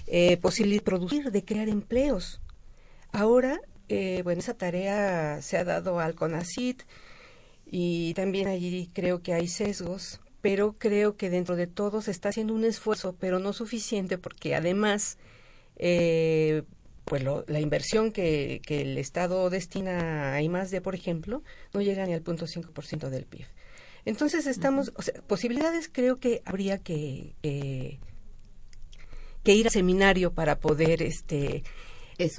eh, 0.07 0.37
posibilidad 0.39 0.81
de 0.81 0.85
producir, 0.85 1.31
de 1.31 1.45
crear 1.45 1.69
empleos. 1.69 2.41
Ahora, 3.13 3.61
eh, 3.89 4.23
bueno, 4.25 4.41
esa 4.41 4.55
tarea 4.55 5.41
se 5.43 5.57
ha 5.57 5.65
dado 5.65 6.01
al 6.01 6.15
CONACIT 6.15 6.83
y 7.67 8.15
también 8.15 8.49
allí 8.49 8.91
creo 8.93 9.23
que 9.23 9.35
hay 9.35 9.49
sesgos, 9.49 10.21
pero 10.41 10.75
creo 10.79 11.17
que 11.17 11.31
dentro 11.31 11.57
de 11.57 11.67
todo 11.67 12.03
se 12.03 12.11
está 12.11 12.31
haciendo 12.31 12.55
un 12.55 12.65
esfuerzo, 12.65 13.17
pero 13.19 13.39
no 13.39 13.53
suficiente 13.53 14.19
porque 14.19 14.55
además, 14.55 15.19
eh, 15.77 16.63
pues 17.05 17.23
la 17.23 17.61
inversión 17.61 18.13
que, 18.13 18.61
que, 18.67 18.83
el 18.83 18.99
Estado 18.99 19.51
destina 19.51 20.35
a 20.35 20.43
I+D, 20.43 20.81
por 20.81 20.95
ejemplo, 20.95 21.43
no 21.73 21.83
llega 21.83 22.07
ni 22.07 22.15
al 22.15 22.23
punto 22.23 22.47
5% 22.47 23.11
del 23.11 23.27
PIB. 23.27 23.47
Entonces 24.07 24.47
estamos, 24.47 24.93
o 24.97 25.03
sea, 25.03 25.15
posibilidades 25.27 25.89
creo 25.91 26.19
que 26.19 26.43
habría 26.45 26.79
que, 26.79 27.35
que 27.43 27.99
ir 29.53 29.67
a 29.67 29.71
seminario 29.71 30.33
para 30.33 30.59
poder 30.59 31.03
este 31.03 31.63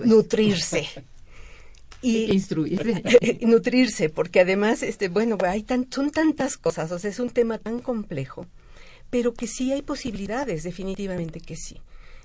nutrirse. 0.04 0.88
y 2.02 2.32
instruirse. 2.32 3.40
nutrirse 3.42 4.10
porque 4.10 4.42
además 4.42 4.84
este 4.84 5.10
bueno 5.10 5.38
hay 5.42 5.64
tan, 5.64 5.88
son 5.92 6.12
tantas 6.12 6.58
cosas 6.58 6.92
o 6.92 7.00
sea 7.00 7.10
es 7.10 7.20
un 7.20 7.30
tema 7.30 7.58
tan 7.58 7.80
complejo 7.80 8.46
pero 9.10 9.34
que 9.34 9.48
sí 9.48 9.72
hay 9.72 9.82
posibilidades 9.82 10.64
definitivamente 10.64 11.40
que 11.40 11.56
sí. 11.56 11.80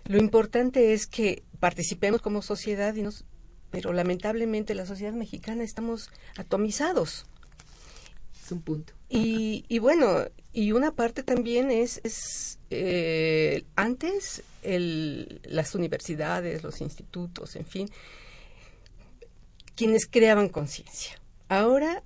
Lo 0.07 0.19
importante 0.19 0.93
es 0.93 1.07
que 1.07 1.45
participemos 1.61 2.21
como 2.21 2.43
sociedad 2.43 2.95
y 2.95 3.03
nos 3.03 3.25
pero 3.71 3.93
lamentablemente 3.93 4.75
la 4.75 4.87
sociedad 4.87 5.13
mexicana 5.13 5.63
estamos 5.63 6.11
atomizados. 6.37 7.27
Es 8.43 8.51
un 8.51 8.63
punto 8.63 9.00
y, 9.13 9.79
bueno, 9.81 10.27
y 10.53 10.71
una 10.71 10.93
parte 10.93 11.25
también 11.25 11.73
es, 11.73 12.01
es 12.05 12.61
eh, 12.71 13.65
antes 13.75 14.45
las 14.63 15.75
universidades, 15.75 16.63
los 16.63 16.81
institutos, 16.81 17.57
en 17.57 17.67
fin, 17.67 17.91
quienes 19.75 20.07
creaban 20.07 20.49
conciencia. 20.49 21.21
Ahora, 21.49 22.05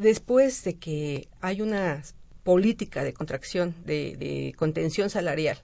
después 0.00 0.64
de 0.64 0.78
que 0.78 1.28
hay 1.42 1.60
una 1.60 2.02
política 2.44 3.04
de 3.04 3.12
contracción, 3.12 3.74
de, 3.84 4.54
contención 4.56 5.10
salarial, 5.10 5.62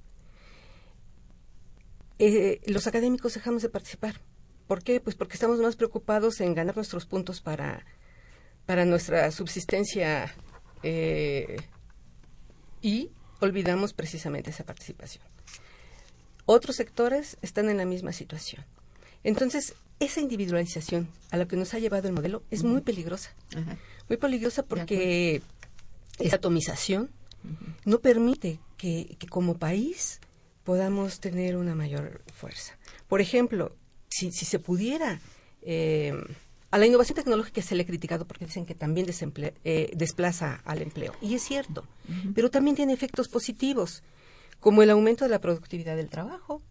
eh, 2.18 2.61
los 2.66 2.86
académicos 2.86 3.34
dejamos 3.34 3.62
de 3.62 3.70
participar. 3.70 4.20
¿Por 4.66 4.82
qué? 4.82 5.00
Pues 5.00 5.16
porque 5.16 5.34
estamos 5.34 5.61
más 5.61 5.76
preocupados 5.76 6.40
en 6.40 6.55
ganar 6.55 6.76
nuestros 6.76 7.07
puntos 7.07 7.40
para 7.40 7.86
para 8.66 8.84
nuestra 8.84 9.30
subsistencia 9.30 10.32
eh, 10.83 11.57
y 12.80 13.11
olvidamos 13.41 13.93
precisamente 13.93 14.51
esa 14.51 14.64
participación. 14.64 15.24
Otros 16.47 16.76
sectores 16.76 17.39
están 17.43 17.68
en 17.68 17.76
la 17.76 17.85
misma 17.85 18.12
situación. 18.12 18.64
Entonces, 19.24 19.74
esa 20.01 20.20
individualización 20.20 21.09
a 21.30 21.37
la 21.37 21.47
que 21.47 21.57
nos 21.57 21.74
ha 21.74 21.78
llevado 21.78 22.09
el 22.09 22.14
modelo 22.14 22.43
es 22.51 22.64
muy 22.64 22.80
peligrosa. 22.80 23.33
Muy 24.09 24.16
peligrosa 24.16 24.64
porque 24.64 25.43
esa 26.18 26.37
atomización 26.37 27.11
no 27.85 28.01
permite 28.01 28.59
que, 28.76 29.16
como 29.30 29.59
país 29.59 30.20
podamos 30.64 31.20
tener 31.20 31.57
una 31.57 31.74
mayor 31.74 32.22
fuerza. 32.35 32.76
Por 33.09 33.20
ejemplo, 33.20 33.76
si, 34.09 34.30
se 34.33 34.59
pudiera... 34.59 35.20
Eh, 35.62 36.14
a 36.73 36.79
la 36.79 36.87
innovación 36.87 37.16
tecnológica 37.16 37.61
se 37.61 37.75
le 37.75 37.83
ha 37.83 37.87
criticado 37.87 38.27
porque 38.27 38.47
dicen 38.47 38.64
que 38.64 38.75
también 38.75 39.07
eh, 39.07 39.91
desplaza 39.95 40.62
al 40.64 40.81
empleo. 40.81 41.12
Y 41.20 41.35
es 41.35 41.43
cierto, 41.43 41.87
pero 42.35 42.51
también 42.51 42.75
tiene 42.75 42.95
efectos 42.95 43.29
positivos, 43.29 44.03
como 44.59 44.83
el 44.83 44.89
aumento 44.89 45.27
de 45.27 45.31
la 45.31 45.39
productividad 45.39 45.97
del 45.97 46.09
trabajo, 46.09 46.62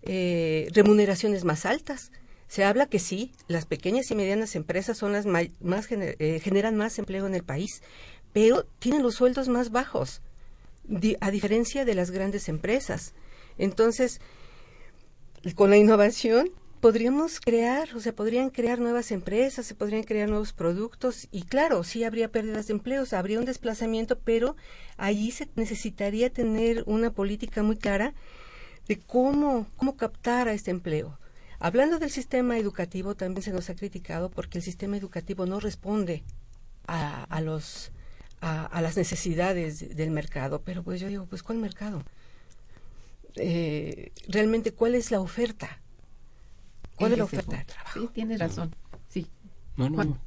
eh, 0.00 0.68
remuneraciones 0.72 1.44
más 1.44 1.66
altas. 1.66 2.10
Se 2.48 2.64
habla 2.64 2.86
que 2.86 2.98
sí, 2.98 3.32
las 3.46 3.66
pequeñas 3.66 4.10
y 4.10 4.14
medianas 4.14 4.56
empresas 4.56 4.96
son 4.96 5.12
las 5.12 5.26
más 5.26 5.88
eh, 5.90 6.40
generan 6.42 6.76
más 6.76 6.98
empleo 6.98 7.26
en 7.26 7.34
el 7.34 7.44
país, 7.44 7.82
pero 8.32 8.64
tienen 8.78 9.02
los 9.02 9.16
sueldos 9.16 9.48
más 9.50 9.70
bajos, 9.70 10.22
a 11.20 11.30
diferencia 11.30 11.84
de 11.84 11.94
las 11.94 12.10
grandes 12.10 12.48
empresas. 12.48 13.12
Entonces, 13.58 14.22
con 15.54 15.68
la 15.68 15.76
innovación 15.76 16.50
podríamos 16.84 17.40
crear, 17.40 17.96
o 17.96 18.00
sea, 18.00 18.14
podrían 18.14 18.50
crear 18.50 18.78
nuevas 18.78 19.10
empresas, 19.10 19.64
se 19.64 19.74
podrían 19.74 20.02
crear 20.02 20.28
nuevos 20.28 20.52
productos 20.52 21.28
y 21.30 21.44
claro, 21.44 21.82
sí 21.82 22.04
habría 22.04 22.30
pérdidas 22.30 22.66
de 22.66 22.74
empleos, 22.74 23.14
habría 23.14 23.38
un 23.38 23.46
desplazamiento, 23.46 24.18
pero 24.18 24.54
allí 24.98 25.30
se 25.30 25.48
necesitaría 25.56 26.28
tener 26.28 26.84
una 26.84 27.10
política 27.10 27.62
muy 27.62 27.78
clara 27.78 28.12
de 28.86 28.98
cómo, 28.98 29.66
cómo 29.78 29.96
captar 29.96 30.46
a 30.46 30.52
este 30.52 30.72
empleo. 30.72 31.18
Hablando 31.58 31.98
del 31.98 32.10
sistema 32.10 32.58
educativo, 32.58 33.14
también 33.14 33.42
se 33.42 33.52
nos 33.52 33.70
ha 33.70 33.76
criticado 33.76 34.30
porque 34.30 34.58
el 34.58 34.62
sistema 34.62 34.98
educativo 34.98 35.46
no 35.46 35.60
responde 35.60 36.22
a, 36.86 37.40
los, 37.40 37.92
a, 38.42 38.82
las 38.82 38.98
necesidades 38.98 39.96
del 39.96 40.10
mercado. 40.10 40.60
Pero 40.60 40.82
pues 40.82 41.00
yo 41.00 41.08
digo, 41.08 41.24
pues 41.24 41.42
¿cuál 41.42 41.56
mercado? 41.56 42.02
Eh, 43.36 44.12
realmente, 44.28 44.72
¿cuál 44.74 44.94
es 44.94 45.10
la 45.10 45.20
oferta? 45.20 45.80
¿Cuál 46.96 47.12
es 47.12 47.18
la 47.18 47.24
oferta 47.24 47.56
de 47.56 47.64
trabajo? 47.64 48.00
Sí, 48.00 48.08
tiene 48.12 48.38
razón. 48.38 48.74
Sí. 49.08 49.26
No, 49.76 49.90
no, 49.90 50.18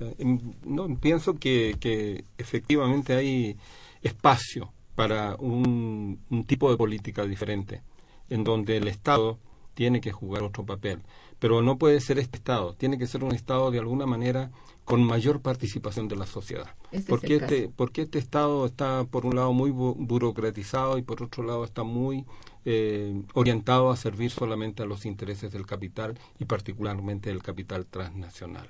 no, 0.66 1.00
pienso 1.00 1.36
que, 1.36 1.78
que 1.80 2.26
efectivamente 2.38 3.14
hay 3.14 3.58
espacio 4.02 4.74
para 4.96 5.36
un, 5.36 6.20
un 6.30 6.46
tipo 6.46 6.70
de 6.70 6.76
política 6.76 7.24
diferente 7.26 7.82
en 8.30 8.44
donde 8.44 8.78
el 8.78 8.88
Estado 8.88 9.40
tiene 9.74 10.02
que 10.02 10.12
jugar 10.12 10.42
otro 10.44 10.66
papel. 10.66 11.04
Pero 11.40 11.62
no 11.62 11.78
puede 11.78 12.02
ser 12.02 12.18
este 12.18 12.38
Estado, 12.38 12.74
tiene 12.74 12.98
que 12.98 13.06
ser 13.06 13.24
un 13.24 13.32
Estado 13.32 13.70
de 13.70 13.78
alguna 13.78 14.08
manera 14.08 14.52
con 14.86 15.04
mayor 15.04 15.42
participación 15.42 16.08
de 16.08 16.16
la 16.16 16.26
sociedad. 16.26 16.76
porque, 17.08 17.36
este, 17.36 17.70
porque 17.70 18.02
este 18.02 18.18
Estado 18.18 18.66
está, 18.66 19.04
por 19.04 19.26
un 19.26 19.36
lado, 19.36 19.54
muy 19.54 19.70
burocratizado 19.70 20.98
y 20.98 21.04
por 21.04 21.22
otro 21.22 21.44
lado 21.44 21.64
está 21.64 21.84
muy 21.84 22.26
eh, 22.70 23.22
orientado 23.34 23.92
a 23.92 23.96
servir 23.96 24.30
solamente 24.30 24.84
a 24.84 24.86
los 24.86 25.06
intereses 25.06 25.54
del 25.54 25.66
capital 25.66 26.20
y 26.38 26.44
particularmente 26.44 27.30
del 27.30 27.42
capital 27.42 27.86
transnacional. 27.86 28.70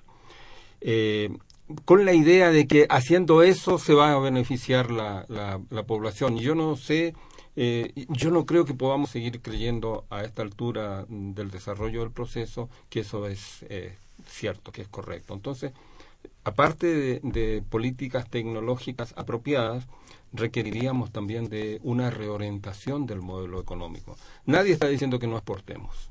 Eh, 0.81 1.35
con 1.83 2.05
la 2.05 2.13
idea 2.13 2.51
de 2.51 2.67
que 2.67 2.85
haciendo 2.89 3.41
eso 3.41 3.79
se 3.79 3.95
va 3.95 4.13
a 4.13 4.19
beneficiar 4.19 4.91
la, 4.91 5.25
la, 5.27 5.59
la 5.71 5.83
población. 5.83 6.37
Yo 6.37 6.53
no 6.53 6.75
sé 6.75 7.15
eh, 7.59 8.05
yo 8.09 8.29
no 8.29 8.45
creo 8.45 8.65
que 8.65 8.75
podamos 8.75 9.09
seguir 9.09 9.41
creyendo 9.41 10.05
a 10.11 10.21
esta 10.21 10.43
altura 10.43 11.07
del 11.09 11.49
desarrollo 11.49 12.01
del 12.01 12.11
proceso 12.11 12.69
que 12.87 12.99
eso 12.99 13.27
es 13.27 13.65
eh, 13.67 13.97
cierto, 14.27 14.71
que 14.71 14.83
es 14.83 14.87
correcto. 14.87 15.33
Entonces, 15.33 15.71
aparte 16.43 17.19
de, 17.19 17.63
políticas 17.67 18.29
tecnológicas 18.29 19.15
apropiadas, 19.17 19.87
requeriríamos 20.33 21.11
también 21.11 21.49
de 21.49 21.79
una 21.83 22.09
reorientación 22.09 23.05
del 23.05 23.21
modelo 23.21 23.59
económico. 23.59 24.17
Nadie 24.45 24.73
está 24.73 24.87
diciendo 24.87 25.19
que 25.19 25.27
no 25.27 25.37
exportemos. 25.37 26.09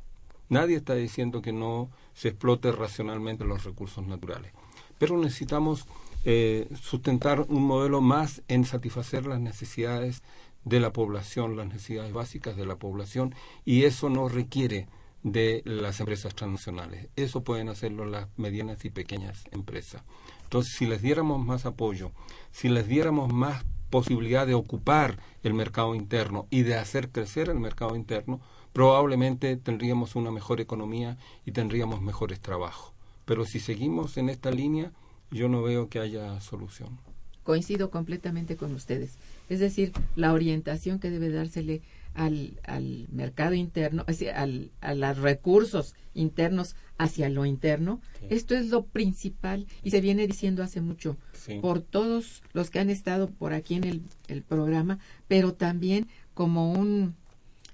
Nadie 0.49 0.77
está 0.77 0.95
diciendo 0.95 1.43
que 1.43 1.53
no 1.53 1.91
se 2.15 2.29
explote 2.29 2.73
racionalmente 2.73 3.45
los 3.45 3.65
recursos 3.65 4.07
naturales. 4.07 4.53
Pero 4.99 5.19
necesitamos 5.19 5.87
eh, 6.25 6.69
sustentar 6.81 7.41
un 7.49 7.65
modelo 7.65 8.01
más 8.01 8.43
en 8.49 8.65
satisfacer 8.65 9.27
las 9.27 9.41
necesidades 9.41 10.23
de 10.65 10.81
la 10.81 10.93
población, 10.93 11.57
las 11.57 11.69
necesidades 11.69 12.13
básicas 12.13 12.57
de 12.57 12.67
la 12.67 12.77
población, 12.77 13.35
y 13.65 13.85
eso 13.85 14.09
no 14.09 14.29
requiere 14.29 14.89
de 15.23 15.63
las 15.65 16.01
empresas 16.01 16.35
transnacionales. 16.35 17.09
Eso 17.17 17.43
pueden 17.43 17.69
hacerlo 17.69 18.05
las 18.07 18.29
medianas 18.37 18.85
y 18.85 18.91
pequeñas 18.91 19.45
empresas. 19.51 20.03
Entonces, 20.45 20.75
si 20.75 20.87
les 20.87 21.03
diéramos 21.03 21.45
más 21.45 21.67
apoyo, 21.67 22.13
si 22.53 22.69
les 22.69 22.87
diéramos 22.87 23.33
más 23.33 23.65
posibilidad 23.91 24.47
de 24.47 24.55
ocupar 24.55 25.19
el 25.43 25.55
mercado 25.55 25.95
interno 25.95 26.47
y 26.51 26.63
de 26.63 26.77
hacer 26.77 27.11
crecer 27.11 27.49
el 27.49 27.59
mercado 27.59 27.97
interno, 27.97 28.41
probablemente 28.73 29.57
tendríamos 29.57 30.17
una 30.17 30.31
mejor 30.31 30.61
economía 30.61 31.17
y 31.45 31.53
tendríamos 31.53 32.03
mejores 32.03 32.41
trabajos. 32.41 32.93
Pero 33.25 33.45
si 33.45 33.61
seguimos 33.61 34.17
en 34.17 34.29
esta 34.29 34.51
línea, 34.51 34.93
yo 35.31 35.49
no 35.49 35.63
veo 35.63 35.89
que 35.89 35.99
haya 35.99 36.41
solución 36.41 36.99
coincido 37.47 37.91
completamente 37.91 38.57
con 38.57 38.75
ustedes. 38.75 39.19
Es 39.49 39.61
decir, 39.61 39.93
la 40.17 40.33
orientación 40.33 40.99
que 40.99 41.11
debe 41.11 41.31
dársele 41.31 41.81
al, 42.17 42.59
al 42.65 43.07
mercado 43.13 43.55
interno, 43.55 44.05
al, 44.35 44.71
a 44.81 44.95
los 44.95 45.19
recursos 45.19 45.95
internos 46.15 46.75
hacia 46.99 47.29
lo 47.29 47.45
interno, 47.45 48.01
esto 48.31 48.57
es 48.57 48.71
lo 48.71 48.87
principal 48.87 49.67
y 49.83 49.91
se 49.91 50.01
viene 50.01 50.27
diciendo 50.27 50.63
hace 50.63 50.81
mucho 50.81 51.17
por 51.61 51.81
todos 51.81 52.43
los 52.55 52.71
que 52.71 52.81
han 52.81 52.91
estado 52.91 53.29
por 53.29 53.53
aquí 53.53 53.75
en 53.75 53.85
el, 53.85 54.03
el 54.29 54.43
programa, 54.43 54.99
pero 55.29 55.53
también 55.53 56.09
como 56.33 56.73
un, 56.73 57.15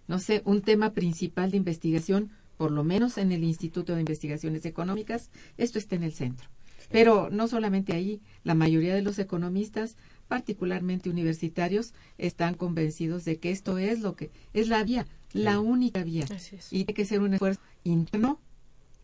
no 0.09 0.19
sé, 0.19 0.43
un 0.45 0.61
tema 0.61 0.93
principal 0.93 1.53
de 1.53 1.57
investigación, 1.59 2.31
por 2.57 2.73
lo 2.73 2.85
menos 2.85 3.19
en 3.19 3.31
el 3.33 3.45
Instituto 3.45 3.95
de 3.95 4.01
Investigaciones 4.01 4.67
Económicas, 4.67 5.31
esto 5.57 5.79
está 5.79 5.95
en 5.95 6.03
el 6.03 6.13
centro. 6.13 6.49
Pero 6.91 7.31
no 7.31 7.49
solamente 7.49 7.95
ahí, 7.95 8.21
la 8.45 8.55
mayoría 8.55 8.95
de 8.95 9.03
los 9.03 9.19
economistas, 9.19 9.97
particularmente 10.33 11.11
universitarios, 11.11 11.93
están 12.17 12.55
convencidos 12.55 13.27
de 13.27 13.39
que 13.39 13.51
esto 13.51 13.77
es 13.77 14.01
lo 14.01 14.17
que 14.17 14.31
es 14.55 14.69
la 14.69 14.83
vía, 14.83 15.07
la 15.35 15.61
única 15.61 16.05
vía. 16.05 16.25
Y 16.71 16.85
tiene 16.85 16.95
que 16.95 17.05
ser 17.05 17.21
un 17.21 17.35
esfuerzo 17.35 17.61
interno, 17.85 18.41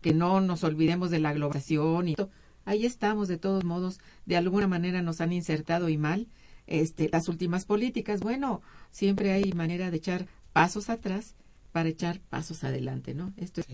que 0.00 0.14
no 0.14 0.40
nos 0.40 0.64
olvidemos 0.64 1.10
de 1.10 1.18
la 1.18 1.34
globalización 1.34 2.08
y 2.08 2.14
todo. 2.14 2.30
Ahí 2.64 2.86
estamos, 2.86 3.28
de 3.28 3.36
todos 3.36 3.62
modos, 3.64 4.00
de 4.24 4.38
alguna 4.38 4.68
manera 4.68 5.02
nos 5.02 5.20
han 5.20 5.34
insertado 5.34 5.90
y 5.90 5.98
mal. 5.98 6.28
Este, 6.66 7.10
las 7.12 7.28
últimas 7.28 7.66
políticas, 7.66 8.20
bueno, 8.20 8.62
siempre 8.90 9.32
hay 9.32 9.52
manera 9.52 9.90
de 9.90 9.98
echar 9.98 10.28
pasos 10.54 10.88
atrás 10.88 11.34
para 11.72 11.90
echar 11.90 12.20
pasos 12.20 12.64
adelante, 12.64 13.12
¿no? 13.12 13.34
Esto 13.36 13.60
es 13.60 13.66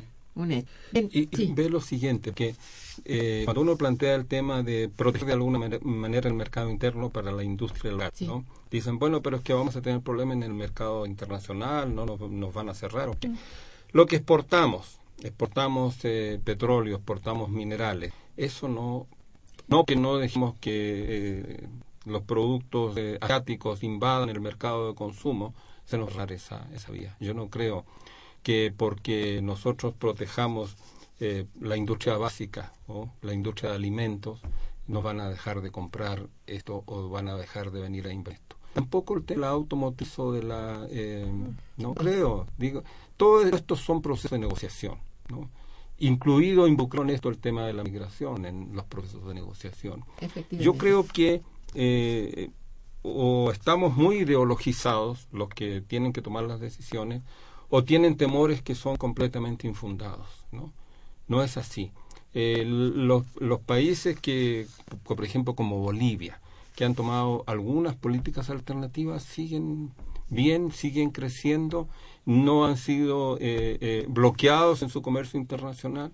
y 1.12 1.52
ve 1.52 1.70
lo 1.70 1.80
siguiente, 1.80 2.32
que 2.32 2.56
eh, 3.04 3.42
cuando 3.44 3.62
uno 3.62 3.76
plantea 3.76 4.14
el 4.14 4.26
tema 4.26 4.62
de 4.62 4.88
proteger 4.88 5.28
de 5.28 5.32
alguna 5.34 5.58
manera 5.80 6.28
el 6.28 6.34
mercado 6.34 6.70
interno 6.70 7.10
para 7.10 7.30
la 7.30 7.44
industria 7.44 7.90
del 7.90 8.00
gas, 8.00 8.20
¿no? 8.22 8.44
dicen, 8.70 8.98
bueno, 8.98 9.22
pero 9.22 9.36
es 9.36 9.42
que 9.42 9.52
vamos 9.52 9.76
a 9.76 9.82
tener 9.82 10.00
problemas 10.00 10.36
en 10.36 10.42
el 10.42 10.54
mercado 10.54 11.06
internacional, 11.06 11.94
no 11.94 12.04
nos, 12.04 12.54
van 12.54 12.68
a 12.68 12.74
cerrar. 12.74 13.10
Lo 13.92 14.06
que 14.06 14.16
exportamos, 14.16 14.98
exportamos 15.22 15.96
eh, 16.04 16.40
petróleo, 16.42 16.96
exportamos 16.96 17.48
minerales, 17.50 18.12
eso 18.36 18.68
no, 18.68 19.06
no 19.68 19.84
que 19.84 19.94
no 19.94 20.16
decimos 20.16 20.56
que 20.60 20.72
eh, 20.72 21.68
los 22.06 22.22
productos 22.22 22.96
asiáticos 23.20 23.84
invadan 23.84 24.30
el 24.30 24.40
mercado 24.40 24.88
de 24.88 24.94
consumo, 24.96 25.54
se 25.84 25.96
nos 25.96 26.14
rara 26.14 26.34
esa, 26.34 26.66
esa 26.74 26.90
vía. 26.90 27.14
Yo 27.20 27.34
no 27.34 27.48
creo 27.50 27.84
que 28.44 28.72
porque 28.76 29.40
nosotros 29.42 29.94
protejamos 29.98 30.76
eh, 31.18 31.46
la 31.60 31.76
industria 31.76 32.16
básica 32.16 32.72
o 32.86 33.08
la 33.22 33.34
industria 33.34 33.70
de 33.70 33.76
alimentos, 33.76 34.40
nos 34.86 35.02
van 35.02 35.20
a 35.20 35.28
dejar 35.28 35.62
de 35.62 35.70
comprar 35.70 36.28
esto 36.46 36.84
o 36.86 37.08
van 37.08 37.28
a 37.28 37.36
dejar 37.36 37.70
de 37.70 37.80
venir 37.80 38.06
a 38.06 38.12
invertir. 38.12 38.56
Tampoco 38.74 39.16
el 39.16 39.24
tema 39.24 39.48
automotriz 39.48 40.18
o 40.18 40.32
de 40.32 40.42
la... 40.42 40.86
Eh, 40.90 41.26
no 41.78 41.94
creo. 41.94 42.46
Digo, 42.58 42.84
todo 43.16 43.42
esto 43.46 43.76
son 43.76 44.02
procesos 44.02 44.32
de 44.32 44.40
negociación. 44.40 44.98
¿no? 45.30 45.48
Incluido, 45.98 46.68
involucró 46.68 47.02
en 47.02 47.10
esto 47.10 47.30
el 47.30 47.38
tema 47.38 47.66
de 47.66 47.72
la 47.72 47.82
migración 47.82 48.44
en 48.44 48.74
los 48.74 48.84
procesos 48.84 49.26
de 49.26 49.34
negociación. 49.34 50.04
Yo 50.50 50.74
creo 50.74 51.06
que 51.06 51.40
eh, 51.74 52.50
o 53.02 53.50
estamos 53.52 53.96
muy 53.96 54.16
ideologizados 54.18 55.28
los 55.30 55.48
que 55.48 55.80
tienen 55.80 56.12
que 56.12 56.22
tomar 56.22 56.44
las 56.44 56.58
decisiones 56.58 57.22
o 57.76 57.82
tienen 57.82 58.16
temores 58.16 58.62
que 58.62 58.76
son 58.76 58.96
completamente 58.96 59.66
infundados. 59.66 60.28
No, 60.52 60.72
no 61.26 61.42
es 61.42 61.56
así. 61.56 61.90
los, 62.32 63.24
los 63.40 63.60
países 63.62 64.16
que, 64.20 64.68
por 65.02 65.24
ejemplo, 65.24 65.56
como 65.56 65.80
Bolivia, 65.80 66.40
que 66.76 66.84
han 66.84 66.94
tomado 66.94 67.42
algunas 67.48 67.96
políticas 67.96 68.48
alternativas, 68.48 69.24
siguen 69.24 69.90
bien, 70.28 70.70
siguen 70.70 71.10
creciendo, 71.10 71.88
no 72.24 72.64
han 72.64 72.76
sido 72.76 73.38
eh, 73.38 73.76
eh, 73.80 74.06
bloqueados 74.08 74.82
en 74.82 74.88
su 74.88 75.02
comercio 75.02 75.40
internacional. 75.40 76.12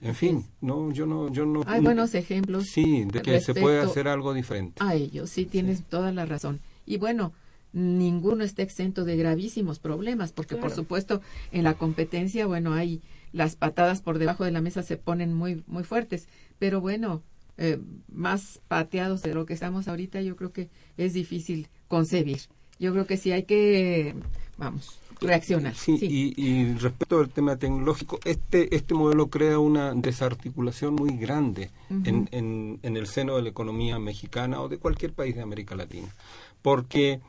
En 0.00 0.14
fin, 0.14 0.46
no, 0.62 0.92
yo 0.92 1.04
no, 1.04 1.30
yo 1.30 1.44
no. 1.44 1.60
Hay 1.66 1.82
buenos 1.82 2.14
ejemplos. 2.14 2.68
Sí, 2.68 3.04
de 3.04 3.20
que 3.20 3.38
se 3.42 3.54
puede 3.54 3.80
hacer 3.80 4.08
algo 4.08 4.32
diferente. 4.32 4.82
A 4.82 4.94
ellos, 4.94 5.28
sí, 5.28 5.44
tienes 5.44 5.82
toda 5.82 6.10
la 6.10 6.24
razón. 6.24 6.62
Y 6.86 6.96
bueno, 6.96 7.34
ninguno 7.74 8.44
está 8.44 8.62
exento 8.62 9.04
de 9.04 9.16
gravísimos 9.16 9.80
problemas, 9.80 10.32
porque 10.32 10.56
por 10.56 10.70
supuesto 10.70 11.20
en 11.52 11.64
la 11.64 11.74
competencia, 11.74 12.46
bueno, 12.46 12.72
hay 12.72 13.02
las 13.32 13.56
patadas 13.56 14.00
por 14.00 14.18
debajo 14.18 14.44
de 14.44 14.52
la 14.52 14.60
mesa 14.60 14.82
se 14.82 14.96
ponen 14.96 15.34
muy, 15.34 15.64
muy 15.66 15.82
fuertes, 15.82 16.28
pero 16.58 16.80
bueno, 16.80 17.22
eh, 17.58 17.80
más 18.12 18.60
pateados 18.68 19.22
de 19.22 19.34
lo 19.34 19.44
que 19.44 19.54
estamos 19.54 19.88
ahorita, 19.88 20.22
yo 20.22 20.36
creo 20.36 20.52
que 20.52 20.70
es 20.96 21.12
difícil 21.12 21.68
concebir. 21.88 22.42
Yo 22.78 22.92
creo 22.92 23.06
que 23.06 23.16
sí 23.16 23.32
hay 23.32 23.42
que, 23.42 24.14
vamos, 24.56 25.00
reaccionar. 25.20 25.74
Sí, 25.74 25.98
Sí, 25.98 26.34
Y, 26.36 26.44
y 26.44 26.74
respecto 26.74 27.18
al 27.18 27.28
tema 27.28 27.56
tecnológico, 27.56 28.20
este, 28.24 28.74
este 28.74 28.94
modelo 28.94 29.28
crea 29.28 29.58
una 29.58 29.94
desarticulación 29.94 30.94
muy 30.94 31.16
grande 31.16 31.70
en, 31.90 32.28
en, 32.30 32.78
en 32.82 32.96
el 32.96 33.08
seno 33.08 33.36
de 33.36 33.42
la 33.42 33.48
economía 33.48 33.98
mexicana 33.98 34.60
o 34.60 34.68
de 34.68 34.78
cualquier 34.78 35.12
país 35.12 35.34
de 35.34 35.42
América 35.42 35.74
Latina. 35.74 36.08
Porque 36.62 37.20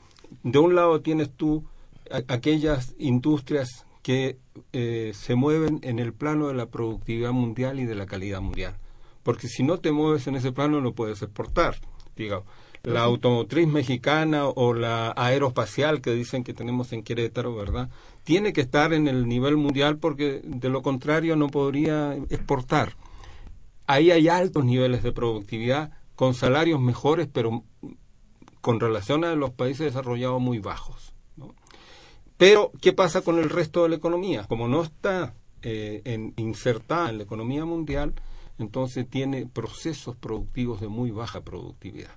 de 0.44 0.60
un 0.60 0.76
lado 0.76 1.02
tienes 1.02 1.32
tú 1.32 1.66
a- 2.12 2.34
aquellas 2.34 2.96
industrias 2.98 3.86
que 4.02 4.38
eh, 4.74 5.12
se 5.16 5.36
mueven 5.36 5.80
en 5.84 6.00
el 6.00 6.14
plano 6.14 6.48
de 6.48 6.54
la 6.54 6.68
productividad 6.68 7.32
mundial 7.32 7.80
y 7.80 7.86
de 7.86 7.96
la 7.96 8.06
calidad 8.06 8.42
mundial. 8.42 8.78
Porque 9.24 9.48
si 9.48 9.64
no 9.64 9.80
te 9.80 9.92
mueves 9.92 10.28
en 10.28 10.36
ese 10.36 10.52
plano 10.52 10.80
no 10.82 10.94
puedes 10.94 11.22
exportar. 11.24 11.76
Digamos, 12.16 12.46
la 12.84 13.02
automotriz 13.02 13.68
mexicana 13.68 14.46
o 14.48 14.74
la 14.76 15.12
aeroespacial 15.18 16.02
que 16.02 16.12
dicen 16.14 16.44
que 16.44 16.54
tenemos 16.54 16.94
en 16.94 17.02
Querétaro, 17.02 17.56
¿verdad? 17.56 17.90
Tiene 18.24 18.54
que 18.54 18.62
estar 18.62 18.94
en 18.94 19.08
el 19.08 19.28
nivel 19.28 19.58
mundial 19.58 19.98
porque 19.98 20.40
de 20.44 20.70
lo 20.70 20.84
contrario 20.84 21.36
no 21.36 21.48
podría 21.50 22.16
exportar. 22.30 22.96
Ahí 23.88 24.12
hay 24.12 24.28
altos 24.30 24.64
niveles 24.66 25.02
de 25.02 25.12
productividad 25.12 25.92
con 26.16 26.36
salarios 26.36 26.80
mejores, 26.80 27.28
pero 27.32 27.64
con 28.66 28.80
relación 28.80 29.24
a 29.24 29.36
los 29.36 29.52
países 29.52 29.86
desarrollados 29.86 30.42
muy 30.42 30.58
bajos. 30.58 31.14
¿no? 31.38 31.54
Pero, 32.36 32.72
¿qué 32.82 32.94
pasa 32.94 33.22
con 33.22 33.38
el 33.38 33.52
resto 33.52 33.84
de 33.84 33.90
la 33.90 33.96
economía? 33.98 34.46
Como 34.48 34.68
no 34.68 34.82
está 34.82 35.36
eh, 35.62 36.02
en- 36.06 36.34
insertada 36.38 37.12
en 37.12 37.18
la 37.20 37.24
economía 37.26 37.64
mundial, 37.64 38.16
entonces 38.58 39.08
tiene 39.08 39.46
procesos 39.46 40.16
productivos 40.16 40.82
de 40.82 40.88
muy 40.88 41.12
baja 41.12 41.42
productividad 41.42 42.16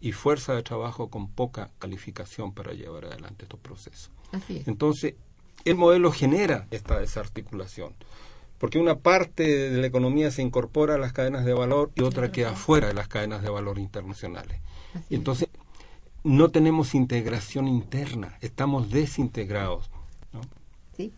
y 0.00 0.12
fuerza 0.12 0.54
de 0.54 0.62
trabajo 0.62 1.10
con 1.10 1.26
poca 1.28 1.72
calificación 1.80 2.52
para 2.54 2.74
llevar 2.74 3.06
adelante 3.06 3.42
estos 3.46 3.58
procesos. 3.58 4.12
así 4.30 4.58
es. 4.58 4.68
Entonces, 4.68 5.14
el 5.64 5.74
modelo 5.74 6.12
genera 6.12 6.68
esta 6.70 7.00
desarticulación, 7.00 7.94
porque 8.58 8.78
una 8.78 9.00
parte 9.00 9.42
de 9.70 9.80
la 9.80 9.88
economía 9.88 10.30
se 10.30 10.42
incorpora 10.42 10.94
a 10.94 10.98
las 10.98 11.12
cadenas 11.12 11.44
de 11.44 11.54
valor 11.54 11.90
y 11.96 12.02
otra 12.02 12.30
queda 12.30 12.52
fuera 12.54 12.86
de 12.86 12.94
las 12.94 13.08
cadenas 13.08 13.42
de 13.42 13.50
valor 13.50 13.80
internacionales. 13.80 14.60
Así 14.94 15.16
entonces, 15.16 15.48
no 16.24 16.50
tenemos 16.50 16.94
integración 16.94 17.68
interna, 17.68 18.36
estamos 18.40 18.90
desintegrados. 18.90 19.90
¿no? 20.32 20.40
Sí, 20.96 21.12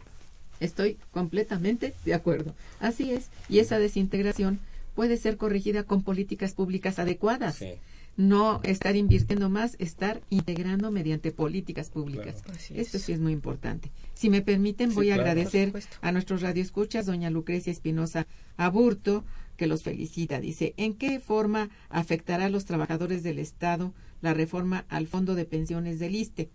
estoy 0.61 0.97
completamente 1.11 1.95
de 2.05 2.15
acuerdo. 2.15 2.55
Así 2.81 3.13
es. 3.13 3.29
Y 3.49 3.59
esa 3.61 3.79
desintegración 3.79 4.61
puede 4.95 5.17
ser 5.17 5.37
corregida 5.37 5.85
con 5.85 6.03
políticas 6.03 6.55
públicas 6.55 6.99
adecuadas. 6.99 7.57
Sí. 7.57 7.73
No 8.17 8.61
estar 8.65 8.97
invirtiendo 8.97 9.49
más, 9.49 9.77
estar 9.79 10.21
integrando 10.29 10.91
mediante 10.91 11.31
políticas 11.31 11.89
públicas. 11.89 12.43
Claro. 12.43 12.59
Esto 12.75 12.97
es. 12.99 13.03
sí 13.05 13.13
es 13.13 13.21
muy 13.21 13.33
importante. 13.33 13.91
Si 14.15 14.29
me 14.29 14.43
permiten, 14.43 14.91
Sí, 14.91 14.97
voy 14.97 15.11
a 15.11 15.15
claro. 15.15 15.31
agradecer 15.31 15.73
a 16.03 16.13
nuestros 16.13 16.43
radioescuchas, 16.43 17.07
doña 17.07 17.31
Lucrecia 17.31 17.71
Espinosa 17.73 18.27
Aburto, 18.59 19.25
que 19.57 19.67
los 19.67 19.83
felicita. 19.85 20.41
Dice, 20.41 20.75
¿en 20.77 20.95
qué 20.95 21.21
forma 21.21 21.71
afectará 21.89 22.47
a 22.47 22.51
los 22.51 22.65
trabajadores 22.67 23.23
del 23.23 23.39
Estado 23.39 23.95
la 24.21 24.35
reforma 24.35 24.85
al 24.89 25.07
Fondo 25.07 25.35
de 25.35 25.45
Pensiones 25.45 25.99
del 25.99 26.15
ISTE? 26.15 26.51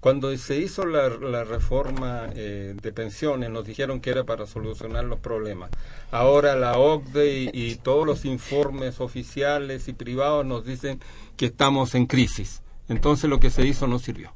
Cuando 0.00 0.36
se 0.36 0.58
hizo 0.58 0.84
la, 0.84 1.08
la 1.08 1.42
reforma 1.42 2.28
eh, 2.34 2.76
de 2.80 2.92
pensiones, 2.92 3.50
nos 3.50 3.64
dijeron 3.64 4.00
que 4.00 4.10
era 4.10 4.24
para 4.24 4.46
solucionar 4.46 5.04
los 5.04 5.18
problemas. 5.18 5.70
Ahora 6.12 6.54
la 6.54 6.78
OCDE 6.78 7.40
y, 7.42 7.50
y 7.52 7.74
todos 7.76 8.06
los 8.06 8.24
informes 8.24 9.00
oficiales 9.00 9.88
y 9.88 9.94
privados 9.94 10.46
nos 10.46 10.64
dicen 10.64 11.00
que 11.36 11.46
estamos 11.46 11.94
en 11.96 12.06
crisis. 12.06 12.62
Entonces 12.88 13.28
lo 13.28 13.40
que 13.40 13.50
se 13.50 13.66
hizo 13.66 13.88
no 13.88 13.98
sirvió. 13.98 14.32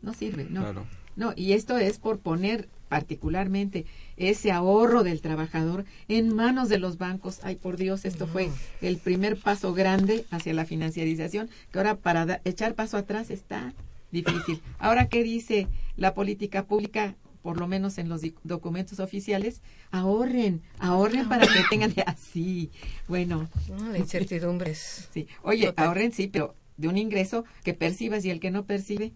No 0.00 0.14
sirve, 0.14 0.44
no. 0.48 0.62
Claro. 0.62 0.86
No, 1.20 1.34
y 1.36 1.52
esto 1.52 1.76
es 1.76 1.98
por 1.98 2.18
poner 2.20 2.66
particularmente 2.88 3.84
ese 4.16 4.52
ahorro 4.52 5.02
del 5.04 5.20
trabajador 5.20 5.84
en 6.08 6.34
manos 6.34 6.70
de 6.70 6.78
los 6.78 6.96
bancos. 6.96 7.40
Ay, 7.42 7.56
por 7.56 7.76
Dios, 7.76 8.06
esto 8.06 8.26
fue 8.26 8.48
el 8.80 8.96
primer 8.96 9.36
paso 9.36 9.74
grande 9.74 10.24
hacia 10.30 10.54
la 10.54 10.64
financiarización, 10.64 11.50
que 11.70 11.78
ahora 11.78 11.96
para 11.96 12.24
da- 12.24 12.40
echar 12.46 12.74
paso 12.74 12.96
atrás 12.96 13.28
está 13.30 13.74
difícil. 14.10 14.62
Ahora, 14.78 15.08
¿qué 15.08 15.22
dice 15.22 15.66
la 15.98 16.14
política 16.14 16.64
pública? 16.64 17.14
Por 17.42 17.58
lo 17.58 17.68
menos 17.68 17.98
en 17.98 18.08
los 18.08 18.22
documentos 18.42 18.98
oficiales, 18.98 19.60
ahorren, 19.90 20.62
ahorren 20.78 21.28
para 21.28 21.46
que 21.46 21.60
tengan 21.68 21.92
así. 22.06 22.70
Bueno, 23.08 23.46
No, 23.68 23.90
la 23.90 23.98
incertidumbre 23.98 24.70
es... 24.70 25.08
Sí. 25.12 25.26
Oye, 25.42 25.66
Total. 25.66 25.86
ahorren 25.86 26.12
sí, 26.12 26.28
pero 26.28 26.54
de 26.78 26.88
un 26.88 26.96
ingreso 26.96 27.44
que 27.62 27.74
percibas 27.74 28.24
y 28.24 28.30
el 28.30 28.40
que 28.40 28.50
no 28.50 28.64
percibe, 28.64 29.12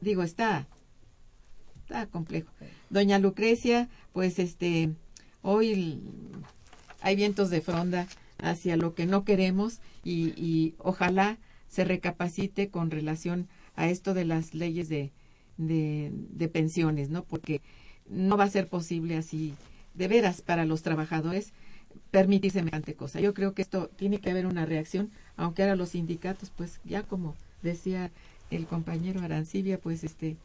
digo, 0.00 0.22
está, 0.22 0.66
está 1.88 2.06
complejo. 2.06 2.50
Doña 2.90 3.18
Lucrecia, 3.18 3.88
pues 4.12 4.38
este, 4.38 4.90
hoy 5.40 6.02
hay 7.00 7.16
vientos 7.16 7.48
de 7.48 7.62
fronda 7.62 8.06
hacia 8.36 8.76
lo 8.76 8.94
que 8.94 9.06
no 9.06 9.24
queremos 9.24 9.80
y, 10.04 10.34
y 10.36 10.74
ojalá 10.78 11.38
se 11.68 11.84
recapacite 11.84 12.68
con 12.68 12.90
relación 12.90 13.48
a 13.74 13.88
esto 13.88 14.12
de 14.12 14.26
las 14.26 14.54
leyes 14.54 14.90
de, 14.90 15.12
de, 15.56 16.10
de 16.12 16.48
pensiones, 16.48 17.08
¿no? 17.08 17.24
Porque 17.24 17.62
no 18.06 18.36
va 18.36 18.44
a 18.44 18.50
ser 18.50 18.68
posible 18.68 19.16
así, 19.16 19.54
de 19.94 20.08
veras, 20.08 20.42
para 20.42 20.66
los 20.66 20.82
trabajadores 20.82 21.52
permitir 22.10 22.52
semejante 22.52 22.94
cosa. 22.94 23.18
Yo 23.20 23.32
creo 23.32 23.54
que 23.54 23.62
esto 23.62 23.88
tiene 23.96 24.20
que 24.20 24.30
haber 24.30 24.46
una 24.46 24.66
reacción, 24.66 25.10
aunque 25.36 25.62
ahora 25.62 25.76
los 25.76 25.90
sindicatos, 25.90 26.50
pues 26.50 26.80
ya 26.84 27.02
como 27.02 27.34
decía 27.62 28.10
el 28.50 28.66
compañero 28.66 29.20
Arancibia, 29.20 29.78
pues 29.78 30.04
este, 30.04 30.36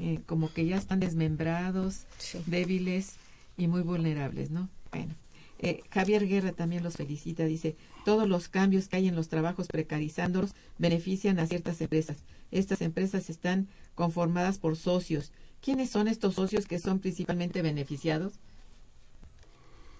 eh, 0.00 0.20
como 0.26 0.52
que 0.52 0.66
ya 0.66 0.76
están 0.76 1.00
desmembrados, 1.00 2.06
Sí. 2.18 2.40
débiles 2.46 3.14
y 3.56 3.66
muy 3.68 3.82
vulnerables, 3.82 4.50
¿no? 4.50 4.68
Bueno, 4.92 5.14
eh, 5.58 5.82
Javier 5.90 6.26
Guerra 6.28 6.52
también 6.52 6.82
los 6.84 6.96
felicita, 6.96 7.44
dice, 7.44 7.76
todos 8.04 8.28
los 8.28 8.48
cambios 8.48 8.88
que 8.88 8.96
hay 8.96 9.08
en 9.08 9.16
los 9.16 9.28
trabajos 9.28 9.66
precarizándolos 9.66 10.54
benefician 10.78 11.38
a 11.40 11.46
ciertas 11.46 11.80
empresas. 11.80 12.18
Estas 12.50 12.80
empresas 12.80 13.28
están 13.28 13.66
conformadas 13.94 14.58
por 14.58 14.76
socios. 14.76 15.32
¿Quiénes 15.60 15.90
son 15.90 16.06
estos 16.08 16.34
socios 16.36 16.66
que 16.66 16.78
son 16.78 17.00
principalmente 17.00 17.62
beneficiados? 17.62 18.34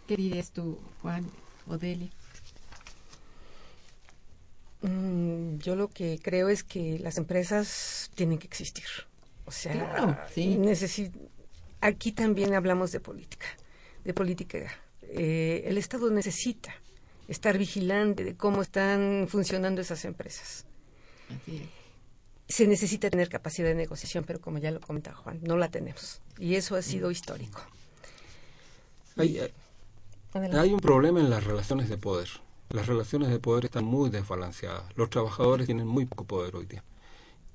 ¿Qué 0.06 0.16
dirías 0.16 0.52
tú, 0.52 0.78
Juan 1.02 1.26
o 1.66 1.76
Delia? 1.76 2.08
Mm, 4.82 5.58
yo 5.58 5.74
lo 5.74 5.88
que 5.88 6.20
creo 6.22 6.48
es 6.48 6.62
que 6.62 6.98
las 7.00 7.18
empresas 7.18 8.10
tienen 8.14 8.38
que 8.38 8.46
existir. 8.46 8.84
O 9.48 9.50
sea, 9.50 9.72
Claro, 9.72 10.18
sí. 10.34 10.58
aquí 11.80 12.12
también 12.12 12.52
hablamos 12.54 12.92
de 12.92 13.00
política, 13.00 13.46
de 14.04 14.12
política. 14.12 14.70
Eh, 15.02 15.62
el 15.64 15.78
Estado 15.78 16.10
necesita 16.10 16.74
estar 17.28 17.56
vigilante 17.56 18.24
de 18.24 18.36
cómo 18.36 18.60
están 18.60 19.26
funcionando 19.26 19.80
esas 19.80 20.04
empresas. 20.04 20.66
Así 21.34 21.56
es. 21.56 22.54
Se 22.54 22.66
necesita 22.66 23.08
tener 23.08 23.30
capacidad 23.30 23.68
de 23.68 23.74
negociación, 23.74 24.24
pero 24.24 24.38
como 24.38 24.58
ya 24.58 24.70
lo 24.70 24.80
comenta 24.80 25.14
Juan, 25.14 25.40
no 25.42 25.56
la 25.56 25.70
tenemos. 25.70 26.20
Y 26.38 26.54
eso 26.56 26.76
ha 26.76 26.82
sido 26.82 27.10
histórico. 27.10 27.62
Hay, 29.16 29.40
Adelante. 30.34 30.58
hay 30.60 30.72
un 30.74 30.80
problema 30.80 31.20
en 31.20 31.30
las 31.30 31.44
relaciones 31.44 31.88
de 31.88 31.96
poder. 31.96 32.28
Las 32.68 32.86
relaciones 32.86 33.30
de 33.30 33.38
poder 33.38 33.64
están 33.64 33.84
muy 33.84 34.10
desbalanceadas. 34.10 34.84
Los 34.96 35.08
trabajadores 35.08 35.64
tienen 35.66 35.86
muy 35.86 36.04
poco 36.04 36.24
poder 36.24 36.54
hoy 36.54 36.66
día. 36.66 36.84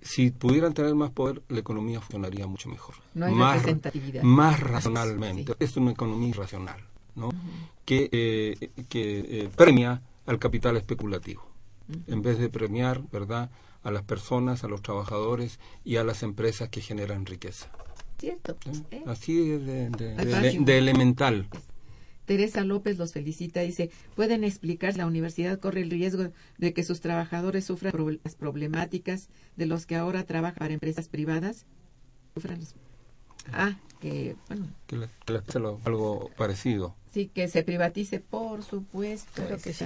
Si 0.03 0.31
pudieran 0.31 0.73
tener 0.73 0.93
más 0.95 1.11
poder, 1.11 1.41
la 1.49 1.59
economía 1.59 1.99
funcionaría 2.01 2.45
mucho 2.47 2.69
mejor. 2.69 2.95
No 3.13 3.25
hay 3.25 3.33
más, 3.33 3.55
representatividad. 3.57 4.23
Más 4.23 4.59
racionalmente. 4.59 5.53
Sí. 5.53 5.57
Es 5.59 5.77
una 5.77 5.91
economía 5.91 6.29
irracional, 6.29 6.81
¿no? 7.15 7.29
Que, 7.85 8.09
eh, 8.11 8.69
que 8.89 9.19
eh, 9.19 9.49
premia 9.55 10.01
al 10.25 10.39
capital 10.39 10.77
especulativo, 10.77 11.47
en 12.07 12.21
vez 12.21 12.37
de 12.37 12.49
premiar, 12.49 13.01
¿verdad?, 13.11 13.49
a 13.83 13.91
las 13.91 14.03
personas, 14.03 14.63
a 14.63 14.67
los 14.67 14.81
trabajadores 14.81 15.59
y 15.83 15.97
a 15.97 16.03
las 16.03 16.23
empresas 16.23 16.69
que 16.69 16.81
generan 16.81 17.25
riqueza. 17.25 17.69
Cierto. 18.17 18.55
¿eh? 18.91 19.03
Así 19.05 19.51
es 19.51 19.65
de, 19.65 19.89
de 19.89 20.77
elemental. 20.77 21.49
Teresa 22.25 22.63
López 22.63 22.97
los 22.97 23.11
felicita, 23.13 23.59
dice, 23.61 23.89
¿pueden 24.15 24.43
explicar 24.43 24.93
si 24.93 24.99
la 24.99 25.05
universidad 25.07 25.59
corre 25.59 25.81
el 25.81 25.89
riesgo 25.89 26.29
de 26.57 26.73
que 26.73 26.83
sus 26.83 27.01
trabajadores 27.01 27.65
sufran 27.65 27.91
pro- 27.91 28.11
las 28.23 28.35
problemáticas 28.35 29.29
de 29.57 29.65
los 29.65 29.85
que 29.85 29.95
ahora 29.95 30.23
trabajan 30.23 30.55
para 30.59 30.73
empresas 30.73 31.09
privadas? 31.09 31.65
Sufran 32.33 32.59
los- 32.59 32.75
Ah, 33.51 33.77
que, 33.99 34.35
bueno, 34.47 34.67
Que 34.87 34.95
le, 34.97 35.07
que 35.25 35.33
le 35.33 35.41
pase 35.41 35.59
lo- 35.59 35.79
algo 35.83 36.29
parecido. 36.37 36.95
sí, 37.13 37.29
que 37.33 37.47
se 37.49 37.63
privatice, 37.63 38.19
por 38.21 38.63
supuesto, 38.63 39.29
Claro 39.35 39.57
que 39.61 39.73
sí. 39.73 39.85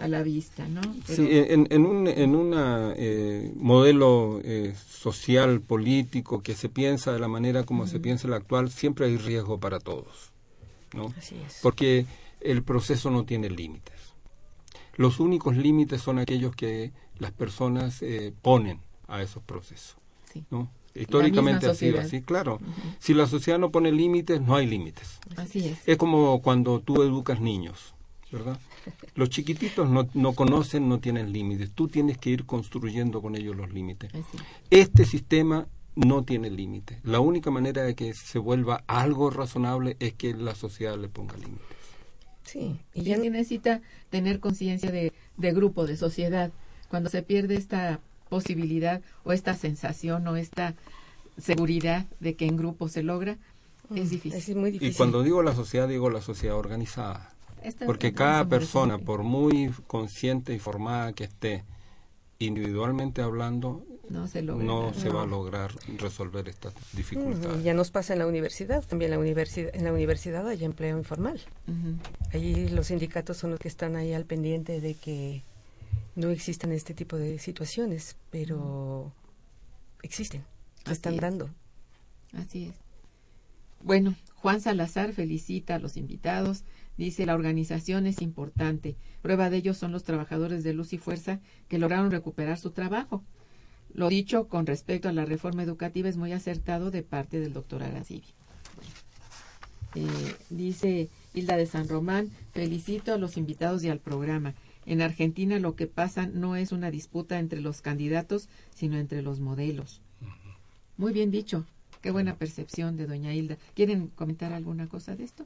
a 0.00 0.06
la 0.06 0.22
vista, 0.22 0.68
¿no? 0.68 0.80
Pero- 1.08 1.16
Sí, 1.16 1.28
en, 1.30 1.66
en 1.70 1.84
un 1.84 2.06
en 2.06 2.36
una, 2.36 2.94
eh, 2.96 3.52
modelo 3.56 4.40
eh, 4.44 4.74
social, 4.88 5.60
político, 5.60 6.40
que 6.40 6.54
se 6.54 6.68
piensa 6.68 7.12
de 7.12 7.18
la 7.18 7.26
manera 7.26 7.64
como 7.64 7.88
se 7.88 7.98
piensa 7.98 8.28
el 8.28 8.34
actual, 8.34 8.70
siempre 8.70 9.06
hay 9.06 9.16
riesgo 9.16 9.58
para 9.58 9.80
todos. 9.80 10.30
¿No? 10.94 11.12
Así 11.16 11.36
es. 11.46 11.60
Porque 11.62 12.06
el 12.40 12.62
proceso 12.62 13.10
no 13.10 13.24
tiene 13.24 13.50
límites. 13.50 13.94
Los 14.96 15.20
únicos 15.20 15.56
límites 15.56 16.02
son 16.02 16.18
aquellos 16.18 16.54
que 16.56 16.92
las 17.18 17.32
personas 17.32 18.02
eh, 18.02 18.32
ponen 18.42 18.80
a 19.06 19.22
esos 19.22 19.42
procesos. 19.42 19.96
sí. 20.32 20.44
¿no? 20.50 20.70
Históricamente 20.94 21.68
ha 21.68 21.74
sido 21.74 22.00
así, 22.00 22.22
claro. 22.22 22.58
Si 22.98 23.14
la 23.14 23.26
sociedad 23.26 23.58
no 23.58 23.70
pone 23.70 23.92
límites, 23.92 24.40
no 24.40 24.56
hay 24.56 24.66
límites. 24.66 25.20
Así 25.36 25.68
es. 25.68 25.78
Es 25.86 25.96
como 25.96 26.42
cuando 26.42 26.80
tú 26.80 27.02
educas 27.02 27.40
niños, 27.40 27.94
¿verdad? 28.32 28.58
Los 29.14 29.30
chiquititos 29.30 29.88
no, 29.88 30.08
no 30.14 30.32
conocen, 30.32 30.88
no 30.88 30.98
tienen 30.98 31.32
límites. 31.32 31.70
Tú 31.72 31.88
tienes 31.88 32.18
que 32.18 32.30
ir 32.30 32.46
construyendo 32.46 33.22
con 33.22 33.36
ellos 33.36 33.56
los 33.56 33.72
límites. 33.72 34.12
Así. 34.12 34.38
Este 34.70 35.04
sistema 35.04 35.68
no 36.06 36.22
tiene 36.24 36.48
límites. 36.50 36.98
La 37.02 37.20
única 37.20 37.50
manera 37.50 37.82
de 37.82 37.94
que 37.94 38.14
se 38.14 38.38
vuelva 38.38 38.84
algo 38.86 39.30
razonable 39.30 39.96
es 39.98 40.14
que 40.14 40.32
la 40.34 40.54
sociedad 40.54 40.96
le 40.96 41.08
ponga 41.08 41.36
límites. 41.36 41.66
Sí, 42.44 42.78
y 42.94 43.02
ya 43.02 43.16
se 43.16 43.28
necesita 43.30 43.82
tener 44.10 44.40
conciencia 44.40 44.90
de, 44.90 45.12
de 45.36 45.52
grupo, 45.52 45.86
de 45.86 45.96
sociedad. 45.96 46.50
Cuando 46.88 47.10
se 47.10 47.22
pierde 47.22 47.56
esta 47.56 48.00
posibilidad 48.28 49.02
o 49.24 49.32
esta 49.32 49.54
sensación 49.54 50.26
o 50.28 50.36
esta 50.36 50.74
seguridad 51.36 52.06
de 52.20 52.34
que 52.36 52.46
en 52.46 52.56
grupo 52.56 52.88
se 52.88 53.02
logra, 53.02 53.36
es 53.94 54.10
difícil. 54.10 54.38
es 54.38 54.54
muy 54.56 54.70
difícil. 54.70 54.94
Y 54.94 54.96
cuando 54.96 55.22
digo 55.22 55.42
la 55.42 55.54
sociedad, 55.54 55.88
digo 55.88 56.10
la 56.10 56.20
sociedad 56.22 56.56
organizada. 56.56 57.32
Esta- 57.62 57.86
Porque 57.86 58.12
cada 58.12 58.44
persona, 58.48 58.98
por 58.98 59.24
muy 59.24 59.70
consciente 59.86 60.54
y 60.54 60.58
formada 60.58 61.12
que 61.12 61.24
esté, 61.24 61.64
individualmente 62.38 63.20
hablando, 63.22 63.84
no 64.10 64.26
se 64.26 64.42
logra. 64.42 64.64
no 64.64 64.90
nada. 64.90 64.94
se 64.94 65.08
va 65.08 65.22
a 65.22 65.26
lograr 65.26 65.70
resolver 65.98 66.48
estas 66.48 66.74
dificultades. 66.92 67.62
ya 67.62 67.74
nos 67.74 67.90
pasa 67.90 68.12
en 68.12 68.18
la 68.20 68.26
universidad, 68.26 68.84
también 68.86 69.10
la 69.10 69.18
universidad, 69.18 69.74
en 69.74 69.84
la 69.84 69.92
universidad 69.92 70.46
hay 70.48 70.64
empleo 70.64 70.96
informal. 70.98 71.40
Allí 72.32 72.68
los 72.68 72.86
sindicatos 72.88 73.36
son 73.36 73.50
los 73.50 73.60
que 73.60 73.68
están 73.68 73.96
ahí 73.96 74.12
al 74.12 74.24
pendiente 74.24 74.80
de 74.80 74.94
que 74.94 75.42
no 76.14 76.30
existan 76.30 76.72
este 76.72 76.94
tipo 76.94 77.16
de 77.16 77.38
situaciones, 77.38 78.16
pero 78.30 79.12
existen, 80.02 80.42
se 80.76 80.84
Así 80.84 80.92
están 80.92 81.14
es. 81.14 81.20
dando. 81.20 81.50
Así 82.34 82.66
es. 82.66 82.74
Bueno, 83.82 84.16
Juan 84.34 84.60
Salazar 84.60 85.12
felicita 85.12 85.76
a 85.76 85.78
los 85.78 85.96
invitados. 85.96 86.64
Dice, 86.96 87.26
la 87.26 87.34
organización 87.34 88.06
es 88.06 88.20
importante. 88.22 88.96
Prueba 89.22 89.50
de 89.50 89.58
ello 89.58 89.72
son 89.74 89.92
los 89.92 90.02
trabajadores 90.02 90.64
de 90.64 90.72
Luz 90.72 90.92
y 90.92 90.98
Fuerza 90.98 91.38
que 91.68 91.78
lograron 91.78 92.10
recuperar 92.10 92.58
su 92.58 92.72
trabajo. 92.72 93.22
Lo 93.98 94.08
dicho 94.08 94.46
con 94.46 94.64
respecto 94.64 95.08
a 95.08 95.12
la 95.12 95.24
reforma 95.24 95.64
educativa 95.64 96.08
es 96.08 96.16
muy 96.16 96.32
acertado 96.32 96.92
de 96.92 97.02
parte 97.02 97.40
del 97.40 97.52
doctor 97.52 97.82
Aracidi. 97.82 98.22
Eh, 99.96 100.34
dice 100.50 101.08
Hilda 101.34 101.56
de 101.56 101.66
San 101.66 101.88
Román, 101.88 102.30
felicito 102.52 103.12
a 103.12 103.18
los 103.18 103.36
invitados 103.36 103.82
y 103.82 103.88
al 103.88 103.98
programa. 103.98 104.54
En 104.86 105.02
Argentina 105.02 105.58
lo 105.58 105.74
que 105.74 105.88
pasa 105.88 106.28
no 106.28 106.54
es 106.54 106.70
una 106.70 106.92
disputa 106.92 107.40
entre 107.40 107.60
los 107.60 107.82
candidatos, 107.82 108.48
sino 108.72 108.98
entre 108.98 109.20
los 109.20 109.40
modelos. 109.40 110.00
Muy 110.96 111.12
bien 111.12 111.32
dicho. 111.32 111.66
Qué 112.00 112.12
buena 112.12 112.36
percepción 112.36 112.96
de 112.96 113.08
doña 113.08 113.34
Hilda. 113.34 113.58
¿Quieren 113.74 114.12
comentar 114.14 114.52
alguna 114.52 114.86
cosa 114.86 115.16
de 115.16 115.24
esto? 115.24 115.44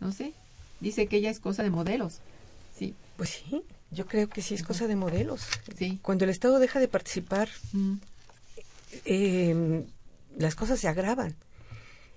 No 0.00 0.10
sé. 0.10 0.32
Dice 0.80 1.06
que 1.06 1.18
ella 1.18 1.28
es 1.28 1.38
cosa 1.38 1.62
de 1.62 1.68
modelos. 1.68 2.20
Sí, 2.74 2.94
Pues 3.18 3.28
sí, 3.28 3.62
yo 3.94 4.06
creo 4.06 4.28
que 4.28 4.42
sí 4.42 4.54
es 4.54 4.62
cosa 4.62 4.86
de 4.86 4.96
modelos. 4.96 5.42
sí. 5.78 5.98
Cuando 6.02 6.24
el 6.24 6.30
Estado 6.30 6.58
deja 6.58 6.80
de 6.80 6.88
participar, 6.88 7.48
Mm, 7.72 7.94
eh, 9.04 9.84
las 10.38 10.54
cosas 10.54 10.80
se 10.80 10.88
agravan. 10.88 11.34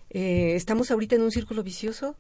Eh, 0.10 0.56
estamos 0.56 0.92
ahorita 0.92 1.16
en 1.16 1.22
un 1.22 1.32
círculo 1.32 1.64
vicioso 1.64 2.16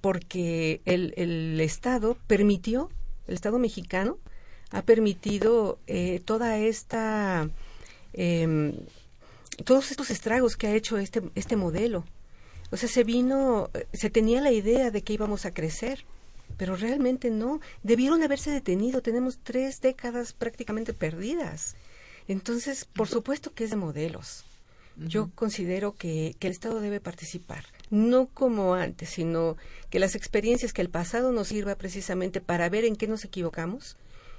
porque 0.00 0.80
el, 0.84 1.14
el 1.16 1.60
Estado 1.60 2.16
permitió, 2.26 2.90
el 3.26 3.34
Estado 3.34 3.58
mexicano 3.58 4.18
ha 4.70 4.82
permitido 4.82 5.78
eh, 5.86 6.20
toda 6.24 6.58
esta, 6.58 7.48
em, 8.12 8.74
todos 9.64 9.90
estos 9.90 10.10
estragos 10.10 10.56
que 10.56 10.66
ha 10.66 10.74
hecho 10.74 10.98
este, 10.98 11.22
este 11.34 11.56
modelo. 11.56 12.04
O 12.70 12.76
sea, 12.76 12.88
se 12.88 13.04
vino, 13.04 13.70
se 13.92 14.10
tenía 14.10 14.40
la 14.40 14.50
idea 14.50 14.90
de 14.90 15.02
que 15.02 15.12
íbamos 15.12 15.46
a 15.46 15.52
crecer, 15.52 16.04
pero 16.56 16.76
realmente 16.76 17.30
no. 17.30 17.60
Debieron 17.82 18.22
haberse 18.22 18.50
detenido. 18.50 19.02
Tenemos 19.02 19.38
tres 19.42 19.80
décadas 19.80 20.32
prácticamente 20.32 20.92
perdidas. 20.92 21.76
Entonces, 22.28 22.84
por 22.84 23.08
supuesto 23.08 23.52
que 23.52 23.64
es 23.64 23.70
de 23.70 23.76
modelos. 23.76 24.44
Yo 24.96 25.30
considero 25.34 25.94
que, 25.94 26.34
que 26.38 26.46
el 26.46 26.54
Estado 26.54 26.80
debe 26.80 27.00
participar, 27.00 27.64
no 27.90 28.28
como 28.28 28.74
antes, 28.74 29.10
sino 29.10 29.58
que 29.90 29.98
las 29.98 30.14
experiencias, 30.14 30.72
que 30.72 30.80
el 30.80 30.88
pasado 30.88 31.32
nos 31.32 31.48
sirva 31.48 31.74
precisamente 31.74 32.40
para 32.40 32.70
ver 32.70 32.86
en 32.86 32.96
qué 32.96 33.06
nos 33.06 33.22
equivocamos 33.22 33.98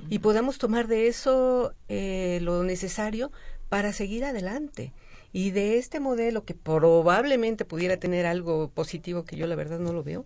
y 0.10 0.20
podamos 0.20 0.58
tomar 0.58 0.88
de 0.88 1.08
eso 1.08 1.74
eh, 1.90 2.40
lo 2.42 2.64
necesario 2.64 3.32
para 3.70 3.94
seguir 3.94 4.26
adelante. 4.26 4.94
Y 5.34 5.52
de 5.52 5.78
este 5.78 6.00
modelo 6.00 6.46
que 6.46 6.54
probablemente 6.54 7.66
pudiera 7.66 7.98
tener 7.98 8.26
algo 8.26 8.70
positivo, 8.70 9.26
que 9.26 9.36
yo 9.36 9.46
la 9.48 9.56
verdad 9.56 9.80
no 9.80 9.94
lo 9.94 10.04
veo, 10.04 10.26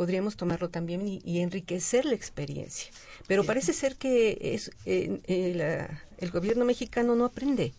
podríamos 0.00 0.34
tomarlo 0.38 0.70
también 0.70 1.06
y, 1.06 1.20
y 1.26 1.40
enriquecer 1.40 2.06
la 2.06 2.14
experiencia. 2.14 2.90
Pero 3.26 3.44
parece 3.44 3.74
ser 3.74 3.96
que 3.96 4.38
es, 4.54 4.70
eh, 4.86 5.20
eh, 5.26 5.52
la- 5.54 6.02
el 6.16 6.30
gobierno 6.30 6.64
mexicano 6.64 7.14
no 7.16 7.26
aprende. 7.26 7.74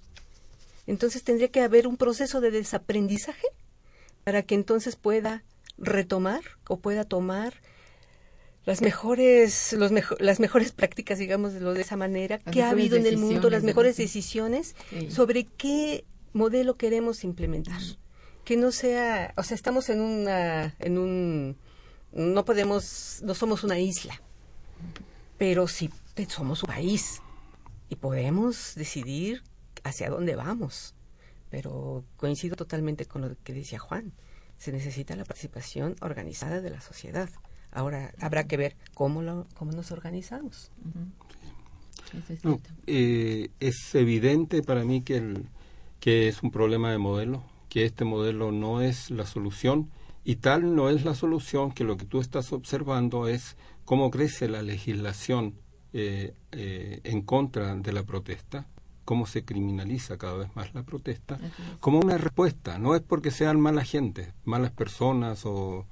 Entonces 0.85 1.23
tendría 1.23 1.47
que 1.47 1.61
haber 1.61 1.87
un 1.87 1.97
proceso 1.97 2.39
de 2.39 2.51
desaprendizaje 2.51 3.47
para 4.23 4.43
que 4.43 4.53
entonces 4.53 4.95
pueda 4.97 5.43
retomar 5.79 6.41
o 6.67 6.77
pueda 6.77 7.05
tomar 7.05 7.55
las 8.65 8.81
mejores 8.83 9.73
los 9.73 9.91
mejo- 9.91 10.15
las 10.19 10.39
mejores 10.39 10.73
prácticas 10.73 11.17
digamos 11.17 11.53
de 11.53 11.81
esa 11.81 11.97
manera 11.97 12.39
Las 12.45 12.53
que 12.53 12.61
ha 12.61 12.69
habido 12.69 12.97
en 12.97 13.07
el 13.07 13.17
mundo 13.17 13.49
las 13.49 13.63
mejores 13.63 13.97
decisiones 13.97 14.75
Sí. 14.91 15.09
sobre 15.09 15.45
qué 15.45 16.05
modelo 16.33 16.75
queremos 16.77 17.23
implementar 17.23 17.81
que 18.45 18.57
no 18.57 18.71
sea 18.71 19.33
o 19.37 19.41
sea 19.43 19.55
estamos 19.55 19.89
en 19.89 20.01
una 20.01 20.75
en 20.77 20.99
un 20.99 21.57
no 22.13 22.45
podemos 22.45 23.19
no 23.23 23.33
somos 23.33 23.63
una 23.63 23.79
isla 23.79 24.21
pero 25.41 25.67
sí 25.67 25.89
somos 26.27 26.61
un 26.61 26.67
país 26.67 27.19
y 27.89 27.95
podemos 27.95 28.75
decidir 28.75 29.41
hacia 29.83 30.11
dónde 30.11 30.35
vamos. 30.35 30.93
Pero 31.49 32.05
coincido 32.15 32.55
totalmente 32.55 33.05
con 33.05 33.21
lo 33.23 33.35
que 33.43 33.51
decía 33.51 33.79
Juan. 33.79 34.13
Se 34.59 34.71
necesita 34.71 35.15
la 35.15 35.25
participación 35.25 35.95
organizada 36.01 36.61
de 36.61 36.69
la 36.69 36.79
sociedad. 36.79 37.27
Ahora 37.71 38.13
habrá 38.19 38.45
que 38.45 38.55
ver 38.55 38.75
cómo, 38.93 39.23
lo, 39.23 39.47
cómo 39.55 39.71
nos 39.71 39.91
organizamos. 39.91 40.71
No, 42.43 42.61
eh, 42.85 43.49
es 43.59 43.95
evidente 43.95 44.61
para 44.61 44.83
mí 44.83 45.01
que, 45.01 45.17
el, 45.17 45.47
que 45.99 46.27
es 46.27 46.43
un 46.43 46.51
problema 46.51 46.91
de 46.91 46.99
modelo, 46.99 47.43
que 47.67 47.85
este 47.85 48.05
modelo 48.05 48.51
no 48.51 48.81
es 48.81 49.09
la 49.09 49.25
solución 49.25 49.89
y 50.23 50.35
tal 50.35 50.75
no 50.75 50.89
es 50.89 51.03
la 51.05 51.15
solución 51.15 51.71
que 51.71 51.83
lo 51.83 51.97
que 51.97 52.05
tú 52.05 52.19
estás 52.19 52.53
observando 52.53 53.27
es 53.27 53.57
cómo 53.85 54.11
crece 54.11 54.47
la 54.47 54.61
legislación 54.61 55.55
eh, 55.93 56.33
eh, 56.51 57.01
en 57.03 57.21
contra 57.21 57.75
de 57.75 57.91
la 57.91 58.03
protesta, 58.03 58.67
cómo 59.03 59.25
se 59.25 59.43
criminaliza 59.43 60.17
cada 60.17 60.37
vez 60.37 60.55
más 60.55 60.73
la 60.73 60.83
protesta, 60.83 61.39
como 61.79 61.99
una 61.99 62.17
respuesta. 62.17 62.77
No 62.77 62.95
es 62.95 63.01
porque 63.01 63.31
sean 63.31 63.59
mala 63.59 63.83
gente, 63.83 64.31
malas 64.45 64.71
personas 64.71 65.41
o 65.45 65.85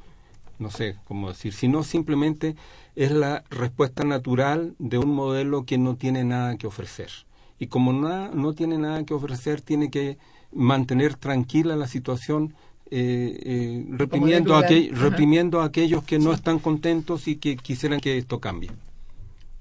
no 0.60 0.70
sé 0.70 0.98
cómo 1.06 1.30
decir, 1.30 1.54
sino 1.54 1.84
simplemente 1.84 2.56
es 2.96 3.12
la 3.12 3.44
respuesta 3.50 4.04
natural 4.04 4.76
de 4.78 4.98
un 5.00 5.10
modelo 5.14 5.66
que 5.66 5.78
no 5.78 5.96
tiene 5.96 6.24
nada 6.24 6.58
que 6.58 6.68
ofrecer. 6.68 7.10
Y 7.58 7.68
como 7.68 7.92
na- 7.94 8.30
no 8.30 8.54
tiene 8.54 8.78
nada 8.78 9.04
que 9.06 9.14
ofrecer, 9.14 9.62
tiene 9.62 9.90
que 9.90 10.18
mantener 10.54 11.16
tranquila 11.16 11.76
la 11.76 11.88
situación, 11.88 12.54
eh, 12.92 13.40
eh, 13.44 13.86
reprimiendo, 13.90 14.56
a 14.56 14.62
aquel- 14.64 14.92
reprimiendo 14.96 15.62
a 15.62 15.66
aquellos 15.66 16.04
que 16.04 16.20
no 16.20 16.34
están 16.34 16.60
contentos 16.60 17.28
y 17.28 17.36
que 17.36 17.56
quisieran 17.58 18.00
que 18.00 18.18
esto 18.18 18.40
cambie. 18.40 18.72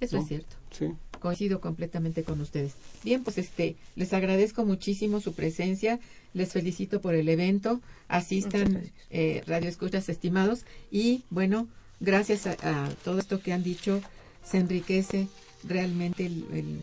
Eso 0.01 0.17
¿no? 0.17 0.23
es 0.23 0.29
cierto. 0.29 0.57
¿sí? 0.71 0.87
Coincido 1.21 1.61
completamente 1.61 2.23
con 2.23 2.41
ustedes. 2.41 2.75
Bien, 3.03 3.25
pues 3.25 3.39
este, 3.39 3.77
les 3.97 4.13
agradezco 4.13 4.65
muchísimo 4.65 5.21
su 5.21 5.33
presencia, 5.35 5.99
les 6.33 6.53
felicito 6.53 7.01
por 7.01 7.15
el 7.15 7.29
evento, 7.29 7.81
asistan 8.07 8.83
eh, 9.11 9.43
Radio 9.47 9.69
Escuchas 9.69 10.09
estimados 10.09 10.65
y 10.93 11.25
bueno, 11.31 11.67
gracias 12.01 12.47
a, 12.47 12.53
a 12.63 12.89
todo 13.05 13.19
esto 13.19 13.41
que 13.41 13.53
han 13.53 13.65
dicho, 13.65 14.01
se 14.45 14.59
enriquece 14.59 15.27
realmente 15.65 16.27
el, 16.27 16.45
el- 16.53 16.81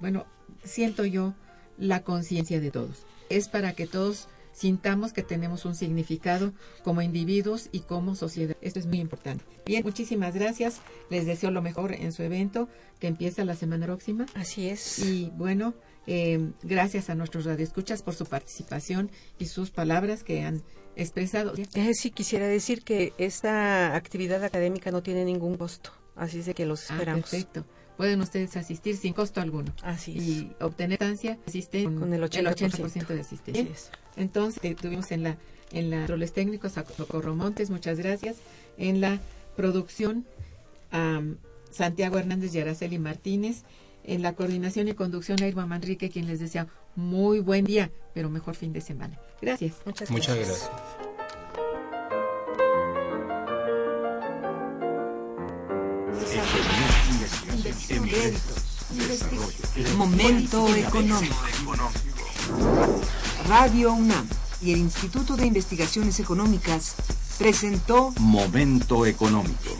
bueno, 0.00 0.26
siento 0.64 1.04
yo 1.04 1.32
la 1.78 2.02
conciencia 2.02 2.60
de 2.60 2.70
todos. 2.72 3.04
Es 3.30 3.48
para 3.48 3.72
que 3.74 3.86
todos 3.86 4.26
sintamos 4.56 5.12
que 5.12 5.22
tenemos 5.22 5.64
un 5.66 5.74
significado 5.74 6.52
como 6.82 7.02
individuos 7.02 7.68
y 7.72 7.80
como 7.80 8.14
sociedad. 8.14 8.56
Esto 8.62 8.78
es 8.78 8.86
muy 8.86 9.00
importante. 9.00 9.44
Bien, 9.66 9.82
muchísimas 9.84 10.34
gracias. 10.34 10.80
Les 11.10 11.26
deseo 11.26 11.50
lo 11.50 11.60
mejor 11.60 11.92
en 11.92 12.12
su 12.12 12.22
evento 12.22 12.68
que 12.98 13.06
empieza 13.06 13.44
la 13.44 13.54
semana 13.54 13.84
próxima. 13.86 14.24
Así 14.34 14.68
es. 14.68 14.98
Y 15.00 15.30
bueno, 15.36 15.74
eh, 16.06 16.52
gracias 16.62 17.10
a 17.10 17.14
nuestros 17.14 17.44
radioescuchas 17.44 18.02
por 18.02 18.14
su 18.14 18.24
participación 18.24 19.10
y 19.38 19.46
sus 19.46 19.70
palabras 19.70 20.24
que 20.24 20.42
han 20.42 20.62
expresado. 20.96 21.52
Eh, 21.74 21.92
sí, 21.94 22.10
quisiera 22.10 22.46
decir 22.46 22.82
que 22.82 23.12
esta 23.18 23.94
actividad 23.94 24.42
académica 24.42 24.90
no 24.90 25.02
tiene 25.02 25.24
ningún 25.26 25.58
costo, 25.58 25.90
así 26.14 26.38
es 26.38 26.46
de 26.46 26.54
que 26.54 26.64
los 26.64 26.90
Ah, 26.90 26.94
esperamos. 26.94 27.28
perfecto. 27.28 27.66
Pueden 27.96 28.20
ustedes 28.20 28.56
asistir 28.56 28.96
sin 28.96 29.12
costo 29.12 29.40
alguno. 29.40 29.72
Así 29.82 30.16
es. 30.18 30.24
Y 30.24 30.52
obtener 30.60 31.02
estancia 31.02 31.38
asisten 31.46 31.98
Con 31.98 32.12
el 32.12 32.22
80%. 32.22 33.06
de 33.06 33.20
asistencia. 33.20 33.62
Así 33.62 33.72
es. 33.72 33.90
Entonces, 34.16 34.62
eh, 34.64 34.74
tuvimos 34.74 35.10
en 35.12 35.22
la 35.22 35.36
en 35.72 35.90
la 35.90 35.98
controles 35.98 36.32
técnicos 36.32 36.78
a 36.78 36.84
Socorro 36.84 37.34
Montes, 37.34 37.70
muchas 37.70 37.98
gracias. 37.98 38.36
En 38.78 39.00
la 39.00 39.18
producción 39.56 40.24
a 40.92 41.20
Santiago 41.70 42.18
Hernández 42.18 42.54
y 42.54 42.60
Araceli 42.60 42.98
Martínez. 42.98 43.62
En 44.04 44.22
la 44.22 44.34
coordinación 44.34 44.86
y 44.86 44.94
conducción 44.94 45.42
a 45.42 45.48
Irma 45.48 45.66
Manrique, 45.66 46.10
quien 46.10 46.28
les 46.28 46.38
desea 46.38 46.68
muy 46.94 47.40
buen 47.40 47.64
día, 47.64 47.90
pero 48.14 48.30
mejor 48.30 48.54
fin 48.54 48.72
de 48.72 48.80
semana. 48.80 49.18
Gracias. 49.42 49.74
Muchas, 49.84 50.10
Muchas 50.12 50.36
gracias. 50.36 50.70
gracias. 50.70 51.05
Momento 59.96 60.74
económico. 60.74 61.36
Radio 63.48 63.92
UNAM 63.92 64.26
y 64.60 64.72
el 64.72 64.78
Instituto 64.78 65.36
de 65.36 65.46
Investigaciones 65.46 66.18
Económicas 66.18 66.96
presentó 67.38 68.12
Momento 68.18 69.06
económico. 69.06 69.70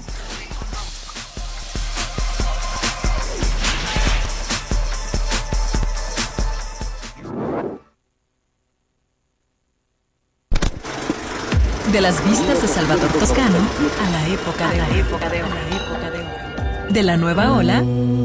De 11.93 12.01
las 12.01 12.25
vistas 12.29 12.63
de 12.63 12.69
Salvador 12.69 13.11
Toscano 13.15 13.59
a 14.01 14.11
la 14.11 14.29
época 14.29 14.71
de 14.71 15.43
oro. 15.43 16.46
De 16.91 17.03
la 17.03 17.17
nueva 17.17 17.53
ola 17.53 17.79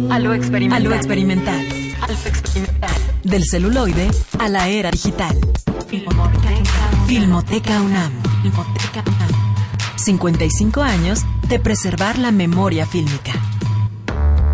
a 0.09 0.19
lo 0.19 0.33
experimental. 0.33 1.67
Del 3.23 3.43
celuloide 3.45 4.09
a 4.39 4.49
la 4.49 4.67
era 4.69 4.91
digital. 4.91 5.37
Filmoteca 7.07 7.81
UNAM. 7.81 8.11
55 9.97 10.81
años 10.81 11.21
de 11.47 11.59
preservar 11.59 12.17
la 12.17 12.31
memoria 12.31 12.85
fílmica. 12.85 13.33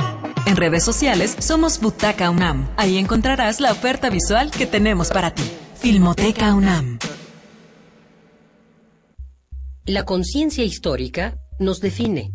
En 0.47 0.57
redes 0.57 0.85
sociales 0.85 1.37
somos 1.39 1.81
Butaca 1.81 2.31
UNAM. 2.31 2.69
Ahí 2.77 2.99
encontrarás 2.99 3.61
la 3.61 3.73
oferta 3.73 4.11
visual 4.11 4.51
que 4.51 4.67
tenemos 4.67 5.11
para 5.11 5.31
ti. 5.33 5.45
Filmoteca 5.77 6.53
UNAM. 6.55 6.99
La 9.85 10.05
conciencia 10.05 10.65
histórica 10.65 11.39
nos 11.59 11.81
define. 11.81 12.33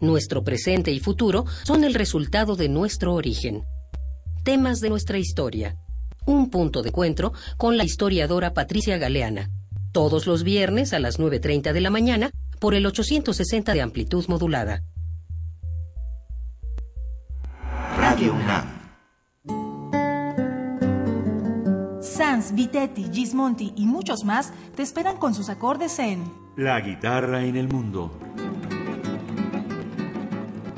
Nuestro 0.00 0.42
presente 0.44 0.92
y 0.92 1.00
futuro 1.00 1.46
son 1.64 1.84
el 1.84 1.94
resultado 1.94 2.56
de 2.56 2.68
nuestro 2.68 3.14
origen. 3.14 3.62
Temas 4.44 4.80
de 4.80 4.90
nuestra 4.90 5.18
historia. 5.18 5.76
Un 6.26 6.50
punto 6.50 6.82
de 6.82 6.90
encuentro 6.90 7.32
con 7.56 7.76
la 7.76 7.84
historiadora 7.84 8.54
Patricia 8.54 8.98
Galeana. 8.98 9.50
Todos 9.92 10.26
los 10.26 10.42
viernes 10.44 10.92
a 10.92 11.00
las 11.00 11.18
9.30 11.18 11.72
de 11.72 11.80
la 11.80 11.90
mañana 11.90 12.30
por 12.60 12.74
el 12.74 12.86
860 12.86 13.72
de 13.72 13.82
amplitud 13.82 14.24
modulada. 14.28 14.82
Radio 17.96 18.34
UNAM. 18.34 18.82
Sanz, 22.00 22.52
Vitetti, 22.54 23.08
Gismonti 23.12 23.72
y 23.76 23.86
muchos 23.86 24.24
más 24.24 24.52
te 24.76 24.82
esperan 24.82 25.16
con 25.16 25.34
sus 25.34 25.48
acordes 25.48 25.98
en 25.98 26.24
La 26.56 26.80
guitarra 26.80 27.44
en 27.44 27.56
el 27.56 27.68
mundo. 27.68 28.18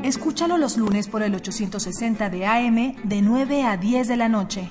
Escúchalo 0.03 0.59
los 0.59 0.77
lunes 0.77 1.09
por 1.09 1.23
el 1.23 1.35
860 1.35 2.29
de 2.31 2.47
AM 2.47 2.97
de 3.05 3.23
9 3.23 3.63
a 3.63 3.77
10 3.77 4.09
de 4.09 4.17
la 4.17 4.29
noche. 4.29 4.71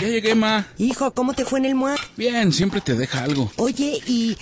Ya 0.00 0.08
llegué, 0.08 0.34
ma. 0.34 0.66
Hijo, 0.78 1.12
¿cómo 1.12 1.34
te 1.34 1.44
fue 1.44 1.58
en 1.58 1.64
el 1.66 1.74
MUAC? 1.74 1.98
Bien, 2.16 2.52
siempre 2.52 2.80
te 2.80 2.94
deja 2.94 3.24
algo. 3.24 3.50
Oye, 3.56 4.00
y... 4.06 4.36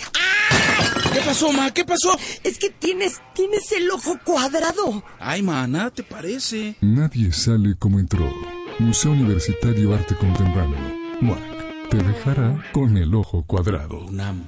¿Qué 1.13 1.19
pasó, 1.25 1.51
ma? 1.51 1.71
¿Qué 1.71 1.83
pasó? 1.83 2.15
Es 2.43 2.57
que 2.59 2.69
tienes, 2.69 3.19
tienes 3.33 3.71
el 3.71 3.89
ojo 3.89 4.17
cuadrado. 4.23 5.03
Ay, 5.19 5.41
ma, 5.41 5.65
nada 5.67 5.89
te 5.91 6.03
parece. 6.03 6.75
Nadie 6.81 7.31
sale 7.33 7.75
como 7.79 7.99
entró. 7.99 8.31
Museo 8.79 9.11
Universitario 9.11 9.93
Arte 9.95 10.15
Contemporáneo. 10.15 10.77
MAC. 11.21 11.89
Te 11.89 11.97
dejará 11.97 12.63
con 12.73 12.97
el 12.97 13.15
ojo 13.15 13.43
cuadrado. 13.43 14.05
UNAM. 14.05 14.45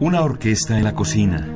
Una 0.00 0.22
orquesta 0.22 0.78
en 0.78 0.84
la 0.84 0.94
cocina 0.94 1.46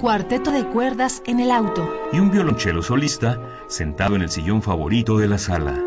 Cuarteto 0.00 0.52
de 0.52 0.64
cuerdas 0.66 1.22
en 1.26 1.40
el 1.40 1.50
auto. 1.50 1.88
y 2.12 2.18
un 2.20 2.30
violonchelo 2.30 2.82
solista 2.82 3.40
sentado 3.68 4.14
en 4.16 4.22
el 4.22 4.30
sillón 4.30 4.62
favorito 4.62 5.18
de 5.18 5.26
la 5.28 5.38
sala. 5.38 5.84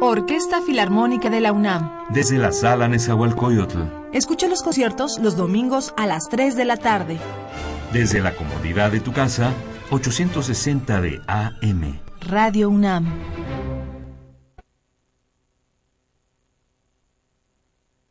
Orquesta 0.00 0.60
Filarmónica 0.60 1.30
de 1.30 1.40
la 1.40 1.52
UNAM. 1.52 1.90
Desde 2.10 2.36
la 2.38 2.52
sala 2.52 2.86
Nezahualcóyotl, 2.88 3.78
Escucha 4.12 4.46
los 4.48 4.62
conciertos 4.62 5.18
los 5.18 5.36
domingos 5.36 5.94
a 5.96 6.06
las 6.06 6.28
3 6.28 6.54
de 6.56 6.64
la 6.64 6.76
tarde. 6.76 7.18
desde 7.92 8.20
la 8.20 8.34
comodidad 8.34 8.90
de 8.90 9.00
tu 9.00 9.12
casa, 9.12 9.52
860 9.90 11.00
de 11.00 11.20
AM. 11.26 11.98
Radio 12.20 12.68
UNAM. 12.68 13.06